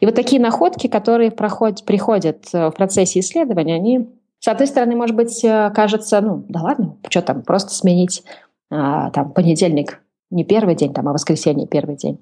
И 0.00 0.06
вот 0.06 0.14
такие 0.14 0.40
находки, 0.40 0.86
которые 0.86 1.30
проходят, 1.30 1.84
приходят 1.84 2.48
э, 2.54 2.68
в 2.68 2.72
процессе 2.72 3.20
исследования, 3.20 3.74
они, 3.74 4.08
с 4.38 4.48
одной 4.48 4.66
стороны, 4.66 4.96
может 4.96 5.14
быть, 5.14 5.44
э, 5.44 5.70
кажется, 5.74 6.22
ну, 6.22 6.42
да 6.48 6.62
ладно, 6.62 6.96
что 7.10 7.20
там, 7.20 7.42
просто 7.42 7.74
сменить 7.74 8.22
а, 8.70 9.10
там 9.10 9.32
понедельник 9.32 10.00
не 10.32 10.44
первый 10.44 10.74
день, 10.74 10.92
там, 10.92 11.08
а 11.08 11.12
воскресенье 11.12 11.66
первый 11.66 11.96
день. 11.96 12.18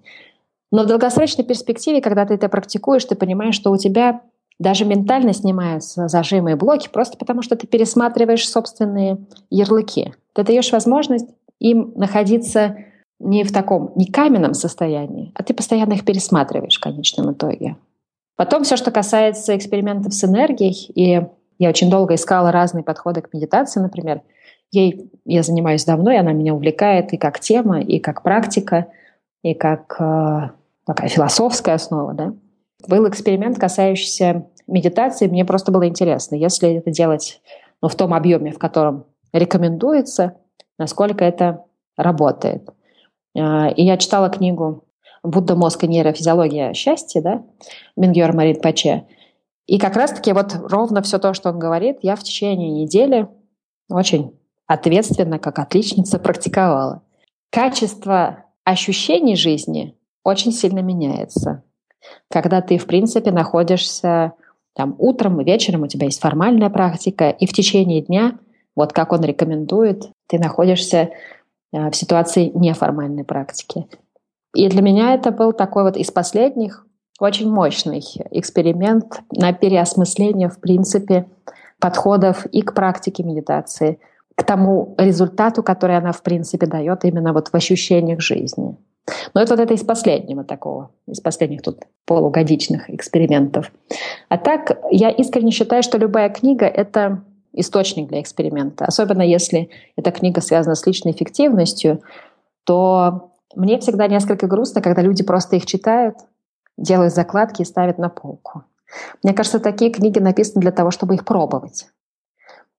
Но 0.72 0.84
в 0.84 0.86
долгосрочной 0.86 1.44
перспективе, 1.44 2.00
когда 2.00 2.26
ты 2.26 2.34
это 2.34 2.48
практикуешь, 2.48 3.04
ты 3.04 3.16
понимаешь, 3.16 3.54
что 3.54 3.70
у 3.70 3.76
тебя 3.76 4.20
даже 4.58 4.84
ментально 4.84 5.32
снимаются 5.32 6.06
зажимы 6.06 6.52
и 6.52 6.54
блоки, 6.54 6.88
просто 6.92 7.16
потому 7.16 7.42
что 7.42 7.56
ты 7.56 7.66
пересматриваешь 7.66 8.48
собственные 8.48 9.18
ярлыки. 9.48 10.12
Ты 10.34 10.44
даешь 10.44 10.70
возможность 10.70 11.28
им 11.58 11.92
находиться 11.96 12.76
не 13.18 13.44
в 13.44 13.52
таком, 13.52 13.92
не 13.96 14.06
каменном 14.06 14.54
состоянии, 14.54 15.32
а 15.34 15.42
ты 15.42 15.54
постоянно 15.54 15.94
их 15.94 16.04
пересматриваешь 16.04 16.76
в 16.76 16.80
конечном 16.80 17.32
итоге. 17.32 17.76
Потом 18.36 18.64
все, 18.64 18.76
что 18.76 18.90
касается 18.90 19.56
экспериментов 19.56 20.14
с 20.14 20.24
энергией, 20.24 20.90
и 20.94 21.26
я 21.58 21.68
очень 21.68 21.90
долго 21.90 22.14
искала 22.14 22.50
разные 22.52 22.82
подходы 22.82 23.20
к 23.20 23.32
медитации, 23.34 23.80
например. 23.80 24.22
Ей 24.72 25.10
я 25.24 25.42
занимаюсь 25.42 25.84
давно, 25.84 26.12
и 26.12 26.16
она 26.16 26.32
меня 26.32 26.54
увлекает 26.54 27.12
и 27.12 27.16
как 27.16 27.40
тема, 27.40 27.80
и 27.80 27.98
как 27.98 28.22
практика, 28.22 28.86
и 29.42 29.54
как 29.54 29.96
э, 30.00 30.50
такая 30.86 31.08
философская 31.08 31.74
основа. 31.74 32.14
Да? 32.14 32.34
Был 32.86 33.08
эксперимент, 33.08 33.58
касающийся 33.58 34.46
медитации, 34.66 35.26
мне 35.26 35.44
просто 35.44 35.72
было 35.72 35.88
интересно, 35.88 36.36
если 36.36 36.74
это 36.74 36.90
делать 36.90 37.40
ну, 37.82 37.88
в 37.88 37.94
том 37.94 38.14
объеме, 38.14 38.52
в 38.52 38.58
котором 38.58 39.06
рекомендуется, 39.32 40.36
насколько 40.78 41.24
это 41.24 41.64
работает. 41.96 42.68
Э, 43.34 43.72
и 43.72 43.84
я 43.84 43.96
читала 43.96 44.28
книгу 44.30 44.84
«Будда, 45.22 45.56
мозг 45.56 45.84
и 45.84 45.88
нейрофизиология 45.88 46.72
счастья», 46.74 47.20
да, 47.20 47.42
Мингер 47.96 48.32
Марин 48.34 48.60
Паче. 48.60 49.06
И 49.66 49.78
как 49.78 49.96
раз-таки 49.96 50.32
вот 50.32 50.54
ровно 50.64 51.02
все 51.02 51.18
то, 51.18 51.34
что 51.34 51.50
он 51.50 51.58
говорит, 51.58 51.98
я 52.02 52.16
в 52.16 52.22
течение 52.22 52.70
недели 52.70 53.28
очень 53.88 54.32
ответственно, 54.70 55.40
как 55.40 55.58
отличница, 55.58 56.20
практиковала. 56.20 57.02
Качество 57.50 58.44
ощущений 58.62 59.34
жизни 59.34 59.96
очень 60.22 60.52
сильно 60.52 60.78
меняется. 60.78 61.64
Когда 62.30 62.60
ты, 62.60 62.78
в 62.78 62.86
принципе, 62.86 63.32
находишься 63.32 64.34
там 64.76 64.94
утром 64.98 65.40
и 65.40 65.44
вечером, 65.44 65.82
у 65.82 65.86
тебя 65.88 66.06
есть 66.06 66.20
формальная 66.20 66.70
практика, 66.70 67.30
и 67.30 67.46
в 67.46 67.52
течение 67.52 68.00
дня, 68.00 68.38
вот 68.76 68.92
как 68.92 69.12
он 69.12 69.22
рекомендует, 69.22 70.08
ты 70.28 70.38
находишься 70.38 71.10
э, 71.72 71.90
в 71.90 71.96
ситуации 71.96 72.52
неформальной 72.54 73.24
практики. 73.24 73.88
И 74.54 74.68
для 74.68 74.82
меня 74.82 75.14
это 75.14 75.32
был 75.32 75.52
такой 75.52 75.82
вот 75.82 75.96
из 75.96 76.12
последних 76.12 76.86
очень 77.18 77.50
мощный 77.50 78.04
эксперимент 78.30 79.20
на 79.32 79.52
переосмысление, 79.52 80.48
в 80.48 80.60
принципе, 80.60 81.26
подходов 81.80 82.46
и 82.46 82.62
к 82.62 82.72
практике 82.72 83.24
медитации, 83.24 83.98
к 84.40 84.42
тому 84.42 84.94
результату, 84.96 85.62
который 85.62 85.98
она, 85.98 86.12
в 86.12 86.22
принципе, 86.22 86.66
дает 86.66 87.04
именно 87.04 87.34
вот 87.34 87.48
в 87.48 87.54
ощущениях 87.54 88.22
жизни. 88.22 88.74
Но 89.34 89.42
это 89.42 89.54
вот 89.54 89.60
это 89.60 89.74
из 89.74 89.84
последнего 89.84 90.44
такого, 90.44 90.92
из 91.06 91.20
последних 91.20 91.60
тут 91.60 91.80
полугодичных 92.06 92.88
экспериментов. 92.88 93.70
А 94.30 94.38
так, 94.38 94.80
я 94.90 95.10
искренне 95.10 95.50
считаю, 95.50 95.82
что 95.82 95.98
любая 95.98 96.30
книга— 96.30 96.64
это 96.66 97.22
источник 97.52 98.08
для 98.08 98.22
эксперимента. 98.22 98.86
Особенно 98.86 99.20
если 99.20 99.68
эта 99.96 100.10
книга 100.10 100.40
связана 100.40 100.74
с 100.74 100.86
личной 100.86 101.12
эффективностью, 101.12 102.00
то 102.64 103.32
мне 103.54 103.78
всегда 103.78 104.06
несколько 104.06 104.46
грустно, 104.46 104.80
когда 104.80 105.02
люди 105.02 105.22
просто 105.22 105.56
их 105.56 105.66
читают, 105.66 106.16
делают 106.78 107.12
закладки 107.12 107.60
и 107.60 107.66
ставят 107.66 107.98
на 107.98 108.08
полку. 108.08 108.64
Мне 109.22 109.34
кажется, 109.34 109.60
такие 109.60 109.90
книги 109.90 110.18
написаны 110.18 110.62
для 110.62 110.72
того, 110.72 110.90
чтобы 110.90 111.14
их 111.16 111.26
пробовать. 111.26 111.88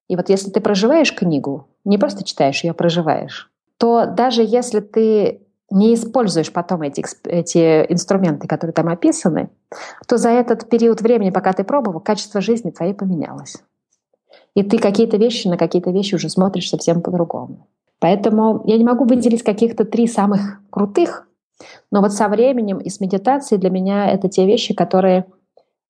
И 0.07 0.15
вот 0.15 0.29
если 0.29 0.49
ты 0.49 0.59
проживаешь 0.59 1.13
книгу, 1.13 1.67
не 1.85 1.97
просто 1.97 2.23
читаешь 2.23 2.63
ее, 2.63 2.73
проживаешь, 2.73 3.51
то 3.77 4.05
даже 4.05 4.43
если 4.43 4.79
ты 4.79 5.41
не 5.71 5.93
используешь 5.93 6.51
потом 6.51 6.81
эти, 6.81 7.03
эти 7.25 7.85
инструменты, 7.89 8.47
которые 8.47 8.73
там 8.73 8.89
описаны, 8.89 9.49
то 10.07 10.17
за 10.17 10.29
этот 10.29 10.69
период 10.69 11.01
времени, 11.01 11.29
пока 11.29 11.53
ты 11.53 11.63
пробовал, 11.63 12.01
качество 12.01 12.41
жизни 12.41 12.71
твоей 12.71 12.93
поменялось. 12.93 13.55
И 14.53 14.63
ты 14.63 14.77
какие-то 14.77 15.17
вещи 15.17 15.47
на 15.47 15.57
какие-то 15.57 15.91
вещи 15.91 16.15
уже 16.15 16.29
смотришь 16.29 16.69
совсем 16.69 17.01
по-другому. 17.01 17.67
Поэтому 17.99 18.63
я 18.65 18.77
не 18.77 18.83
могу 18.83 19.05
выделить 19.05 19.43
каких-то 19.43 19.85
три 19.85 20.07
самых 20.07 20.59
крутых, 20.69 21.27
но 21.91 22.01
вот 22.01 22.13
со 22.13 22.27
временем 22.27 22.79
и 22.79 22.89
с 22.89 22.99
медитацией 22.99 23.59
для 23.59 23.69
меня 23.69 24.09
это 24.11 24.27
те 24.27 24.45
вещи, 24.45 24.73
которые 24.73 25.25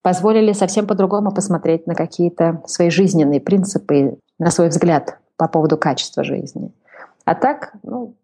позволили 0.02 0.52
совсем 0.52 0.86
по-другому 0.86 1.32
посмотреть 1.32 1.86
на 1.86 1.94
какие-то 1.94 2.62
свои 2.66 2.90
жизненные 2.90 3.40
принципы, 3.40 4.18
на 4.38 4.50
свой 4.50 4.68
взгляд 4.68 5.18
по 5.36 5.48
поводу 5.48 5.76
качества 5.76 6.24
жизни. 6.24 6.72
А 7.24 7.34
так, 7.34 7.72
ну, 7.82 8.14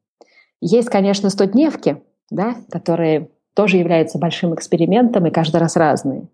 есть, 0.60 0.90
конечно, 0.90 1.30
стодневки, 1.30 2.02
да, 2.30 2.56
которые 2.70 3.30
тоже 3.54 3.76
являются 3.76 4.18
большим 4.18 4.54
экспериментом 4.54 5.26
и 5.26 5.30
каждый 5.30 5.56
раз 5.56 5.76
разные. 5.76 6.28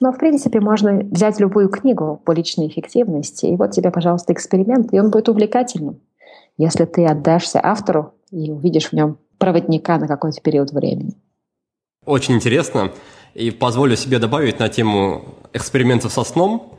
Но, 0.00 0.12
в 0.12 0.18
принципе, 0.18 0.60
можно 0.60 0.98
взять 0.98 1.40
любую 1.40 1.68
книгу 1.68 2.20
по 2.24 2.32
личной 2.32 2.68
эффективности, 2.68 3.46
и 3.46 3.56
вот 3.56 3.70
тебе, 3.70 3.90
пожалуйста, 3.90 4.32
эксперимент, 4.32 4.92
и 4.92 5.00
он 5.00 5.10
будет 5.10 5.28
увлекательным, 5.28 6.00
если 6.58 6.84
ты 6.84 7.06
отдашься 7.06 7.60
автору 7.62 8.14
и 8.30 8.50
увидишь 8.50 8.90
в 8.90 8.92
нем 8.92 9.18
проводника 9.38 9.98
на 9.98 10.06
какой-то 10.06 10.40
период 10.42 10.70
времени. 10.72 11.14
Очень 12.04 12.34
интересно. 12.34 12.92
И 13.36 13.50
позволю 13.50 13.96
себе 13.96 14.18
добавить 14.18 14.60
на 14.60 14.70
тему 14.70 15.34
экспериментов 15.52 16.10
со 16.10 16.24
сном. 16.24 16.78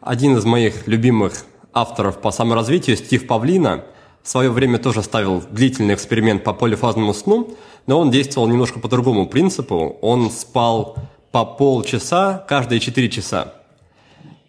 Один 0.00 0.38
из 0.38 0.44
моих 0.46 0.86
любимых 0.88 1.44
авторов 1.74 2.22
по 2.22 2.30
саморазвитию, 2.30 2.96
Стив 2.96 3.26
Павлина, 3.26 3.84
в 4.22 4.28
свое 4.30 4.48
время 4.48 4.78
тоже 4.78 5.02
ставил 5.02 5.42
длительный 5.50 5.92
эксперимент 5.92 6.44
по 6.44 6.54
полифазному 6.54 7.12
сну, 7.12 7.54
но 7.86 8.00
он 8.00 8.10
действовал 8.10 8.48
немножко 8.48 8.80
по 8.80 8.88
другому 8.88 9.26
принципу. 9.26 9.98
Он 10.00 10.30
спал 10.30 10.96
по 11.30 11.44
полчаса 11.44 12.42
каждые 12.48 12.80
4 12.80 13.10
часа. 13.10 13.52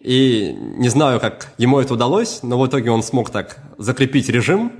И 0.00 0.56
не 0.78 0.88
знаю, 0.88 1.20
как 1.20 1.52
ему 1.58 1.78
это 1.78 1.92
удалось, 1.92 2.42
но 2.42 2.58
в 2.58 2.66
итоге 2.66 2.90
он 2.90 3.02
смог 3.02 3.28
так 3.28 3.58
закрепить 3.76 4.30
режим 4.30 4.72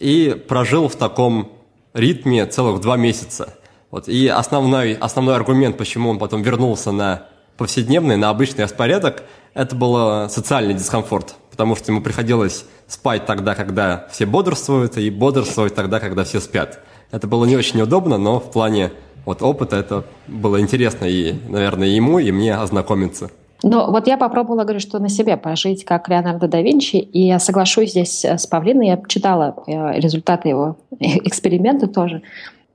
и 0.00 0.36
прожил 0.48 0.88
в 0.88 0.96
таком 0.96 1.52
ритме 1.94 2.46
целых 2.46 2.80
два 2.80 2.96
месяца– 2.96 3.54
вот. 3.90 4.08
И 4.08 4.28
основной, 4.28 4.94
основной 4.94 5.36
аргумент, 5.36 5.76
почему 5.76 6.10
он 6.10 6.18
потом 6.18 6.42
вернулся 6.42 6.92
на 6.92 7.24
повседневный, 7.56 8.16
на 8.16 8.30
обычный 8.30 8.64
распорядок, 8.64 9.22
это 9.54 9.74
был 9.74 10.28
социальный 10.28 10.74
дискомфорт, 10.74 11.36
потому 11.50 11.76
что 11.76 11.90
ему 11.90 12.02
приходилось 12.02 12.66
спать 12.86 13.24
тогда, 13.26 13.54
когда 13.54 14.06
все 14.10 14.26
бодрствуют, 14.26 14.98
и 14.98 15.10
бодрствовать 15.10 15.74
тогда, 15.74 16.00
когда 16.00 16.24
все 16.24 16.40
спят. 16.40 16.80
Это 17.10 17.26
было 17.26 17.44
не 17.44 17.56
очень 17.56 17.80
удобно, 17.80 18.18
но 18.18 18.40
в 18.40 18.50
плане 18.50 18.92
вот 19.24 19.42
опыта 19.42 19.76
это 19.76 20.04
было 20.26 20.60
интересно 20.60 21.04
и, 21.04 21.34
наверное, 21.48 21.88
ему, 21.88 22.18
и 22.18 22.30
мне 22.30 22.54
ознакомиться. 22.54 23.30
Ну, 23.62 23.90
вот 23.90 24.06
я 24.06 24.18
попробовала, 24.18 24.62
говорю, 24.62 24.80
что 24.80 24.98
на 24.98 25.08
себе 25.08 25.36
пожить 25.36 25.84
как 25.84 26.08
Леонардо 26.08 26.46
да 26.46 26.60
Винчи, 26.60 26.96
и 26.96 27.26
я 27.26 27.38
соглашусь 27.38 27.90
здесь 27.90 28.24
с 28.24 28.46
Павлиной, 28.46 28.88
я 28.88 29.02
читала 29.08 29.56
э, 29.66 29.98
результаты 29.98 30.50
его 30.50 30.76
эксперимента 31.00 31.86
тоже. 31.86 32.22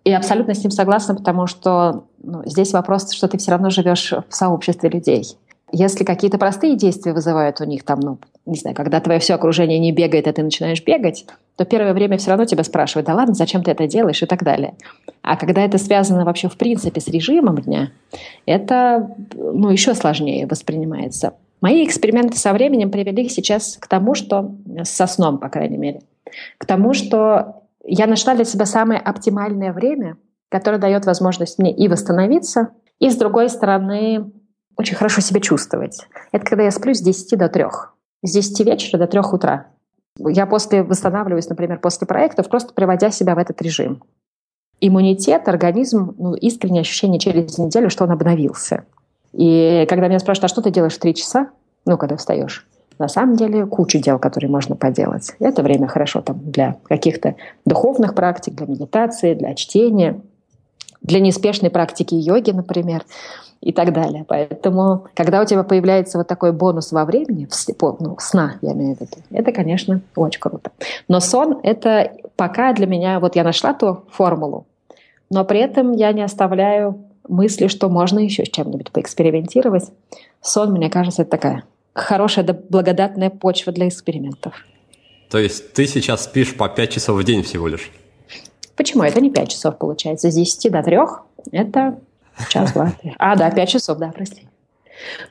И 0.03 0.11
абсолютно 0.11 0.53
с 0.53 0.63
ним 0.63 0.71
согласна, 0.71 1.15
потому 1.15 1.47
что 1.47 2.05
ну, 2.23 2.41
здесь 2.45 2.73
вопрос, 2.73 3.11
что 3.11 3.27
ты 3.27 3.37
все 3.37 3.51
равно 3.51 3.69
живешь 3.69 4.11
в 4.11 4.33
сообществе 4.35 4.89
людей. 4.89 5.25
Если 5.71 6.03
какие-то 6.03 6.37
простые 6.37 6.75
действия 6.75 7.13
вызывают 7.13 7.61
у 7.61 7.65
них 7.65 7.83
там, 7.83 7.99
ну, 8.01 8.17
не 8.45 8.57
знаю, 8.57 8.75
когда 8.75 8.99
твое 8.99 9.19
все 9.19 9.35
окружение 9.35 9.79
не 9.79 9.91
бегает, 9.91 10.27
а 10.27 10.33
ты 10.33 10.43
начинаешь 10.43 10.83
бегать, 10.83 11.25
то 11.55 11.63
первое 11.63 11.93
время 11.93 12.17
все 12.17 12.31
равно 12.31 12.45
тебя 12.45 12.63
спрашивают, 12.63 13.07
да 13.07 13.13
ладно, 13.13 13.35
зачем 13.35 13.63
ты 13.63 13.71
это 13.71 13.87
делаешь 13.87 14.21
и 14.21 14.25
так 14.25 14.43
далее. 14.43 14.73
А 15.21 15.37
когда 15.37 15.61
это 15.63 15.77
связано 15.77 16.25
вообще 16.25 16.49
в 16.49 16.57
принципе 16.57 16.99
с 16.99 17.07
режимом 17.07 17.57
дня, 17.57 17.91
это 18.45 19.15
ну, 19.35 19.69
еще 19.69 19.93
сложнее 19.93 20.47
воспринимается. 20.47 21.35
Мои 21.61 21.85
эксперименты 21.85 22.37
со 22.37 22.53
временем 22.53 22.89
привели 22.89 23.29
сейчас 23.29 23.77
к 23.79 23.87
тому, 23.87 24.15
что 24.15 24.51
со 24.83 25.05
сном, 25.05 25.37
по 25.37 25.47
крайней 25.47 25.77
мере, 25.77 26.01
к 26.57 26.65
тому, 26.65 26.93
что 26.93 27.60
я 27.83 28.07
нашла 28.07 28.35
для 28.35 28.45
себя 28.45 28.65
самое 28.65 28.99
оптимальное 28.99 29.73
время, 29.73 30.17
которое 30.49 30.77
дает 30.77 31.05
возможность 31.05 31.59
мне 31.59 31.73
и 31.73 31.87
восстановиться, 31.87 32.69
и, 32.99 33.09
с 33.09 33.15
другой 33.15 33.49
стороны, 33.49 34.31
очень 34.77 34.95
хорошо 34.95 35.21
себя 35.21 35.39
чувствовать. 35.39 36.07
Это 36.31 36.45
когда 36.45 36.63
я 36.63 36.71
сплю 36.71 36.93
с 36.93 37.01
10 37.01 37.37
до 37.37 37.49
3. 37.49 37.65
С 38.23 38.33
10 38.33 38.65
вечера 38.65 38.99
до 38.99 39.07
3 39.07 39.19
утра. 39.31 39.67
Я 40.19 40.45
после 40.45 40.83
восстанавливаюсь, 40.83 41.49
например, 41.49 41.79
после 41.79 42.05
проектов, 42.05 42.49
просто 42.49 42.73
приводя 42.73 43.11
себя 43.11 43.35
в 43.35 43.37
этот 43.39 43.61
режим. 43.61 44.03
Иммунитет, 44.79 45.47
организм, 45.47 46.15
ну, 46.17 46.33
искреннее 46.33 46.81
ощущение 46.81 47.19
через 47.19 47.57
неделю, 47.57 47.89
что 47.89 48.03
он 48.03 48.11
обновился. 48.11 48.85
И 49.31 49.85
когда 49.89 50.07
меня 50.07 50.19
спрашивают, 50.19 50.45
а 50.45 50.53
что 50.53 50.61
ты 50.61 50.71
делаешь 50.71 50.95
в 50.95 50.99
3 50.99 51.15
часа? 51.15 51.49
Ну, 51.85 51.97
когда 51.97 52.17
встаешь. 52.17 52.67
На 53.01 53.07
самом 53.07 53.35
деле 53.35 53.65
куча 53.65 53.97
дел, 53.97 54.19
которые 54.19 54.51
можно 54.51 54.75
поделать. 54.75 55.33
Это 55.39 55.63
время 55.63 55.87
хорошо 55.87 56.21
там, 56.21 56.37
для 56.39 56.75
каких-то 56.83 57.33
духовных 57.65 58.13
практик, 58.13 58.53
для 58.53 58.67
медитации, 58.67 59.33
для 59.33 59.55
чтения, 59.55 60.21
для 61.01 61.19
неспешной 61.19 61.71
практики 61.71 62.13
йоги, 62.13 62.51
например 62.51 63.03
и 63.59 63.73
так 63.73 63.91
далее. 63.91 64.23
Поэтому, 64.27 65.07
когда 65.15 65.41
у 65.41 65.45
тебя 65.45 65.63
появляется 65.63 66.19
вот 66.19 66.27
такой 66.27 66.51
бонус 66.51 66.91
во 66.91 67.03
времени, 67.05 67.49
ну, 67.81 68.17
сна, 68.19 68.57
я 68.61 68.73
имею 68.73 68.95
в 68.95 69.01
виду, 69.01 69.17
это, 69.31 69.51
конечно, 69.51 70.01
очень 70.15 70.39
круто. 70.39 70.69
Но 71.07 71.19
сон— 71.19 71.59
это 71.63 72.11
пока 72.35 72.71
для 72.73 72.85
меня, 72.85 73.19
вот 73.19 73.35
я 73.35 73.43
нашла 73.43 73.73
ту 73.73 74.03
формулу, 74.11 74.67
но 75.31 75.43
при 75.43 75.59
этом 75.59 75.93
я 75.93 76.13
не 76.13 76.21
оставляю 76.21 76.99
мысли, 77.27 77.65
что 77.65 77.89
можно 77.89 78.19
еще 78.19 78.45
с 78.45 78.49
чем-нибудь 78.49 78.91
поэкспериментировать. 78.91 79.89
Сон, 80.39 80.71
мне 80.73 80.91
кажется, 80.91 81.23
это 81.23 81.31
такая 81.31 81.63
хорошая, 81.93 82.45
благодатная 82.45 83.29
почва 83.29 83.71
для 83.71 83.87
экспериментов. 83.87 84.53
То 85.29 85.37
есть 85.37 85.73
ты 85.73 85.87
сейчас 85.87 86.25
спишь 86.25 86.55
по 86.55 86.67
5 86.67 86.89
часов 86.91 87.19
в 87.19 87.23
день 87.23 87.43
всего 87.43 87.67
лишь? 87.67 87.91
Почему? 88.75 89.03
Это 89.03 89.21
не 89.21 89.29
5 89.29 89.49
часов 89.49 89.77
получается. 89.77 90.29
С 90.29 90.35
10 90.35 90.71
до 90.71 90.83
3 90.83 90.97
это 91.51 91.97
Час, 92.49 92.71
три. 92.71 93.15
А, 93.17 93.35
да, 93.35 93.51
пять 93.51 93.69
часов, 93.69 93.97
да, 93.97 94.11
прости. 94.11 94.47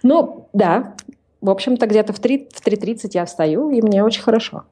Ну, 0.02 0.48
да, 0.52 0.94
в 1.40 1.50
общем-то, 1.50 1.86
где-то 1.86 2.12
в 2.12 2.18
3, 2.18 2.48
в 2.52 2.66
3.30 2.66 3.10
я 3.14 3.24
встаю, 3.24 3.70
и 3.70 3.80
мне 3.80 4.04
очень 4.04 4.22
хорошо. 4.22 4.64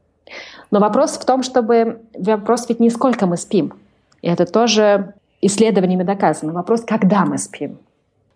Но 0.71 0.81
вопрос 0.81 1.13
в 1.13 1.25
том, 1.25 1.43
чтобы... 1.43 2.01
Вопрос 2.15 2.69
ведь 2.69 2.81
не 2.81 2.91
сколько 2.91 3.27
мы 3.27 3.37
спим. 3.37 3.73
И 4.21 4.29
это 4.29 4.45
тоже 4.45 5.15
исследованиями 5.41 6.03
доказано. 6.03 6.53
Вопрос, 6.53 6.83
когда 6.83 7.25
мы 7.25 7.39
спим. 7.39 7.79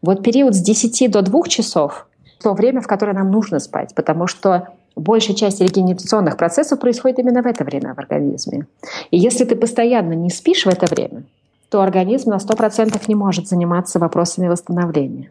Вот 0.00 0.22
период 0.22 0.54
с 0.54 0.60
10 0.60 1.10
до 1.10 1.22
2 1.22 1.48
часов– 1.48 2.06
то 2.42 2.54
время, 2.54 2.80
в 2.80 2.86
которое 2.86 3.12
нам 3.12 3.30
нужно 3.30 3.58
спать, 3.60 3.94
потому 3.94 4.26
что 4.26 4.68
большая 4.96 5.36
часть 5.36 5.60
регенерационных 5.60 6.36
процессов 6.36 6.80
происходит 6.80 7.18
именно 7.18 7.42
в 7.42 7.46
это 7.46 7.64
время 7.64 7.94
в 7.94 7.98
организме. 7.98 8.66
И 9.10 9.18
если 9.18 9.44
ты 9.44 9.56
постоянно 9.56 10.12
не 10.12 10.30
спишь 10.30 10.66
в 10.66 10.68
это 10.68 10.86
время, 10.86 11.24
то 11.70 11.80
организм 11.80 12.30
на 12.30 12.36
100% 12.36 13.00
не 13.08 13.14
может 13.14 13.48
заниматься 13.48 13.98
вопросами 13.98 14.48
восстановления. 14.48 15.30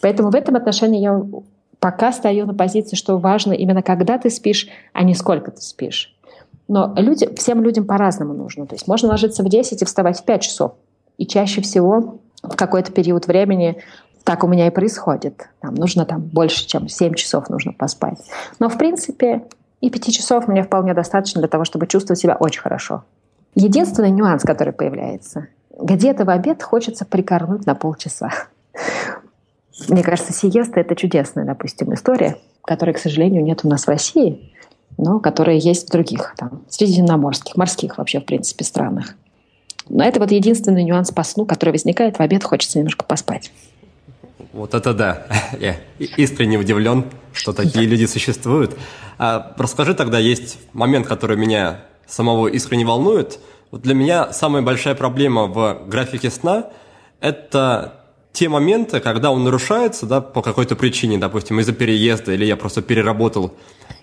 Поэтому 0.00 0.30
в 0.30 0.34
этом 0.34 0.56
отношении 0.56 1.00
я 1.00 1.20
пока 1.80 2.12
стою 2.12 2.46
на 2.46 2.54
позиции, 2.54 2.96
что 2.96 3.18
важно 3.18 3.52
именно 3.52 3.82
когда 3.82 4.18
ты 4.18 4.30
спишь, 4.30 4.68
а 4.92 5.02
не 5.02 5.14
сколько 5.14 5.50
ты 5.50 5.60
спишь. 5.60 6.14
Но 6.68 6.92
люди, 6.96 7.34
всем 7.34 7.62
людям 7.62 7.86
по-разному 7.86 8.34
нужно. 8.34 8.66
То 8.66 8.74
есть 8.74 8.86
можно 8.86 9.08
ложиться 9.08 9.42
в 9.42 9.48
10 9.48 9.82
и 9.82 9.84
вставать 9.84 10.20
в 10.20 10.24
5 10.24 10.42
часов. 10.42 10.72
И 11.16 11.26
чаще 11.26 11.62
всего 11.62 12.18
в 12.42 12.54
какой-то 12.56 12.92
период 12.92 13.26
времени 13.26 13.78
так 14.28 14.44
у 14.44 14.46
меня 14.46 14.66
и 14.66 14.70
происходит. 14.70 15.48
Там 15.62 15.74
нужно 15.74 16.04
там 16.04 16.20
больше, 16.20 16.66
чем 16.66 16.86
7 16.86 17.14
часов 17.14 17.48
нужно 17.48 17.72
поспать. 17.72 18.18
Но 18.58 18.68
в 18.68 18.76
принципе 18.76 19.44
и 19.80 19.88
5 19.88 20.12
часов 20.12 20.48
мне 20.48 20.62
вполне 20.62 20.92
достаточно 20.92 21.40
для 21.40 21.48
того, 21.48 21.64
чтобы 21.64 21.86
чувствовать 21.86 22.20
себя 22.20 22.36
очень 22.36 22.60
хорошо. 22.60 23.04
Единственный 23.54 24.10
нюанс, 24.10 24.42
который 24.42 24.74
появляется, 24.74 25.46
где-то 25.80 26.26
в 26.26 26.28
обед 26.28 26.62
хочется 26.62 27.06
прикорнуть 27.06 27.64
на 27.64 27.74
полчаса. 27.74 28.28
Мне 29.88 30.02
кажется, 30.02 30.34
сиеста– 30.34 30.78
это 30.80 30.94
чудесная, 30.94 31.46
допустим, 31.46 31.94
история, 31.94 32.36
которой, 32.66 32.92
к 32.92 32.98
сожалению, 32.98 33.42
нет 33.42 33.60
у 33.64 33.68
нас 33.70 33.86
в 33.86 33.88
России, 33.88 34.52
но 34.98 35.20
которая 35.20 35.56
есть 35.56 35.88
в 35.88 35.90
других, 35.90 36.34
там, 36.36 36.64
средиземноморских, 36.68 37.56
морских 37.56 37.96
вообще, 37.96 38.20
в 38.20 38.26
принципе, 38.26 38.66
странах. 38.66 39.14
Но 39.88 40.04
это 40.04 40.20
вот 40.20 40.32
единственный 40.32 40.84
нюанс 40.84 41.12
по 41.12 41.22
сну, 41.22 41.46
который 41.46 41.70
возникает. 41.70 42.18
В 42.18 42.20
обед 42.20 42.44
хочется 42.44 42.76
немножко 42.76 43.06
поспать. 43.06 43.50
Вот 44.58 44.74
это 44.74 44.92
да. 44.92 45.26
Я 45.60 45.76
искренне 45.98 46.58
удивлен, 46.58 47.04
что 47.32 47.52
такие 47.52 47.86
люди 47.86 48.06
существуют. 48.06 48.76
А 49.16 49.54
расскажи 49.56 49.94
тогда, 49.94 50.18
есть 50.18 50.58
момент, 50.72 51.06
который 51.06 51.36
меня 51.36 51.84
самого 52.08 52.48
искренне 52.48 52.84
волнует. 52.84 53.38
Вот 53.70 53.82
для 53.82 53.94
меня 53.94 54.32
самая 54.32 54.62
большая 54.62 54.96
проблема 54.96 55.46
в 55.46 55.84
графике 55.86 56.28
сна– 56.30 56.70
это 57.20 58.04
те 58.32 58.48
моменты, 58.48 58.98
когда 58.98 59.30
он 59.30 59.44
нарушается 59.44 60.06
да, 60.06 60.20
по 60.20 60.42
какой-то 60.42 60.74
причине, 60.74 61.18
допустим, 61.18 61.60
из-за 61.60 61.72
переезда, 61.72 62.32
или 62.32 62.44
я 62.44 62.56
просто 62.56 62.82
переработал, 62.82 63.54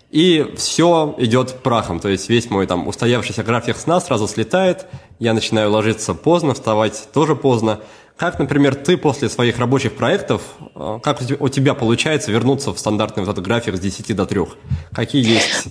и 0.09 0.53
все 0.55 1.15
идет 1.17 1.55
прахом. 1.63 1.99
То 1.99 2.07
есть 2.07 2.29
весь 2.29 2.49
мой 2.49 2.65
там 2.65 2.87
устоявшийся 2.87 3.43
график 3.43 3.75
сна 3.75 3.99
сразу 3.99 4.27
слетает, 4.27 4.85
я 5.19 5.33
начинаю 5.33 5.69
ложиться 5.71 6.13
поздно, 6.13 6.53
вставать 6.53 7.09
тоже 7.13 7.35
поздно. 7.35 7.81
Как, 8.17 8.39
например, 8.39 8.75
ты 8.75 8.97
после 8.97 9.27
своих 9.27 9.59
рабочих 9.59 9.95
проектов, 9.95 10.55
э, 10.75 10.99
как 11.03 11.19
у 11.39 11.49
тебя 11.49 11.73
получается 11.73 12.31
вернуться 12.31 12.73
в 12.73 12.79
стандартный 12.79 13.23
вот 13.23 13.31
этот 13.31 13.43
график 13.43 13.75
с 13.75 13.79
10 13.79 14.15
до 14.15 14.25
3? 14.25 14.41
Какие 14.93 15.23
есть 15.33 15.67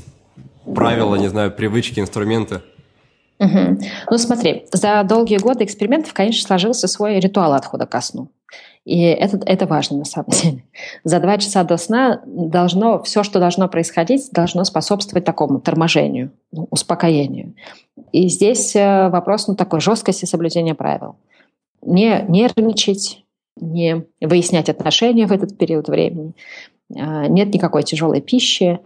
правила, 0.74 1.14
не 1.16 1.28
знаю, 1.28 1.50
привычки, 1.50 2.00
инструменты? 2.00 2.60
Угу. 3.40 3.78
Ну 4.10 4.18
смотри, 4.18 4.66
за 4.72 5.02
долгие 5.04 5.38
годы 5.38 5.64
экспериментов, 5.64 6.12
конечно, 6.12 6.46
сложился 6.46 6.86
свой 6.86 7.18
ритуал 7.18 7.54
отхода 7.54 7.86
ко 7.86 8.00
сну. 8.00 8.28
И 8.84 9.00
это, 9.00 9.40
это 9.46 9.66
важно 9.66 9.98
на 9.98 10.04
самом 10.04 10.28
деле. 10.30 10.64
За 11.04 11.18
два 11.18 11.38
часа 11.38 11.64
до 11.64 11.78
сна 11.78 12.20
должно, 12.26 13.02
все, 13.02 13.22
что 13.22 13.40
должно 13.40 13.68
происходить, 13.68 14.30
должно 14.32 14.64
способствовать 14.64 15.24
такому 15.24 15.60
торможению, 15.60 16.32
ну, 16.52 16.68
успокоению. 16.70 17.54
И 18.12 18.28
здесь 18.28 18.76
э, 18.76 19.08
вопрос 19.08 19.48
ну, 19.48 19.56
такой 19.56 19.80
жесткости 19.80 20.26
соблюдения 20.26 20.74
правил. 20.74 21.16
Не 21.84 22.24
нервничать, 22.28 23.24
не 23.56 24.04
выяснять 24.20 24.68
отношения 24.68 25.26
в 25.26 25.32
этот 25.32 25.56
период 25.58 25.88
времени. 25.88 26.34
А, 26.96 27.26
нет 27.28 27.52
никакой 27.52 27.82
тяжелой 27.82 28.20
пищи, 28.20 28.80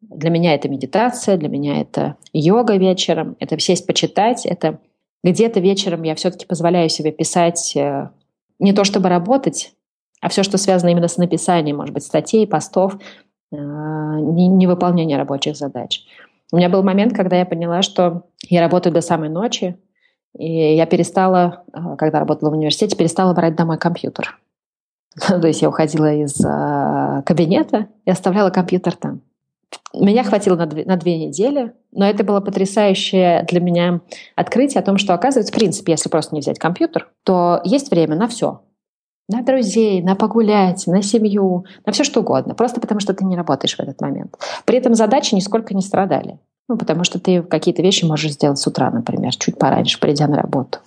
для 0.00 0.30
меня 0.30 0.54
это 0.54 0.68
медитация, 0.68 1.36
для 1.36 1.48
меня 1.48 1.80
это 1.80 2.16
йога 2.32 2.76
вечером, 2.76 3.36
это 3.38 3.58
сесть 3.58 3.86
почитать, 3.86 4.46
это 4.46 4.78
где-то 5.22 5.60
вечером 5.60 6.02
я 6.02 6.14
все-таки 6.14 6.46
позволяю 6.46 6.88
себе 6.88 7.12
писать 7.12 7.76
э, 7.76 8.08
не 8.58 8.72
то 8.72 8.84
чтобы 8.84 9.10
работать, 9.10 9.74
а 10.22 10.30
все, 10.30 10.42
что 10.42 10.56
связано 10.56 10.90
именно 10.90 11.08
с 11.08 11.18
написанием, 11.18 11.76
может 11.76 11.92
быть, 11.92 12.04
статей, 12.04 12.46
постов, 12.46 12.94
э, 13.52 13.56
не, 13.56 14.48
не 14.48 14.66
выполнение 14.66 15.18
рабочих 15.18 15.56
задач. 15.56 16.06
У 16.52 16.56
меня 16.56 16.70
был 16.70 16.82
момент, 16.82 17.14
когда 17.14 17.36
я 17.38 17.44
поняла, 17.44 17.82
что 17.82 18.24
я 18.48 18.60
работаю 18.60 18.94
до 18.94 19.02
самой 19.02 19.28
ночи, 19.28 19.76
и 20.36 20.76
я 20.76 20.86
перестала, 20.86 21.64
э, 21.72 21.96
когда 21.98 22.20
работала 22.20 22.50
в 22.50 22.54
университете, 22.54 22.96
перестала 22.96 23.34
брать 23.34 23.56
домой 23.56 23.78
компьютер. 23.78 24.38
То 25.28 25.46
есть 25.46 25.62
я 25.62 25.68
уходила 25.68 26.12
из 26.12 26.36
кабинета 27.24 27.88
и 28.04 28.10
оставляла 28.10 28.50
компьютер 28.50 28.94
там. 28.94 29.22
Меня 29.92 30.24
хватило 30.24 30.56
на 30.56 30.66
две, 30.66 30.84
на 30.84 30.96
две 30.96 31.18
недели, 31.18 31.72
но 31.92 32.08
это 32.08 32.24
было 32.24 32.40
потрясающее 32.40 33.44
для 33.48 33.60
меня 33.60 34.00
открытие 34.36 34.80
о 34.80 34.84
том, 34.84 34.98
что, 34.98 35.14
оказывается, 35.14 35.52
в 35.52 35.56
принципе, 35.56 35.92
если 35.92 36.08
просто 36.08 36.34
не 36.34 36.40
взять 36.40 36.58
компьютер, 36.58 37.10
то 37.24 37.60
есть 37.64 37.90
время 37.90 38.16
на 38.16 38.28
все. 38.28 38.62
На 39.28 39.42
друзей, 39.42 40.02
на 40.02 40.16
погулять, 40.16 40.86
на 40.88 41.02
семью, 41.02 41.64
на 41.86 41.92
все 41.92 42.02
что 42.02 42.20
угодно. 42.20 42.54
Просто 42.54 42.80
потому, 42.80 42.98
что 42.98 43.14
ты 43.14 43.24
не 43.24 43.36
работаешь 43.36 43.76
в 43.76 43.80
этот 43.80 44.00
момент. 44.00 44.36
При 44.64 44.76
этом 44.78 44.94
задачи 44.94 45.34
нисколько 45.34 45.72
не 45.72 45.82
страдали. 45.82 46.40
Ну, 46.70 46.76
потому 46.76 47.02
что 47.02 47.18
ты 47.18 47.42
какие-то 47.42 47.82
вещи 47.82 48.04
можешь 48.04 48.30
сделать 48.30 48.60
с 48.60 48.64
утра, 48.64 48.92
например, 48.92 49.34
чуть 49.34 49.58
пораньше, 49.58 49.98
придя 49.98 50.28
на 50.28 50.36
работу. 50.36 50.78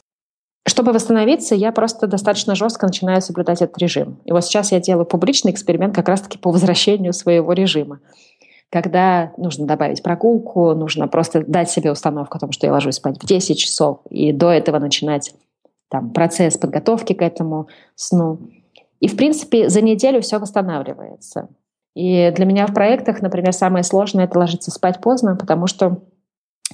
Чтобы 0.65 0.93
восстановиться, 0.93 1.55
я 1.55 1.73
просто 1.73 2.07
достаточно 2.07 2.55
жестко 2.55 2.85
начинаю 2.85 3.21
соблюдать 3.21 3.61
этот 3.61 3.77
режим. 3.79 4.17
И 4.23 4.31
вот 4.31 4.45
сейчас 4.45 4.71
я 4.71 4.79
делаю 4.79 5.05
публичный 5.05 5.51
эксперимент 5.51 5.93
как 5.93 6.07
раз-таки 6.07 6.37
по 6.37 6.51
возвращению 6.51 7.11
своего 7.11 7.51
режима 7.53 7.99
когда 8.71 9.33
нужно 9.37 9.67
добавить 9.67 10.01
прогулку, 10.01 10.73
нужно 10.73 11.07
просто 11.07 11.43
дать 11.45 11.69
себе 11.69 11.91
установку 11.91 12.37
о 12.37 12.39
том, 12.39 12.51
что 12.51 12.65
я 12.65 12.73
ложусь 12.73 12.95
спать 12.95 13.21
в 13.21 13.25
10 13.27 13.55
часов, 13.55 13.99
и 14.09 14.31
до 14.31 14.49
этого 14.49 14.79
начинать 14.79 15.35
там, 15.89 16.09
процесс 16.09 16.57
подготовки 16.57 17.13
к 17.13 17.21
этому 17.21 17.67
сну. 17.93 18.39
И, 18.99 19.07
в 19.07 19.15
принципе, 19.15 19.69
за 19.69 19.81
неделю 19.81 20.21
все 20.21 20.39
восстанавливается. 20.39 21.49
И 21.95 22.31
для 22.35 22.45
меня 22.45 22.65
в 22.65 22.73
проектах, 22.73 23.21
например, 23.21 23.53
самое 23.53 23.83
сложное– 23.83 24.25
это 24.25 24.39
ложиться 24.39 24.71
спать 24.71 24.99
поздно, 24.99 25.35
потому 25.35 25.67
что 25.67 26.01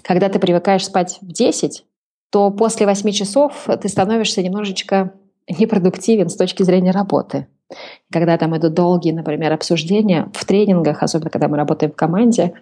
когда 0.03 0.30
ты 0.30 0.39
привыкаешь 0.39 0.86
спать 0.86 1.20
в 1.22 1.32
10, 1.32 1.86
то 2.32 2.51
после 2.51 2.86
8 2.86 3.11
часов 3.11 3.67
ты 3.82 3.89
становишься 3.89 4.41
немножечко 4.41 5.13
непродуктивен 5.47 6.30
с 6.30 6.36
точки 6.36 6.63
зрения 6.63 6.91
работы. 6.91 7.47
Когда 8.11 8.38
там 8.38 8.57
идут 8.57 8.74
долгие, 8.74 9.11
например, 9.11 9.53
обсуждения 9.53 10.30
в 10.34 10.45
тренингах, 10.45 11.03
особенно 11.03 11.30
когда 11.30 11.47
мы 11.47 11.57
работаем 11.57 11.91
в 11.91 11.95
команде, 11.95 12.53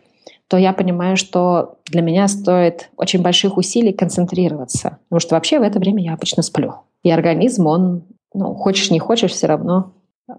то 0.47 0.57
я 0.57 0.73
понимаю, 0.73 1.17
что 1.17 1.77
для 1.85 2.01
меня 2.01 2.27
стоит 2.27 2.89
очень 2.97 3.21
больших 3.21 3.57
усилий 3.57 3.93
концентрироваться. 3.93 4.99
Потому 5.09 5.19
что 5.19 5.35
вообще 5.35 5.59
в 5.59 5.63
это 5.63 5.79
время 5.79 6.03
я 6.03 6.13
обычно 6.13 6.41
сплю. 6.43 6.75
И 7.03 7.11
организм, 7.11 7.67
он, 7.67 8.03
ну, 8.33 8.53
хочешь 8.55 8.91
не 8.91 8.99
хочешь, 8.99 9.31
все 9.31 9.47
равно 9.47 9.93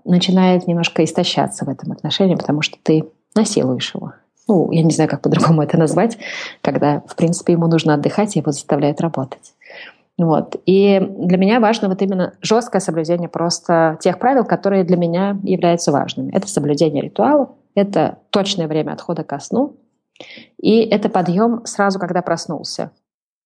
начинает 0.05 0.67
немножко 0.67 1.05
истощаться 1.05 1.65
в 1.65 1.69
этом 1.69 1.93
отношении, 1.93 2.35
потому 2.35 2.63
что 2.63 2.77
ты 2.83 3.05
насилуешь 3.35 3.95
его. 3.95 4.13
Ну, 4.47 4.71
я 4.73 4.83
не 4.83 4.93
знаю, 4.93 5.11
как 5.11 5.21
по-другому 5.21 5.63
это 5.63 5.79
назвать, 5.79 6.19
когда, 6.63 7.01
в 7.07 7.17
принципе, 7.17 7.53
ему 7.53 7.67
нужно 7.67 7.95
отдыхать, 7.95 8.35
и 8.35 8.41
его 8.41 8.51
заставляют 8.51 9.01
работать. 9.01 9.53
Вот. 10.17 10.57
И 10.67 10.99
для 11.01 11.39
меня 11.39 11.61
важно 11.61 11.89
вот 11.89 12.03
именно 12.03 12.35
жесткое 12.41 12.81
соблюдение 12.81 13.29
просто 13.29 13.99
тех 14.01 14.19
правил, 14.19 14.45
которые 14.45 14.85
для 14.85 14.97
меня 14.97 15.39
являются 15.45 15.93
важными. 15.93 16.33
Это 16.33 16.49
соблюдение 16.49 17.03
ритуалов, 17.03 17.51
это 17.75 18.19
точное 18.31 18.67
время 18.67 18.93
отхода 18.93 19.23
ко 19.23 19.39
сну, 19.39 19.77
и 20.61 20.81
это 20.81 21.09
подъем 21.09 21.65
сразу, 21.65 22.01
когда 22.01 22.23
проснулся. 22.23 22.91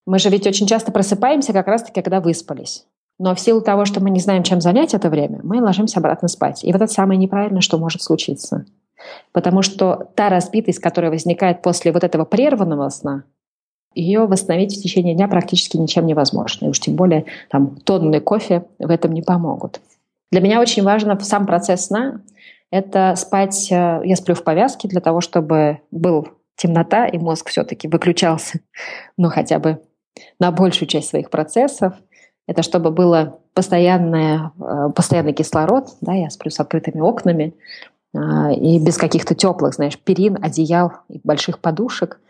Мы 0.06 0.18
же 0.18 0.30
ведь 0.30 0.46
очень 0.46 0.66
часто 0.66 0.90
просыпаемся 0.90 1.52
как 1.52 1.66
раз-таки, 1.66 2.00
когда 2.00 2.20
выспались. 2.20 2.86
Но 3.22 3.36
в 3.36 3.40
силу 3.40 3.60
того, 3.60 3.84
что 3.84 4.02
мы 4.02 4.10
не 4.10 4.18
знаем, 4.18 4.42
чем 4.42 4.60
занять 4.60 4.94
это 4.94 5.08
время, 5.08 5.38
мы 5.44 5.62
ложимся 5.62 6.00
обратно 6.00 6.26
спать. 6.26 6.64
И 6.64 6.72
вот 6.72 6.82
это 6.82 6.92
самое 6.92 7.16
неправильное, 7.16 7.60
что 7.60 7.78
может 7.78 8.02
случиться. 8.02 8.66
Потому 9.30 9.62
что 9.62 10.08
та 10.16 10.28
разбитость, 10.28 10.80
которая 10.80 11.12
возникает 11.12 11.62
после 11.62 11.92
вот 11.92 12.02
этого 12.02 12.24
прерванного 12.24 12.88
сна, 12.88 13.22
ее 13.94 14.26
восстановить 14.26 14.76
в 14.76 14.82
течение 14.82 15.14
дня 15.14 15.28
практически 15.28 15.76
ничем 15.76 16.04
невозможно. 16.04 16.66
И 16.66 16.68
уж 16.70 16.80
тем 16.80 16.96
более 16.96 17.26
там 17.48 17.76
тонны 17.76 18.18
кофе 18.18 18.64
в 18.80 18.90
этом 18.90 19.12
не 19.12 19.22
помогут. 19.22 19.80
Для 20.32 20.40
меня 20.40 20.60
очень 20.60 20.82
важно 20.82 21.16
сам 21.20 21.46
процесс 21.46 21.86
сна. 21.86 22.22
Это 22.72 23.14
спать, 23.16 23.70
э, 23.70 24.00
я 24.04 24.16
сплю 24.16 24.34
в 24.34 24.42
повязке 24.42 24.88
для 24.88 25.00
того, 25.00 25.20
чтобы 25.20 25.78
был 25.92 26.26
темнота, 26.56 27.06
и 27.06 27.18
мозг 27.18 27.50
все-таки 27.50 27.86
выключался, 27.86 28.58
ну 29.16 29.28
хотя 29.28 29.60
бы 29.60 29.80
на 30.40 30.50
большую 30.50 30.88
часть 30.88 31.10
своих 31.10 31.30
процессов– 31.30 31.94
это 32.46 32.62
чтобы 32.62 32.90
было 32.90 33.38
постоянное, 33.54 34.52
э, 34.60 34.90
постоянный 34.94 35.32
кислород, 35.32 35.88
да, 36.00 36.12
я 36.12 36.30
сплю 36.30 36.50
с 36.50 36.58
открытыми 36.60 37.00
окнами, 37.00 37.54
а, 38.14 38.52
и 38.52 38.78
без 38.78 38.96
каких-то 38.98 39.34
теплых, 39.34 39.74
знаешь, 39.74 39.98
перин, 39.98 40.38
одеял 40.42 40.92
и 41.08 41.20
больших 41.22 41.60
подушек. 41.60 42.20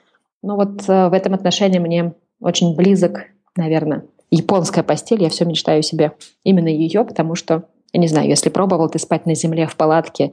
Ну 0.43 0.57
вот 0.57 0.89
э, 0.89 1.09
в 1.09 1.13
этом 1.13 1.35
отношении 1.35 1.79
мне 1.79 2.15
очень 2.41 2.77
близок, 2.77 3.23
наверное, 3.57 4.05
японская 4.31 4.85
постель. 4.85 5.23
Я 5.23 5.29
все 5.29 5.45
мечтаю 5.45 5.83
себе 5.83 6.13
именно 6.45 6.69
ее, 6.69 7.05
потому 7.05 7.35
что, 7.35 7.65
я 7.93 8.01
не 8.01 8.09
знаю, 8.09 8.29
если 8.29 8.49
пробовал 8.49 8.89
ты 8.89 8.99
спать 8.99 9.27
на 9.27 9.35
земле 9.35 9.67
в 9.67 9.77
палатке 9.77 10.33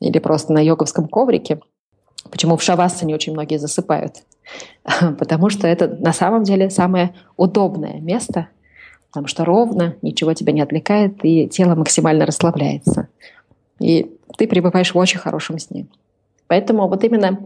или 0.00 0.18
просто 0.18 0.52
на 0.52 0.60
йоговском 0.60 1.06
коврике, 1.06 1.60
почему 2.30 2.56
в 2.56 2.62
шавасане 2.62 3.14
очень 3.14 3.32
многие 3.32 3.58
засыпают? 3.58 4.22
Потому 5.18 5.50
что 5.50 5.66
это 5.66 5.88
на 5.88 6.12
самом 6.12 6.44
деле 6.44 6.70
самое 6.70 7.14
удобное 7.36 8.00
место– 8.00 8.48
потому 9.12 9.28
что 9.28 9.44
ровно, 9.44 9.94
ничего 10.00 10.32
тебя 10.32 10.54
не 10.54 10.62
отвлекает, 10.62 11.22
и 11.22 11.46
тело 11.46 11.74
максимально 11.74 12.24
расслабляется. 12.24 13.08
И 13.78 14.10
ты 14.38 14.48
пребываешь 14.48 14.94
в 14.94 14.96
очень 14.96 15.18
хорошем 15.18 15.58
сне. 15.58 15.84
Поэтому 16.46 16.88
вот 16.88 17.04
именно 17.04 17.38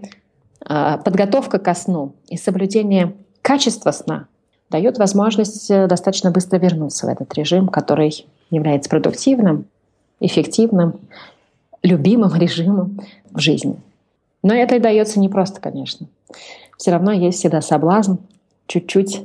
э, 0.64 0.98
подготовка 1.04 1.58
ко 1.58 1.74
сну 1.74 2.12
и 2.28 2.36
соблюдение 2.36 3.14
качества 3.42 3.90
сна 3.90 4.28
дает 4.70 4.98
возможность 4.98 5.68
э, 5.68 5.88
достаточно 5.88 6.30
быстро 6.30 6.58
вернуться 6.58 7.06
в 7.06 7.08
этот 7.08 7.34
режим, 7.34 7.66
который 7.66 8.26
является 8.50 8.88
продуктивным, 8.88 9.64
эффективным, 10.20 11.00
любимым 11.82 12.32
режимом 12.36 13.00
в 13.32 13.40
жизни. 13.40 13.76
Но 14.44 14.54
это 14.54 14.78
дается 14.78 15.18
не 15.18 15.28
просто, 15.28 15.60
конечно. 15.60 16.06
Все 16.78 16.92
равно 16.92 17.10
есть 17.10 17.40
всегда 17.40 17.60
соблазн 17.60 18.18
чуть-чуть 18.68 19.24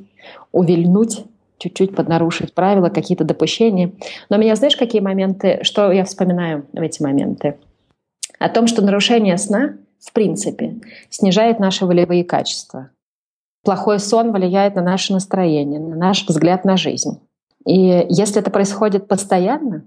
увильнуть 0.52 1.26
чуть-чуть 1.62 1.95
поднарушить 1.95 2.53
правила, 2.53 2.89
какие-то 2.89 3.24
допущения. 3.24 3.91
Но 4.30 4.38
меня, 4.38 4.55
знаешь, 4.55 4.76
какие 4.76 5.01
моменты, 5.01 5.59
что 5.62 5.91
я 5.91 6.03
вспоминаю 6.05 6.66
в 6.74 6.82
эти 6.82 7.03
моменты? 7.03 7.57
О 8.39 8.49
том, 8.49 8.66
что 8.66 8.82
нарушение 8.82 9.38
сна, 9.38 9.76
в 9.99 10.12
принципе, 10.12 10.82
снижает 11.09 11.59
наши 11.59 11.86
волевые 11.86 12.24
качества. 12.24 12.89
Плохой 13.64 13.99
сон 13.99 14.32
влияет 14.32 14.76
на 14.76 14.82
наше 14.82 15.14
настроение, 15.14 15.80
на 15.80 15.95
наш 15.95 16.26
взгляд 16.28 16.66
на 16.66 16.78
жизнь. 16.78 17.20
И 17.68 18.07
если 18.09 18.41
это 18.41 18.49
происходит 18.49 19.07
постоянно, 19.07 19.86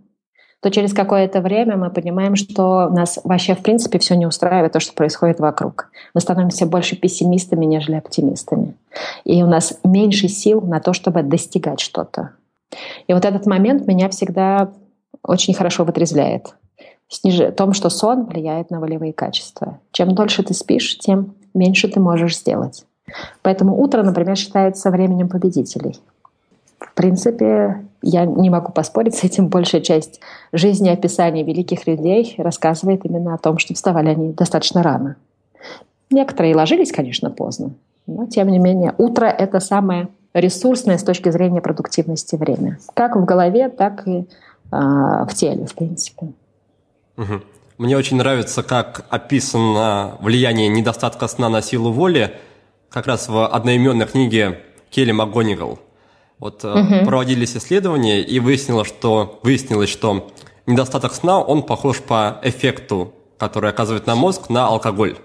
то 0.65 0.71
через 0.71 0.95
какое-то 0.95 1.43
время 1.43 1.77
мы 1.77 1.91
понимаем, 1.91 2.37
что 2.37 2.89
нас 2.89 3.19
вообще 3.23 3.55
в 3.55 3.59
принципе 3.59 3.99
все 3.99 4.17
не 4.17 4.25
устраивает, 4.25 4.73
то, 4.73 4.81
что 4.81 4.95
происходит 4.95 5.39
вокруг. 5.39 5.91
Мы 6.15 6.23
становимся 6.23 6.65
больше 6.65 6.97
пессимистами, 6.97 7.67
нежели 7.67 7.97
оптимистами. 7.97 8.73
И 9.25 9.43
у 9.43 9.47
нас 9.47 9.79
меньше 9.85 10.27
сил 10.29 10.63
на 10.63 10.81
то, 10.81 10.95
чтобы 10.95 11.23
достигать 11.23 11.81
что-то. 11.81 12.31
И 13.07 13.13
вот 13.13 13.27
этот 13.27 13.45
момент 13.45 13.87
меня 13.87 14.09
всегда 14.09 14.71
очень 15.23 15.53
хорошо 15.53 15.85
вытрезвляет. 15.85 16.55
Сниж... 17.11 17.55
том, 17.55 17.75
что 17.75 17.91
сон 17.91 18.25
влияет 18.25 18.71
на 18.71 18.81
волевые 18.81 19.13
качества. 19.13 19.81
Чем 19.93 20.15
дольше 20.15 20.43
ты 20.45 20.55
спишь, 20.55 20.97
тем 20.97 21.35
меньше 21.53 21.89
ты 21.89 22.01
можешь 22.01 22.39
сделать. 22.39 22.87
Поэтому 23.43 23.79
утро, 23.79 24.03
например, 24.03 24.35
считается 24.37 24.91
временем 24.91 25.29
победителей. 25.29 26.01
В 26.79 26.95
принципе, 26.95 27.85
я 28.05 28.27
не 28.27 28.51
могу 28.51 28.71
поспорить 28.71 29.15
с 29.15 29.25
этим. 29.25 29.49
Большая 29.49 29.81
часть 29.81 30.21
жизни 30.53 30.89
описаний 30.91 31.43
великих 31.43 31.87
людей 31.87 32.35
рассказывает 32.39 33.05
именно 33.05 33.35
о 33.35 33.39
том, 33.39 33.59
что 33.59 33.75
вставали 33.75 34.11
они 34.11 34.33
достаточно 34.33 34.83
рано. 34.83 35.17
Некоторые 36.11 36.55
ложились, 36.55 36.93
конечно, 36.93 37.31
поздно, 37.31 37.71
но 38.07 38.27
тем 38.27 38.49
не 38.49 38.59
менее 38.59 38.95
утро— 38.99 39.25
это 39.27 39.59
самое 39.59 40.09
ресурсное 40.35 40.99
с 40.99 41.03
точки 41.03 41.31
зрения 41.31 41.63
продуктивности 41.63 42.37
время. 42.37 42.79
Как 42.93 43.17
в 43.17 43.25
голове, 43.25 43.71
так 43.71 44.07
и 44.07 44.19
э, 44.19 44.25
в 44.71 45.31
теле, 45.35 45.65
в 45.65 45.75
принципе. 45.75 46.29
Мне 47.79 47.97
очень 47.97 48.19
нравится, 48.19 48.63
как 48.63 49.07
описано 49.09 50.17
влияние 50.21 50.69
недостатка 50.69 51.27
сна 51.27 51.49
на 51.49 51.63
силу 51.63 51.91
воли 51.91 52.33
как 52.91 53.07
раз 53.07 53.29
в 53.29 53.47
одноименной 53.47 54.07
книге 54.07 54.61
Келли 54.91 55.13
МакГонигал– 55.13 55.79
вот 56.45 56.63
угу. 56.63 57.07
проводились 57.07 57.57
исследования, 57.57 58.21
и 58.21 58.39
выяснилось, 58.39 58.87
что, 58.87 59.41
выяснилось, 59.43 59.89
что 59.89 60.31
недостаток 60.67 61.15
сна, 61.15 61.41
он 61.41 61.63
похож 61.63 62.03
по 62.03 62.39
эффекту, 62.43 63.15
который 63.39 63.71
оказывает 63.71 64.07
на 64.07 64.15
мозг, 64.15 64.51
на 64.51 64.67
алкоголь. 64.67 65.17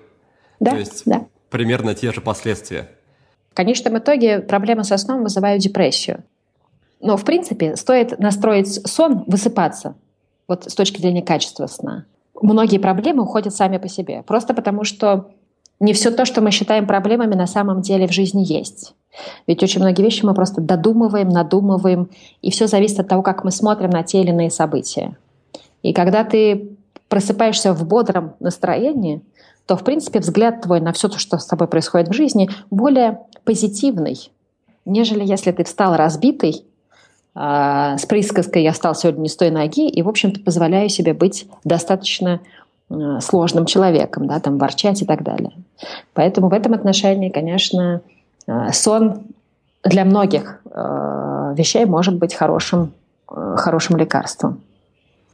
Да, 0.62 0.72
То 0.72 0.78
есть 0.78 1.04
да. 1.06 1.26
примерно 1.50 1.94
те 1.94 2.14
же 2.14 2.22
последствия. 2.22 2.90
В 3.52 3.54
конечном 3.54 3.98
итоге 3.98 4.40
проблемы 4.40 4.86
со 4.86 4.96
сном 4.98 5.24
вызывают 5.24 5.62
депрессию. 5.62 6.24
Но, 7.02 7.18
в 7.18 7.26
принципе, 7.26 7.76
стоит 7.76 8.18
настроить 8.20 8.88
сон, 8.88 9.26
высыпаться, 9.28 9.96
вот 10.48 10.72
с 10.72 10.74
точки 10.74 11.02
зрения 11.02 11.22
качества 11.22 11.68
сна. 11.68 12.06
Многие 12.42 12.78
проблемы 12.78 13.24
уходят 13.24 13.54
сами 13.54 13.78
по 13.78 13.90
себе. 13.90 14.24
Просто 14.24 14.54
потому, 14.54 14.86
что 14.86 15.32
не 15.80 15.94
все 15.94 16.12
то, 16.12 16.26
что 16.26 16.42
мы 16.42 16.52
считаем 16.52 16.86
проблемами, 16.86 17.36
на 17.36 17.48
самом 17.48 17.82
деле 17.82 18.08
в 18.08 18.12
жизни 18.12 18.44
есть. 18.46 18.94
Ведь 19.48 19.64
очень 19.64 19.82
многие 19.82 20.02
вещи 20.02 20.26
мы 20.26 20.34
просто 20.34 20.62
додумываем, 20.62 21.30
надумываем, 21.30 22.10
и 22.42 22.52
все 22.52 22.68
зависит 22.68 23.00
от 23.00 23.08
того, 23.08 23.22
как 23.22 23.44
мы 23.44 23.52
смотрим 23.52 23.90
на 23.90 24.04
те 24.04 24.22
или 24.22 24.30
иные 24.30 24.52
события. 24.52 25.18
И 25.82 25.94
когда 25.94 26.24
ты 26.24 26.78
просыпаешься 27.08 27.74
в 27.74 27.86
бодром 27.88 28.36
настроении, 28.40 29.22
то, 29.66 29.78
в 29.78 29.84
принципе, 29.84 30.20
взгляд 30.20 30.62
твой 30.62 30.82
на 30.82 30.94
все 30.94 31.10
то, 31.10 31.20
что 31.20 31.38
с 31.38 31.46
тобой 31.46 31.68
происходит 31.68 32.10
в 32.10 32.14
жизни, 32.14 32.50
более 32.70 33.20
позитивный, 33.44 34.32
нежели 34.86 35.24
если 35.24 35.52
ты 35.52 35.64
встал 35.64 35.96
разбитый, 35.96 36.66
э, 37.36 37.96
с 37.98 38.06
присказкой 38.06 38.64
«я 38.64 38.74
встал 38.74 38.96
сегодня 38.96 39.22
не 39.22 39.30
с 39.30 39.36
той 39.36 39.52
ноги» 39.52 39.88
и, 39.88 40.02
в 40.02 40.10
общем-то, 40.10 40.42
позволяю 40.42 40.90
себе 40.90 41.14
быть 41.14 41.48
достаточно 41.64 42.42
сложным 43.20 43.66
человеком, 43.66 44.28
да, 44.28 44.40
там, 44.40 44.58
ворчать 44.58 45.02
и 45.02 45.06
так 45.06 45.24
далее. 45.24 45.54
Поэтому 46.14 46.50
в 46.50 46.54
этом 46.54 46.74
отношении, 46.74 47.30
конечно, 47.30 48.02
Э, 48.50 48.72
сон 48.74 49.22
для 49.84 50.06
многих 50.06 50.60
э, 50.66 51.54
вещей 51.56 51.86
может 51.86 52.16
быть 52.16 52.34
хорошим, 52.34 52.94
э, 53.32 53.56
хорошим 53.58 53.98
лекарством. 53.98 54.62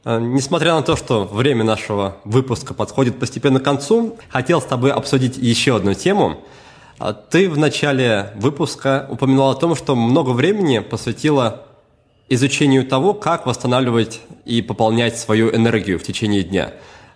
Несмотря 0.04 0.74
на 0.74 0.82
то, 0.82 0.94
что 0.94 1.24
время 1.24 1.64
нашего 1.64 2.18
выпуска 2.24 2.74
подходит 2.74 3.18
постепенно 3.18 3.58
к 3.58 3.64
концу, 3.64 4.16
хотел 4.28 4.60
с 4.60 4.64
тобой 4.64 4.92
обсудить 4.92 5.36
еще 5.36 5.74
одну 5.74 5.94
тему. 5.94 6.36
Ты 7.30 7.50
в 7.50 7.58
начале 7.58 8.30
выпуска 8.36 9.08
упоминал 9.10 9.50
о 9.50 9.56
том, 9.56 9.74
что 9.74 9.96
много 9.96 10.30
времени 10.30 10.78
посвятила 10.78 11.62
изучению 12.28 12.86
того, 12.86 13.14
как 13.14 13.46
восстанавливать 13.46 14.20
и 14.44 14.62
пополнять 14.62 15.18
свою 15.18 15.52
энергию 15.52 15.98
в 15.98 16.04
течение 16.04 16.44
дня. 16.44 16.70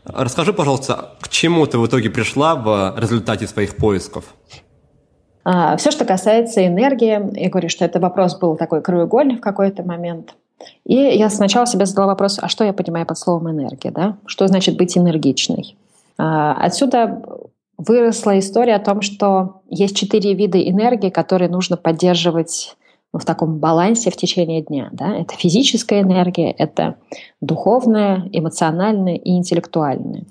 Расскажи, 0.05 0.53
пожалуйста, 0.53 1.11
к 1.21 1.29
чему 1.29 1.67
ты 1.67 1.79
в 1.79 1.87
итоге 1.87 2.11
пришла 2.11 2.55
в 2.55 2.99
результате 2.99 3.47
своих 3.47 3.77
поисков? 3.77 4.35
А, 5.45 5.77
все, 5.77 5.91
что 5.91 6.05
касается 6.05 6.67
энергии, 6.67 7.41
я 7.41 7.49
говорю, 7.51 7.69
что 7.69 7.85
это 7.85 8.01
вопрос 8.01 8.39
был 8.39 8.57
такой 8.57 8.83
краеугольный 8.83 9.37
в 9.37 9.41
какой-то 9.41 9.83
момент. 9.83 10.35
И 10.85 10.95
я 10.95 11.31
сначала 11.31 11.67
себе 11.67 11.87
задала 11.87 12.09
вопрос, 12.09 12.39
а 12.41 12.49
что 12.49 12.65
я 12.65 12.73
понимаю 12.73 13.07
под 13.07 13.19
словом 13.19 13.51
энергия, 13.51 13.91
да? 13.91 14.19
Что 14.27 14.47
значит 14.47 14.77
быть 14.77 14.97
энергичной? 14.97 15.77
А, 16.19 16.55
отсюда 16.55 17.23
выросла 17.79 18.39
история 18.39 18.77
о 18.77 18.85
том, 18.85 19.01
что 19.01 19.63
есть 19.69 19.97
четыре 19.97 20.35
вида 20.35 20.61
энергии, 20.61 21.09
которые 21.09 21.49
нужно 21.49 21.77
поддерживать 21.77 22.77
в 23.13 23.25
таком 23.25 23.59
балансе 23.59 24.11
в 24.11 24.17
течение 24.17 24.63
дня. 24.63 24.89
Да? 24.93 25.17
Это 25.17 25.35
физическая 25.35 26.03
энергия, 26.03 26.51
это 26.51 26.97
духовная, 27.41 28.29
эмоциональная 28.33 29.17
и 29.17 29.31
интеллектуальная. 29.31 30.25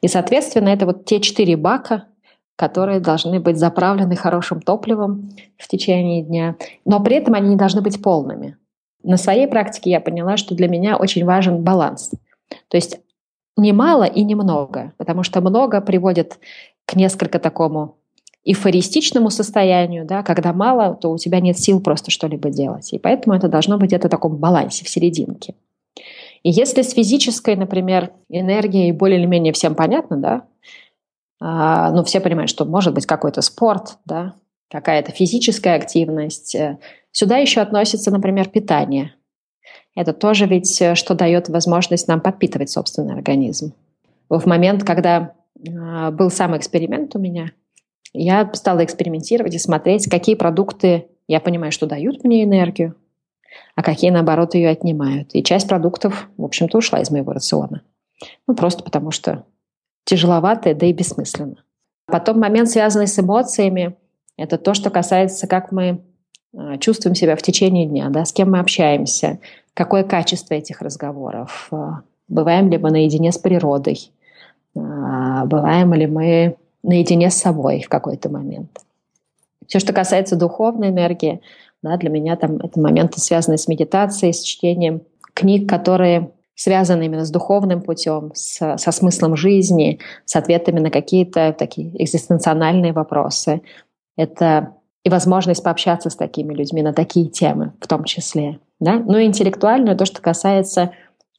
И, 0.00 0.08
соответственно, 0.08 0.68
это 0.68 0.86
вот 0.86 1.04
те 1.04 1.20
четыре 1.20 1.56
бака, 1.56 2.04
которые 2.56 3.00
должны 3.00 3.40
быть 3.40 3.56
заправлены 3.56 4.16
хорошим 4.16 4.60
топливом 4.60 5.30
в 5.56 5.66
течение 5.66 6.22
дня, 6.22 6.56
но 6.84 7.00
при 7.00 7.16
этом 7.16 7.34
они 7.34 7.50
не 7.50 7.56
должны 7.56 7.80
быть 7.80 8.02
полными. 8.02 8.56
На 9.02 9.16
своей 9.16 9.48
практике 9.48 9.90
я 9.90 10.00
поняла, 10.00 10.36
что 10.36 10.54
для 10.54 10.68
меня 10.68 10.96
очень 10.96 11.24
важен 11.24 11.62
баланс. 11.62 12.10
То 12.68 12.76
есть 12.76 13.00
не 13.56 13.72
мало 13.72 14.04
и 14.04 14.22
не 14.24 14.34
много, 14.34 14.92
потому 14.98 15.22
что 15.22 15.40
много 15.40 15.80
приводит 15.80 16.38
к 16.84 16.96
несколько 16.96 17.38
такому 17.38 17.96
эйфористичному 18.44 19.30
состоянию, 19.30 20.06
да, 20.06 20.22
когда 20.22 20.52
мало, 20.52 20.94
то 20.94 21.10
у 21.10 21.18
тебя 21.18 21.40
нет 21.40 21.58
сил 21.58 21.80
просто 21.80 22.10
что-либо 22.10 22.50
делать. 22.50 22.92
И 22.92 22.98
поэтому 22.98 23.36
это 23.36 23.48
должно 23.48 23.76
быть 23.76 23.88
где-то 23.88 24.08
в 24.08 24.10
таком 24.10 24.36
балансе, 24.36 24.84
в 24.84 24.88
серединке. 24.88 25.54
И 26.42 26.50
если 26.50 26.82
с 26.82 26.92
физической, 26.92 27.54
например, 27.54 28.12
энергией 28.30 28.92
более 28.92 29.18
или 29.18 29.26
менее 29.26 29.52
всем 29.52 29.74
понятно, 29.74 30.16
да, 30.16 30.44
а, 31.38 31.90
ну, 31.90 32.02
все 32.04 32.20
понимают, 32.20 32.50
что 32.50 32.64
может 32.64 32.94
быть 32.94 33.06
какой-то 33.06 33.42
спорт, 33.42 33.98
да, 34.04 34.34
какая-то 34.70 35.10
физическая 35.12 35.76
активность. 35.76 36.54
Э, 36.54 36.78
сюда 37.12 37.38
еще 37.38 37.60
относится, 37.60 38.10
например, 38.10 38.48
питание. 38.48 39.14
Это 39.94 40.12
тоже 40.12 40.46
ведь 40.46 40.80
э, 40.80 40.94
что 40.94 41.14
дает 41.14 41.48
возможность 41.48 42.08
нам 42.08 42.20
подпитывать 42.20 42.70
собственный 42.70 43.14
организм. 43.14 43.72
В 44.28 44.46
момент, 44.46 44.84
когда 44.84 45.34
а, 45.68 46.10
был 46.10 46.30
сам 46.30 46.56
эксперимент 46.56 47.16
у 47.16 47.18
меня, 47.18 47.50
я 48.12 48.50
стала 48.54 48.84
экспериментировать 48.84 49.54
и 49.54 49.58
смотреть, 49.58 50.08
какие 50.10 50.34
продукты 50.34 51.06
я 51.28 51.40
понимаю, 51.40 51.72
что 51.72 51.86
дают 51.86 52.24
мне 52.24 52.42
энергию, 52.44 52.96
а 53.76 53.82
какие, 53.82 54.10
наоборот, 54.10 54.54
ее 54.54 54.68
отнимают. 54.68 55.34
И 55.34 55.44
часть 55.44 55.68
продуктов, 55.68 56.28
в 56.36 56.44
общем-то, 56.44 56.78
ушла 56.78 57.00
из 57.00 57.10
моего 57.10 57.32
рациона. 57.32 57.82
Ну, 58.46 58.54
просто 58.54 58.82
потому 58.82 59.10
что 59.10 59.44
тяжеловато, 60.04 60.74
да 60.74 60.86
и 60.86 60.92
бессмысленно. 60.92 61.62
Потом 62.06 62.40
момент, 62.40 62.68
связанный 62.68 63.06
с 63.06 63.18
эмоциями, 63.18 63.96
это 64.36 64.58
то, 64.58 64.74
что 64.74 64.90
касается, 64.90 65.46
как 65.46 65.70
мы 65.70 66.02
а, 66.56 66.78
чувствуем 66.78 67.14
себя 67.14 67.36
в 67.36 67.42
течение 67.42 67.86
дня, 67.86 68.08
да, 68.08 68.24
с 68.24 68.32
кем 68.32 68.50
мы 68.50 68.58
общаемся, 68.58 69.38
какое 69.74 70.02
качество 70.02 70.54
этих 70.54 70.80
разговоров, 70.82 71.68
а, 71.70 72.02
бываем 72.26 72.70
ли 72.70 72.78
мы 72.78 72.90
наедине 72.90 73.30
с 73.30 73.38
природой, 73.38 74.10
а, 74.76 75.44
бываем 75.46 75.94
ли 75.94 76.06
мы 76.06 76.56
наедине 76.82 77.30
с 77.30 77.36
собой 77.36 77.82
в 77.82 77.88
какой-то 77.88 78.28
момент. 78.28 78.80
Все, 79.66 79.78
что 79.78 79.92
касается 79.92 80.36
духовной 80.36 80.88
энергии, 80.88 81.40
да, 81.82 81.96
для 81.96 82.10
меня 82.10 82.36
там 82.36 82.56
это 82.56 82.80
моменты, 82.80 83.20
связанные 83.20 83.58
с 83.58 83.68
медитацией, 83.68 84.32
с 84.32 84.42
чтением 84.42 85.02
книг, 85.34 85.68
которые 85.68 86.32
связаны 86.54 87.04
именно 87.04 87.24
с 87.24 87.30
духовным 87.30 87.80
путем, 87.80 88.32
с, 88.34 88.76
со 88.76 88.92
смыслом 88.92 89.36
жизни, 89.36 89.98
с 90.26 90.36
ответами 90.36 90.78
на 90.80 90.90
какие-то 90.90 91.54
такие 91.58 91.90
экзистенциональные 92.02 92.92
вопросы. 92.92 93.62
Это 94.16 94.74
и 95.02 95.08
возможность 95.08 95.62
пообщаться 95.62 96.10
с 96.10 96.16
такими 96.16 96.52
людьми 96.52 96.82
на 96.82 96.92
такие 96.92 97.28
темы 97.30 97.72
в 97.80 97.86
том 97.86 98.04
числе. 98.04 98.58
Да? 98.78 98.96
Ну 98.98 99.16
и 99.16 99.24
интеллектуальную, 99.24 99.96
то, 99.96 100.04
что 100.04 100.20
касается 100.20 100.92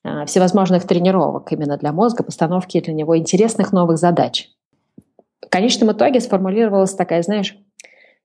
э, 0.03 0.25
всевозможных 0.25 0.87
тренировок 0.87 1.51
именно 1.51 1.77
для 1.77 1.91
мозга, 1.91 2.23
постановки 2.23 2.81
для 2.81 2.93
него 2.93 3.15
интересных 3.15 3.71
новых 3.71 3.99
задач 3.99 4.49
конечном 5.51 5.91
итоге 5.91 6.19
сформулировалась 6.19 6.93
такая, 6.95 7.21
знаешь, 7.21 7.55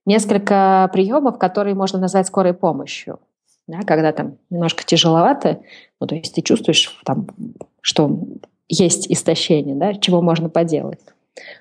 несколько 0.05 0.89
приемов, 0.93 1.37
которые 1.37 1.75
можно 1.75 1.99
назвать 1.99 2.25
скорой 2.25 2.53
помощью. 2.53 3.19
Да, 3.67 3.81
когда 3.81 4.13
там 4.13 4.37
немножко 4.49 4.85
тяжеловато, 4.85 5.59
ну, 5.99 6.07
то 6.07 6.15
есть 6.15 6.33
ты 6.33 6.41
чувствуешь, 6.41 6.97
там, 7.03 7.27
что 7.81 8.17
есть 8.69 9.11
истощение, 9.11 9.75
да, 9.75 9.93
чего 9.93 10.21
можно 10.21 10.49
поделать. 10.49 10.99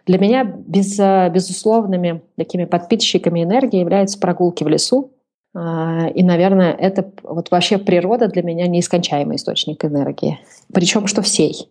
Для 0.06 0.18
меня 0.18 0.44
без, 0.44 0.98
безусловными 1.32 2.22
такими 2.36 2.64
подпитчиками 2.64 3.42
энергии 3.42 3.80
являются 3.80 4.18
прогулки 4.18 4.62
в 4.64 4.68
лесу. 4.68 5.10
А, 5.54 6.08
и, 6.14 6.22
наверное, 6.22 6.72
это 6.72 7.10
вот 7.22 7.50
вообще 7.50 7.78
природа 7.78 8.28
для 8.28 8.42
меня 8.42 8.66
неискончаемый 8.68 9.36
источник 9.36 9.84
энергии. 9.84 10.38
Причем 10.72 11.06
что 11.06 11.22
всей, 11.22 11.68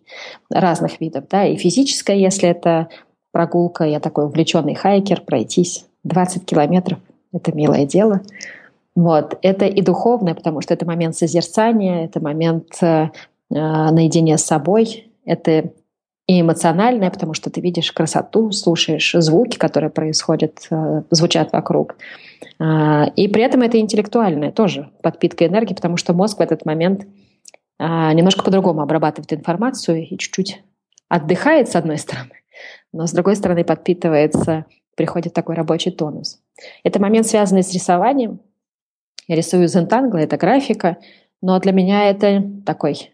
разных 0.50 1.00
видов. 1.00 1.24
Да? 1.30 1.46
И 1.46 1.56
физическая, 1.56 2.16
если 2.16 2.48
это 2.48 2.88
прогулка, 3.36 3.84
я 3.84 4.00
такой 4.00 4.24
увлеченный 4.24 4.74
хайкер, 4.74 5.20
пройтись 5.20 5.84
20 6.04 6.46
километров, 6.46 6.98
это 7.34 7.54
милое 7.54 7.84
дело. 7.84 8.22
Вот. 8.94 9.36
Это 9.42 9.66
и 9.66 9.82
духовное, 9.82 10.34
потому 10.34 10.62
что 10.62 10.72
это 10.72 10.86
момент 10.86 11.16
созерцания, 11.16 12.06
это 12.06 12.18
момент 12.18 12.78
э, 12.80 13.10
наедине 13.50 14.38
с 14.38 14.44
собой, 14.44 15.10
это 15.26 15.70
и 16.26 16.40
эмоциональное, 16.40 17.10
потому 17.10 17.34
что 17.34 17.50
ты 17.50 17.60
видишь 17.60 17.92
красоту, 17.92 18.52
слушаешь 18.52 19.12
звуки, 19.12 19.58
которые 19.58 19.90
происходят, 19.90 20.66
э, 20.70 21.02
звучат 21.10 21.52
вокруг. 21.52 21.96
Э, 22.58 23.10
и 23.16 23.28
при 23.28 23.42
этом 23.42 23.60
это 23.60 23.78
интеллектуальное 23.78 24.50
тоже, 24.50 24.88
подпитка 25.02 25.46
энергии, 25.46 25.74
потому 25.74 25.98
что 25.98 26.14
мозг 26.14 26.38
в 26.38 26.40
этот 26.40 26.64
момент 26.64 27.02
э, 27.78 27.84
немножко 28.14 28.42
по-другому 28.42 28.80
обрабатывает 28.80 29.30
информацию 29.34 30.06
и 30.06 30.16
чуть-чуть 30.16 30.62
отдыхает 31.10 31.68
с 31.68 31.76
одной 31.76 31.98
стороны, 31.98 32.32
но 32.92 33.06
с 33.06 33.12
другой 33.12 33.36
стороны 33.36 33.64
подпитывается, 33.64 34.66
приходит 34.96 35.34
такой 35.34 35.54
рабочий 35.54 35.90
тонус. 35.90 36.40
Это 36.82 37.00
момент, 37.00 37.26
связанный 37.26 37.62
с 37.62 37.72
рисованием. 37.72 38.40
Я 39.28 39.36
рисую 39.36 39.66
Zentangler, 39.66 40.18
это 40.18 40.36
графика, 40.36 40.98
но 41.42 41.58
для 41.60 41.72
меня 41.72 42.08
это 42.10 42.44
такой 42.64 43.12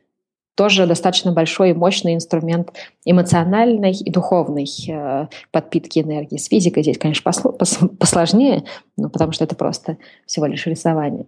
тоже 0.54 0.86
достаточно 0.86 1.32
большой 1.32 1.70
и 1.70 1.74
мощный 1.74 2.14
инструмент 2.14 2.72
эмоциональной 3.04 3.92
и 3.92 4.10
духовной 4.10 4.66
э, 4.88 5.26
подпитки 5.50 6.00
энергии. 6.00 6.36
С 6.36 6.48
физикой 6.48 6.82
здесь, 6.82 6.98
конечно, 6.98 7.22
посло, 7.24 7.52
пос, 7.52 7.78
посложнее, 7.98 8.64
но 8.96 9.08
потому 9.08 9.32
что 9.32 9.44
это 9.44 9.56
просто 9.56 9.96
всего 10.26 10.46
лишь 10.46 10.66
рисование. 10.66 11.26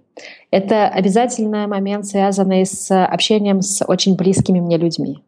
Это 0.50 0.88
обязательно 0.88 1.66
момент, 1.66 2.06
связанный 2.06 2.66
с 2.66 3.04
общением 3.06 3.62
с 3.62 3.84
очень 3.84 4.14
близкими 4.16 4.60
мне 4.60 4.76
людьми. 4.76 5.22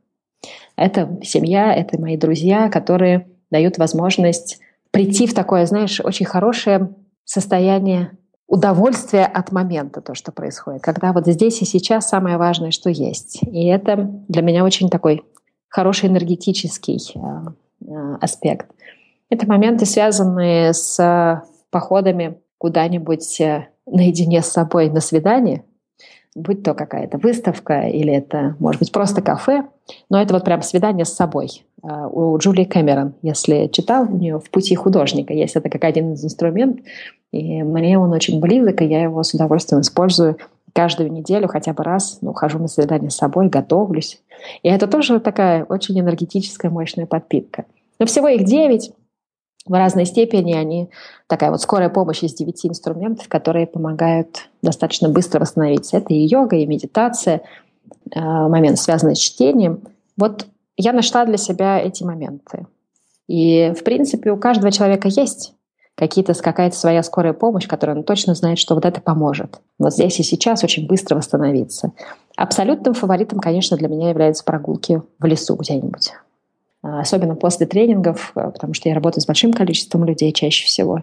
Это 0.77 1.19
семья, 1.23 1.75
это 1.75 1.99
мои 2.01 2.17
друзья, 2.17 2.69
которые 2.69 3.27
дают 3.51 3.79
возможность 3.79 4.61
прийти 4.91 5.27
в 5.27 5.35
такое, 5.35 5.67
знаешь, 5.67 6.01
очень 6.01 6.27
хорошее 6.27 6.95
состояние 7.25 8.13
удовольствия 8.47 9.25
от 9.25 9.51
момента, 9.51 10.01
то, 10.01 10.15
что 10.15 10.33
происходит. 10.33 10.83
Когда 10.83 11.13
вот 11.13 11.27
здесь 11.27 11.61
и 11.63 11.65
сейчас 11.65 12.09
самое 12.09 12.37
важное, 12.37 12.71
что 12.71 12.91
есть. 12.91 13.43
И 13.43 13.67
это 13.67 13.97
для 14.29 14.43
меня 14.43 14.65
очень 14.65 14.89
такой 14.89 15.25
хороший 15.69 16.09
энергетический 16.09 17.01
э, 17.15 17.89
э, 17.89 18.17
аспект. 18.21 18.71
Это 19.31 19.47
моменты, 19.49 19.85
связанные 19.85 20.73
с 20.73 21.43
походами 21.71 22.39
куда-нибудь 22.59 23.41
э, 23.41 23.69
наедине 23.87 24.43
с 24.43 24.49
собой 24.49 24.91
на 24.91 25.01
свидание– 25.01 25.65
будь 26.37 26.63
то 26.63 26.75
какая-то 26.75 27.19
выставка 27.19 27.89
или 27.89 28.13
это, 28.13 28.57
может 28.59 28.79
быть, 28.79 28.93
просто 28.93 29.23
кафе, 29.23 29.65
но 30.11 30.21
это 30.21 30.35
вот 30.35 30.45
прям 30.45 30.63
свидание 30.63 31.07
с 31.07 31.15
собой. 31.15 31.65
А, 31.83 32.07
у 32.09 32.37
Джулии 32.39 32.65
Кэмерон, 32.65 33.15
если 33.23 33.69
читал, 33.73 34.05
у 34.05 34.17
нее 34.17 34.39
в 34.39 34.51
«Пути 34.51 34.75
художника» 34.75 35.33
есть 35.33 35.57
это 35.57 35.71
как 35.71 35.85
один 35.85 36.13
из 36.13 36.25
инструментов, 36.25 36.85
и 37.33 37.63
мне 37.63 37.99
он 37.99 38.13
очень 38.13 38.39
близок, 38.39 38.83
и 38.83 38.87
я 38.87 39.03
его 39.03 39.23
с 39.23 39.33
удовольствием 39.33 39.81
использую 39.81 40.37
каждую 40.75 41.11
неделю 41.11 41.49
хотя 41.49 41.73
бы 41.73 41.83
раз, 41.83 42.19
ну, 42.21 42.35
хожу 42.35 42.59
на 42.59 42.69
свидание 42.69 43.11
с 43.11 43.17
собой, 43.17 43.49
готовлюсь. 43.49 44.21
И 44.63 44.69
это 44.69 44.87
тоже 44.87 45.21
такая 45.21 45.65
очень 45.65 45.99
энергетическая, 45.99 46.71
мощная 46.71 47.07
подпитка. 47.07 47.65
Но 47.99 48.05
всего 48.05 48.29
их 48.29 48.45
девять, 48.45 48.93
в 49.67 49.73
разной 49.73 50.07
степени 50.07 50.55
они 50.55 50.91
такая 51.27 51.51
вот 51.51 51.61
скорая 51.61 51.89
помощь 51.89 52.23
из 52.23 52.35
девяти 52.35 52.69
инструментов, 52.69 53.29
которые 53.29 53.67
помогают 53.67 54.49
достаточно 54.63 55.09
быстро 55.09 55.41
восстановиться. 55.41 55.97
Это 55.97 56.15
и 56.15 56.27
йога, 56.27 56.57
и 56.57 56.67
медитация, 56.67 57.43
э, 58.15 58.21
момент, 58.21 58.79
связанный 58.79 59.17
с 59.17 59.19
чтением. 59.19 59.83
Вот 60.17 60.47
я 60.77 60.93
нашла 60.93 61.25
для 61.25 61.37
себя 61.37 61.81
эти 61.81 62.05
моменты. 62.05 62.67
И, 63.27 63.73
в 63.77 63.83
принципе, 63.83 64.31
у 64.31 64.37
каждого 64.37 64.71
человека 64.71 65.09
есть 65.09 65.55
какие-то, 65.97 66.35
какая-то 66.35 66.77
своя 66.77 67.03
скорая 67.03 67.33
помощь, 67.33 67.67
которая 67.67 68.01
точно 68.03 68.35
знает, 68.35 68.59
что 68.59 68.75
вот 68.75 68.85
это 68.85 69.01
поможет. 69.01 69.61
Вот 69.79 69.93
здесь 69.93 70.21
и 70.21 70.23
сейчас 70.23 70.63
очень 70.63 70.87
быстро 70.87 71.17
восстановиться. 71.17 71.93
Абсолютным 72.37 72.95
фаворитом, 72.95 73.41
конечно, 73.41 73.77
для 73.77 73.89
меня 73.89 74.11
являются 74.11 74.45
прогулки 74.45 75.03
в 75.19 75.25
лесу 75.25 75.57
где-нибудь. 75.57 76.13
А, 76.87 77.01
особенно 77.01 77.35
после 77.35 77.67
тренингов, 77.67 78.31
а, 78.35 78.51
потому 78.51 78.75
что 78.75 78.89
я 78.89 78.95
работаю 78.95 79.21
с 79.21 79.27
большим 79.27 79.53
количеством 79.53 80.05
людей 80.05 80.33
чаще 80.33 80.67
всего. 80.67 81.03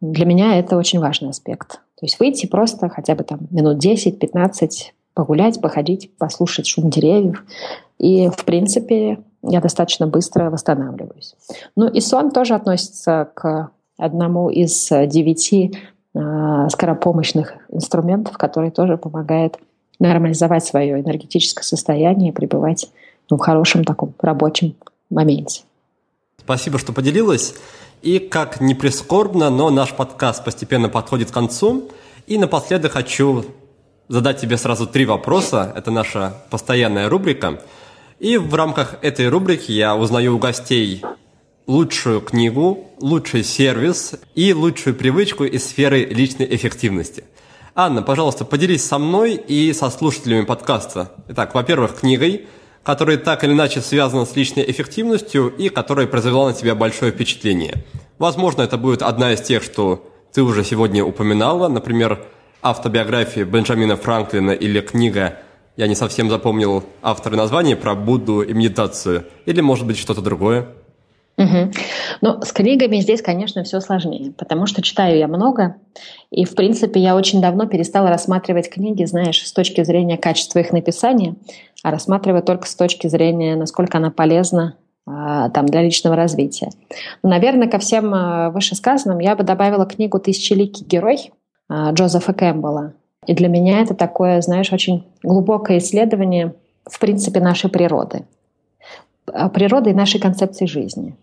Для 0.00 0.26
меня 0.26 0.58
это 0.58 0.76
очень 0.76 0.98
важный 0.98 1.30
аспект. 1.30 1.80
То 1.98 2.06
есть 2.06 2.18
выйти 2.18 2.46
просто 2.46 2.88
хотя 2.88 3.14
бы 3.14 3.22
там 3.22 3.40
минут 3.50 3.84
10-15, 3.84 4.70
погулять, 5.14 5.60
походить, 5.60 6.16
послушать 6.16 6.66
шум 6.66 6.90
деревьев. 6.90 7.44
И, 7.98 8.28
в 8.30 8.44
принципе, 8.44 9.20
я 9.42 9.60
достаточно 9.60 10.08
быстро 10.08 10.50
восстанавливаюсь. 10.50 11.36
Ну 11.76 11.86
и 11.86 12.00
сон 12.00 12.32
тоже 12.32 12.54
относится 12.54 13.30
к 13.34 13.70
одному 13.96 14.50
из 14.50 14.88
девяти 14.88 15.78
э, 16.14 16.68
скоропомощных 16.68 17.54
инструментов, 17.70 18.38
который 18.38 18.72
тоже 18.72 18.96
помогает 18.96 19.58
нормализовать 20.00 20.64
свое 20.64 21.00
энергетическое 21.00 21.62
состояние 21.62 22.30
и 22.30 22.34
пребывать 22.34 22.90
ну, 23.30 23.36
в 23.36 23.40
хорошем 23.40 23.84
таком 23.84 24.14
рабочем 24.20 24.74
моменте. 25.12 25.62
Спасибо, 26.38 26.78
что 26.78 26.92
поделилась. 26.92 27.54
И 28.02 28.18
как 28.18 28.60
не 28.60 28.74
прискорбно, 28.74 29.48
но 29.48 29.70
наш 29.70 29.92
подкаст 29.92 30.44
постепенно 30.44 30.88
подходит 30.88 31.30
к 31.30 31.34
концу. 31.34 31.90
И 32.26 32.36
напоследок 32.38 32.92
хочу 32.92 33.44
задать 34.08 34.40
тебе 34.40 34.56
сразу 34.56 34.86
три 34.86 35.06
вопроса. 35.06 35.72
Это 35.76 35.90
наша 35.90 36.36
постоянная 36.50 37.08
рубрика. 37.08 37.62
И 38.18 38.36
в 38.36 38.54
рамках 38.54 38.96
этой 39.02 39.28
рубрики 39.28 39.72
я 39.72 39.96
узнаю 39.96 40.36
у 40.36 40.38
гостей 40.38 41.02
лучшую 41.66 42.20
книгу, 42.20 42.90
лучший 43.00 43.44
сервис 43.44 44.14
и 44.34 44.52
лучшую 44.52 44.96
привычку 44.96 45.44
из 45.44 45.64
сферы 45.64 46.04
личной 46.04 46.46
эффективности. 46.54 47.24
Анна, 47.74 48.02
пожалуйста, 48.02 48.44
поделись 48.44 48.84
со 48.84 48.98
мной 48.98 49.34
и 49.34 49.72
со 49.72 49.88
слушателями 49.90 50.44
подкаста. 50.44 51.12
Итак, 51.28 51.54
во-первых, 51.54 52.00
книгой, 52.00 52.46
которая 52.84 53.16
так 53.16 53.44
или 53.44 53.52
иначе 53.52 53.80
связана 53.80 54.24
с 54.24 54.34
личной 54.36 54.70
эффективностью 54.70 55.48
и 55.48 55.68
которая 55.68 56.06
произвела 56.06 56.48
на 56.48 56.54
тебя 56.54 56.74
большое 56.74 57.12
впечатление. 57.12 57.84
Возможно, 58.18 58.62
это 58.62 58.76
будет 58.76 59.02
одна 59.02 59.32
из 59.32 59.40
тех, 59.40 59.62
что 59.62 60.08
ты 60.32 60.42
уже 60.42 60.64
сегодня 60.64 61.04
упоминала, 61.04 61.68
например, 61.68 62.24
автобиография 62.62 63.44
Бенджамина 63.44 63.96
Франклина 63.96 64.52
или 64.52 64.80
книга 64.80 65.38
я 65.76 65.86
не 65.86 65.94
совсем 65.94 66.28
запомнил 66.28 66.84
автора 67.00 67.36
названия 67.36 67.76
про 67.76 67.94
Будду 67.94 68.42
и 68.42 68.52
медитацию, 68.52 69.24
или, 69.46 69.60
может 69.62 69.86
быть, 69.86 69.98
что-то 69.98 70.20
другое. 70.20 70.68
Угу. 71.38 71.70
Ну, 72.20 72.42
с 72.42 72.52
книгами 72.52 72.96
здесь, 72.98 73.22
конечно, 73.22 73.64
все 73.64 73.80
сложнее, 73.80 74.32
потому 74.36 74.66
что 74.66 74.82
читаю 74.82 75.18
я 75.18 75.28
много, 75.28 75.76
и, 76.30 76.44
в 76.44 76.54
принципе, 76.54 77.00
я 77.00 77.16
очень 77.16 77.40
давно 77.40 77.66
перестала 77.66 78.10
рассматривать 78.10 78.68
книги, 78.68 79.04
знаешь, 79.04 79.44
с 79.46 79.52
точки 79.52 79.82
зрения 79.82 80.18
качества 80.18 80.58
их 80.58 80.72
написания, 80.72 81.36
а 81.82 81.90
рассматриваю 81.90 82.42
только 82.42 82.66
с 82.68 82.74
точки 82.74 83.06
зрения, 83.08 83.56
насколько 83.56 83.98
она 83.98 84.10
полезна 84.10 84.76
а, 85.04 85.50
там, 85.50 85.66
для 85.66 85.82
личного 85.82 86.14
развития. 86.14 86.70
Но, 87.22 87.30
наверное, 87.30 87.68
ко 87.68 87.78
всем 87.78 88.14
а, 88.14 88.50
вышесказанным 88.50 89.18
я 89.18 89.34
бы 89.34 89.42
добавила 89.42 89.84
книгу 89.84 90.20
«Тысячеликий 90.20 90.86
герой» 90.86 91.32
а, 91.68 91.92
Джозефа 91.92 92.32
Кэмпбелла. 92.32 92.94
И 93.26 93.34
для 93.34 93.48
меня 93.48 93.80
это 93.80 93.94
такое, 93.94 94.40
знаешь, 94.42 94.72
очень 94.72 95.04
глубокое 95.22 95.78
исследование, 95.78 96.54
в 96.84 96.98
принципе, 97.00 97.40
нашей 97.40 97.68
природы. 97.68 98.24
Природы 99.54 99.90
и 99.90 99.94
нашей 99.94 100.20
концепции 100.20 100.66
жизни. 100.66 101.16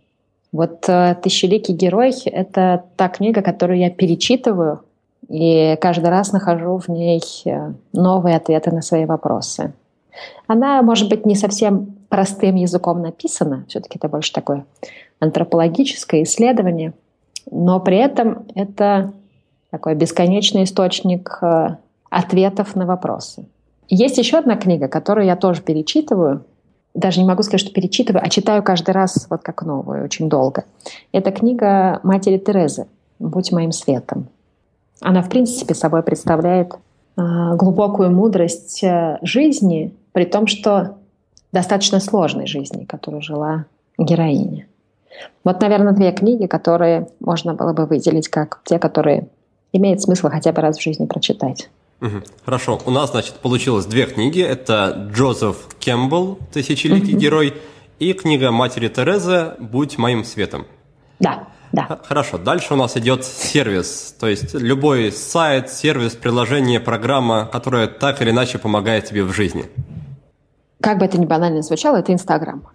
Вот 0.52 0.86
э, 0.88 1.16
«Тысячеликий 1.22 1.76
герой»— 1.76 2.14
это 2.26 2.84
та 2.95 3.10
книга, 3.10 3.41
которую 3.41 3.80
я 3.80 3.89
перечитываю, 3.89 4.82
и 5.28 5.78
каждый 5.80 6.10
раз 6.10 6.32
нахожу 6.32 6.78
в 6.78 6.88
ней 6.89 7.22
э, 7.45 7.74
новые 7.93 8.36
ответы 8.36 8.72
на 8.72 8.82
свои 8.82 9.06
вопросы. 9.06 9.74
Она, 10.47 10.82
может 10.82 11.10
быть, 11.10 11.26
не 11.26 11.36
совсем 11.36 11.95
простым 12.10 12.56
языком 12.56 13.02
написана, 13.02 13.66
все-таки 13.68 14.00
это 14.00 14.10
больше 14.10 14.34
такое 14.34 14.66
антропологическое 15.20 16.24
исследование, 16.24 16.93
но 17.52 17.80
при 17.80 17.97
этом 17.97 18.45
это 18.56 19.14
такой 19.70 19.95
бесконечный 19.95 20.64
источник 20.64 21.38
э, 21.41 21.76
ответов 22.10 22.76
на 22.76 22.86
вопросы. 22.86 23.45
Есть 23.88 24.18
еще 24.18 24.38
одна 24.38 24.56
книга, 24.56 24.88
которую 24.88 25.26
я 25.26 25.36
тоже 25.36 25.62
перечитываю. 25.62 26.43
Даже 27.00 27.22
не 27.22 27.26
могу 27.26 27.43
сказать, 27.43 27.62
что 27.62 27.72
перечитываю, 27.72 28.22
а 28.24 28.30
читаю 28.30 28.62
каждый 28.62 28.91
раз 28.91 29.28
вот 29.30 29.41
как 29.41 29.64
новую, 29.64 30.04
очень 30.04 30.28
долго. 30.28 30.66
Это 31.14 31.32
книга 31.32 32.02
матери 32.04 32.38
Терезы 32.38 32.88
«Будь 33.20 33.54
моим 33.54 33.72
светом». 33.72 34.28
Она, 35.00 35.22
в 35.22 35.30
принципе, 35.30 35.74
собой 35.74 36.04
представляет 36.04 36.74
э, 36.74 36.76
глубокую 37.56 38.12
мудрость 38.12 38.84
э, 38.84 39.18
жизни, 39.22 39.93
при 40.12 40.26
том, 40.26 40.47
что 40.47 40.97
достаточно 41.54 42.02
сложной 42.02 42.47
жизни, 42.47 42.84
которую 42.84 43.22
жила 43.22 43.66
героиня. 43.97 44.66
Вот, 45.45 45.62
наверное, 45.62 45.93
две 45.93 46.12
книги, 46.12 46.47
которые 46.47 47.08
можно 47.22 47.54
было 47.54 47.72
бы 47.72 47.86
выделить 47.86 48.28
как 48.28 48.60
те, 48.66 48.78
которые 48.78 49.30
имеет 49.72 50.02
смысл 50.02 50.28
хотя 50.28 50.52
бы 50.52 50.62
раз 50.62 50.78
в 50.78 50.84
жизни 50.84 51.06
прочитать. 51.06 51.70
Хорошо, 52.45 52.80
у 52.86 52.91
нас, 52.91 53.12
значит, 53.12 53.36
получилось 53.36 53.86
две 53.86 54.06
книги. 54.06 54.41
Это 54.41 55.10
Джозеф 55.14 55.58
Кэмпбелл 55.84 56.39
«Тысячеликий 56.52 57.14
герой» 57.14 57.56
и 58.00 58.14
книга 58.14 58.52
матери 58.52 58.88
Терезы 58.88 59.56
«Будь 59.60 59.97
моим 59.97 60.24
светом». 60.24 60.66
Да, 61.20 61.50
да. 61.72 62.00
Хорошо, 62.04 62.38
дальше 62.38 62.74
у 62.74 62.78
нас 62.78 62.95
идет 62.97 63.26
сервис, 63.26 64.16
то 64.20 64.28
есть 64.28 64.54
любой 64.54 65.12
сайт, 65.12 65.70
сервис, 65.70 66.16
приложение, 66.16 66.80
программа, 66.80 67.45
которая 67.45 67.88
так 67.88 68.22
или 68.22 68.32
иначе 68.32 68.58
помогает 68.58 69.06
тебе 69.06 69.24
в 69.24 69.34
жизни. 69.34 69.66
Как 70.82 70.97
бы 70.97 71.06
это 71.06 71.20
ни 71.20 71.26
банально 71.26 71.62
звучало, 71.62 71.97
это 71.97 72.14
Инстаграм. 72.14 72.68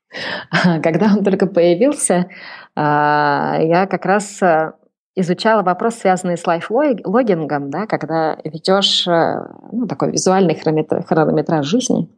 Когда 0.82 1.14
он 1.16 1.22
только 1.22 1.46
появился, 1.46 2.28
а, 2.74 3.58
я 3.60 3.86
как 3.86 4.06
раз 4.06 4.42
а, 4.42 4.74
изучала 5.16 5.62
вопрос, 5.62 5.96
связанный 5.96 6.36
с 6.36 6.46
лайфлогингом, 6.46 7.70
да, 7.70 7.86
когда 7.86 8.36
ведешь 8.44 9.06
э, 9.06 9.46
ну, 9.72 9.86
такой 9.86 10.12
визуальный 10.12 10.54
хронометраж 10.54 11.66
жизни. 11.66 12.08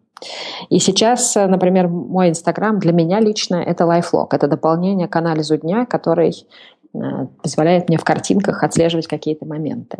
И 0.70 0.78
сейчас, 0.78 1.36
э, 1.36 1.47
например, 1.47 1.88
мой 1.88 2.30
Инстаграм 2.30 2.78
для 2.78 2.92
меня 2.92 3.20
лично 3.20 3.57
это 3.57 3.84
лайфлог, 3.84 4.32
это 4.32 4.49
дополнение 4.49 5.09
к 5.09 5.16
анализу 5.16 5.59
дня, 5.59 5.84
который 5.84 6.47
э, 6.94 6.99
позволяет 7.42 7.88
мне 7.88 7.99
в 7.99 8.05
картинках 8.05 8.62
отслеживать 8.62 9.07
какие-то 9.07 9.44
моменты. 9.44 9.99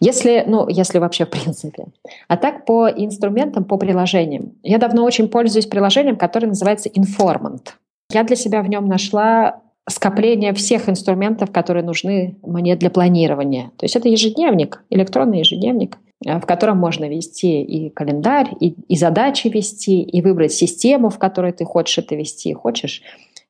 Если, 0.00 0.44
ну, 0.46 0.68
если 0.68 0.98
вообще 0.98 1.24
в 1.24 1.30
принципе. 1.30 1.86
А 2.26 2.36
так 2.36 2.64
по 2.64 2.88
инструментам, 2.88 3.64
по 3.64 3.76
приложениям. 3.76 4.52
Я 4.62 4.78
давно 4.78 5.04
очень 5.04 5.28
пользуюсь 5.28 5.66
приложением, 5.66 6.16
которое 6.16 6.48
называется 6.48 6.88
Informant. 6.88 7.68
Я 8.10 8.24
для 8.24 8.36
себя 8.36 8.62
в 8.62 8.68
нем 8.68 8.86
нашла 8.86 9.60
скопление 9.88 10.54
всех 10.54 10.88
инструментов, 10.88 11.50
которые 11.52 11.84
нужны 11.84 12.36
мне 12.42 12.76
для 12.76 12.90
планирования. 12.90 13.70
То 13.76 13.84
есть 13.84 13.96
это 13.96 14.08
ежедневник, 14.08 14.82
электронный 14.90 15.40
ежедневник, 15.40 15.98
э, 16.24 16.38
в 16.38 16.46
котором 16.46 16.78
можно 16.78 17.08
вести 17.08 17.62
и 17.62 17.90
календарь, 17.90 18.50
и, 18.60 18.70
и 18.88 18.96
задачи 18.96 19.48
вести, 19.48 20.02
и 20.02 20.22
выбрать 20.22 20.52
систему, 20.52 21.10
в 21.10 21.18
которой 21.18 21.52
ты 21.52 21.64
хочешь 21.64 21.98
это 21.98 22.14
вести. 22.14 22.54
Хочешь 22.54 23.02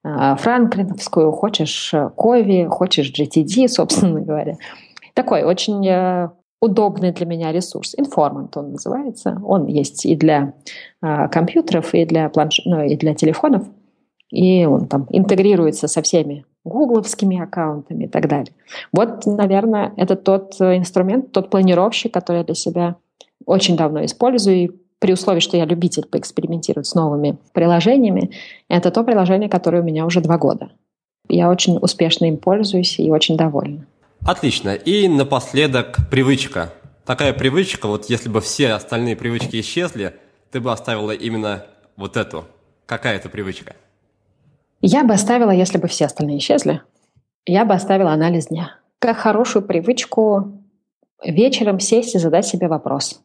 э, 0.02 0.36
франклиновскую, 0.38 1.30
хочешь 1.30 1.94
э, 1.94 2.10
Кови, 2.16 2.66
хочешь 2.68 3.12
GTD, 3.12 3.68
собственно 3.68 4.20
говоря. 4.20 4.56
Такой 5.14 5.44
очень 5.44 6.28
удобный 6.60 7.12
для 7.12 7.26
меня 7.26 7.52
ресурс. 7.52 7.94
Информант 7.96 8.56
он 8.56 8.72
называется. 8.72 9.40
Он 9.44 9.66
есть 9.66 10.04
и 10.04 10.16
для 10.16 10.54
компьютеров, 11.00 11.94
и 11.94 12.04
для, 12.04 12.28
планш... 12.30 12.62
ну, 12.64 12.82
и 12.82 12.96
для 12.96 13.14
телефонов 13.14 13.64
и 14.34 14.64
он 14.64 14.86
там 14.86 15.06
интегрируется 15.10 15.86
со 15.86 16.02
всеми 16.02 16.44
гугловскими 16.64 17.40
аккаунтами 17.40 18.04
и 18.04 18.08
так 18.08 18.26
далее. 18.26 18.52
Вот, 18.92 19.26
наверное, 19.26 19.92
это 19.96 20.16
тот 20.16 20.60
инструмент, 20.60 21.30
тот 21.30 21.50
планировщик, 21.50 22.12
который 22.12 22.38
я 22.38 22.44
для 22.44 22.54
себя 22.54 22.96
очень 23.46 23.76
давно 23.76 24.04
использую, 24.04 24.56
и 24.56 24.70
при 24.98 25.12
условии, 25.12 25.40
что 25.40 25.56
я 25.56 25.66
любитель 25.66 26.06
поэкспериментировать 26.06 26.86
с 26.86 26.94
новыми 26.94 27.36
приложениями, 27.52 28.30
это 28.68 28.90
то 28.90 29.04
приложение, 29.04 29.48
которое 29.48 29.82
у 29.82 29.84
меня 29.84 30.04
уже 30.04 30.20
два 30.20 30.36
года. 30.36 30.70
Я 31.28 31.48
очень 31.48 31.78
успешно 31.80 32.24
им 32.24 32.38
пользуюсь 32.38 32.98
и 32.98 33.10
очень 33.10 33.36
довольна. 33.36 33.86
Отлично. 34.26 34.74
И 34.74 35.06
напоследок 35.06 35.98
привычка. 36.10 36.72
Такая 37.04 37.34
привычка, 37.34 37.86
вот 37.86 38.06
если 38.06 38.30
бы 38.30 38.40
все 38.40 38.72
остальные 38.72 39.14
привычки 39.14 39.60
исчезли, 39.60 40.14
ты 40.50 40.60
бы 40.60 40.72
оставила 40.72 41.12
именно 41.12 41.66
вот 41.96 42.16
эту. 42.16 42.44
Какая 42.86 43.16
это 43.16 43.28
привычка? 43.28 43.76
Я 44.86 45.02
бы 45.02 45.14
оставила, 45.14 45.50
если 45.50 45.78
бы 45.78 45.88
все 45.88 46.04
остальные 46.04 46.36
исчезли, 46.36 46.82
я 47.46 47.64
бы 47.64 47.72
оставила 47.72 48.10
анализ 48.10 48.48
дня. 48.48 48.76
Как 48.98 49.16
хорошую 49.16 49.64
привычку 49.64 50.60
вечером 51.24 51.80
сесть 51.80 52.14
и 52.14 52.18
задать 52.18 52.46
себе 52.46 52.68
вопрос. 52.68 53.22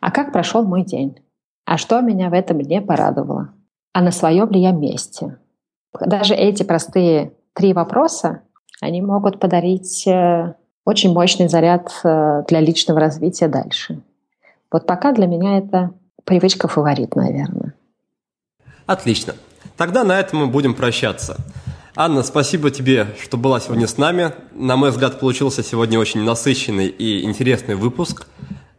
А 0.00 0.10
как 0.10 0.32
прошел 0.32 0.64
мой 0.64 0.84
день? 0.84 1.20
А 1.66 1.76
что 1.76 2.00
меня 2.00 2.30
в 2.30 2.32
этом 2.32 2.62
дне 2.62 2.80
порадовало? 2.80 3.52
А 3.92 4.00
на 4.00 4.10
своем 4.10 4.48
ли 4.48 4.62
я 4.62 4.70
месте? 4.70 5.36
Даже 6.00 6.34
эти 6.34 6.62
простые 6.62 7.34
три 7.52 7.74
вопроса, 7.74 8.40
они 8.80 9.02
могут 9.02 9.40
подарить 9.40 10.06
э, 10.06 10.54
очень 10.86 11.12
мощный 11.12 11.48
заряд 11.48 11.92
э, 12.02 12.44
для 12.48 12.60
личного 12.60 12.98
развития 12.98 13.48
дальше. 13.48 14.00
Вот 14.72 14.86
пока 14.86 15.12
для 15.12 15.26
меня 15.26 15.58
это 15.58 15.92
привычка 16.24 16.66
фаворит, 16.66 17.14
наверное. 17.14 17.74
Отлично. 18.86 19.34
Тогда 19.78 20.02
на 20.02 20.18
этом 20.18 20.40
мы 20.40 20.46
будем 20.48 20.74
прощаться. 20.74 21.36
Анна, 21.94 22.24
спасибо 22.24 22.72
тебе, 22.72 23.14
что 23.22 23.36
была 23.36 23.60
сегодня 23.60 23.86
с 23.86 23.96
нами. 23.96 24.32
На 24.52 24.76
мой 24.76 24.90
взгляд, 24.90 25.20
получился 25.20 25.62
сегодня 25.62 26.00
очень 26.00 26.20
насыщенный 26.22 26.88
и 26.88 27.22
интересный 27.22 27.76
выпуск. 27.76 28.26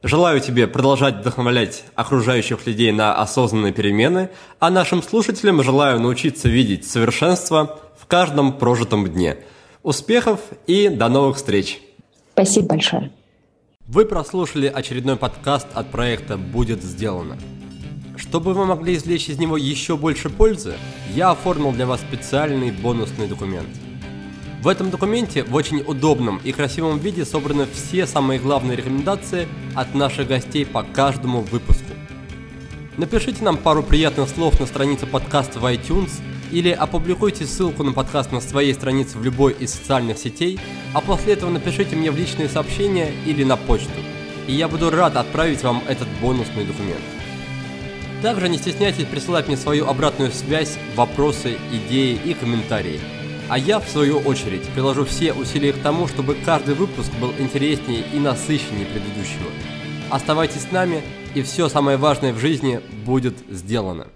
Желаю 0.03 0.41
тебе 0.41 0.67
продолжать 0.67 1.21
вдохновлять 1.21 1.83
окружающих 1.95 2.67
людей 2.67 2.91
на 2.91 3.15
осознанные 3.15 3.71
перемены, 3.71 4.29
а 4.59 4.69
нашим 4.69 5.01
слушателям 5.01 5.63
желаю 5.63 6.01
научиться 6.01 6.49
видеть 6.49 6.85
совершенство 6.85 7.79
в 7.97 8.05
каждом 8.05 8.51
прожитом 8.51 9.07
дне. 9.07 9.37
Успехов 9.83 10.41
и 10.67 10.89
до 10.89 11.07
новых 11.07 11.37
встреч! 11.37 11.81
Спасибо 12.33 12.67
большое! 12.67 13.11
Вы 13.87 14.05
прослушали 14.05 14.67
очередной 14.67 15.15
подкаст 15.15 15.67
от 15.73 15.91
проекта 15.91 16.37
«Будет 16.37 16.83
сделано». 16.83 17.37
Чтобы 18.29 18.53
вы 18.53 18.65
могли 18.65 18.95
извлечь 18.95 19.29
из 19.29 19.39
него 19.39 19.57
еще 19.57 19.97
больше 19.97 20.29
пользы, 20.29 20.75
я 21.13 21.31
оформил 21.31 21.71
для 21.71 21.85
вас 21.85 21.99
специальный 22.01 22.71
бонусный 22.71 23.27
документ– 23.27 23.69
в 24.61 24.67
этом 24.67 24.89
документе 24.89 25.43
в 25.43 25.55
очень 25.55 25.79
удобном 25.79 26.41
и 26.43 26.51
красивом 26.51 26.99
виде 26.99 27.23
собраны 27.23 27.65
все 27.65 28.05
самые 28.05 28.41
главные 28.41 28.75
рекомендации 28.75 29.47
от 29.73 29.95
наших 29.95 30.27
гостей 30.27 30.65
по 30.65 30.83
каждому 30.83 31.41
выпуску. 31.41 31.85
Напишите 32.97 33.41
нам 33.41 33.55
пару 33.55 33.83
приятных 33.83 34.27
слов 34.27 34.59
на 34.59 34.65
странице 34.65 35.05
подкаста 35.05 35.59
в 35.59 35.65
iTunes 35.65 36.11
или 36.51 36.71
опубликуйте 36.71 37.45
ссылку 37.45 37.83
на 37.83 37.93
подкаст 37.93 38.33
на 38.33 38.41
своей 38.41 38.73
странице 38.73 39.17
в 39.17 39.23
любой 39.23 39.53
из 39.53 39.73
социальных 39.73 40.17
сетей, 40.17 40.59
а 40.93 40.99
после 40.99 41.33
этого 41.33 41.49
напишите 41.49 41.95
мне 41.95 42.11
в 42.11 42.17
личные 42.17 42.49
сообщения 42.49 43.13
или 43.25 43.45
на 43.45 43.55
почту, 43.55 44.01
и 44.45 44.51
я 44.51 44.67
буду 44.67 44.89
рад 44.89 45.15
отправить 45.15 45.63
вам 45.63 45.81
этот 45.87 46.09
бонусный 46.21 46.65
документ. 46.65 47.18
Также 48.21 48.49
не 48.49 48.57
стесняйтесь 48.57 49.05
присылать 49.05 49.47
мне 49.47 49.57
свою 49.57 49.87
обратную 49.87 50.31
связь, 50.31 50.77
вопросы, 50.95 51.57
идеи 51.71 52.19
и 52.23 52.33
комментарии– 52.33 52.99
а 53.49 53.57
я, 53.57 53.79
в 53.79 53.89
свою 53.89 54.19
очередь, 54.19 54.61
приложу 54.75 55.05
все 55.05 55.33
усилия 55.33 55.73
к 55.73 55.79
тому, 55.79 56.07
чтобы 56.07 56.35
каждый 56.35 56.75
выпуск 56.75 57.11
был 57.19 57.33
интереснее 57.39 58.03
и 58.13 58.19
насыщеннее 58.19 58.85
предыдущего. 58.85 59.49
Оставайтесь 60.11 60.61
с 60.61 60.71
нами, 60.71 61.01
и 61.33 61.41
все 61.41 61.67
самое 61.67 61.97
важное 61.97 62.31
в 62.31 62.37
жизни 62.37 62.79
будет 63.05 63.33
сделано. 63.49 64.07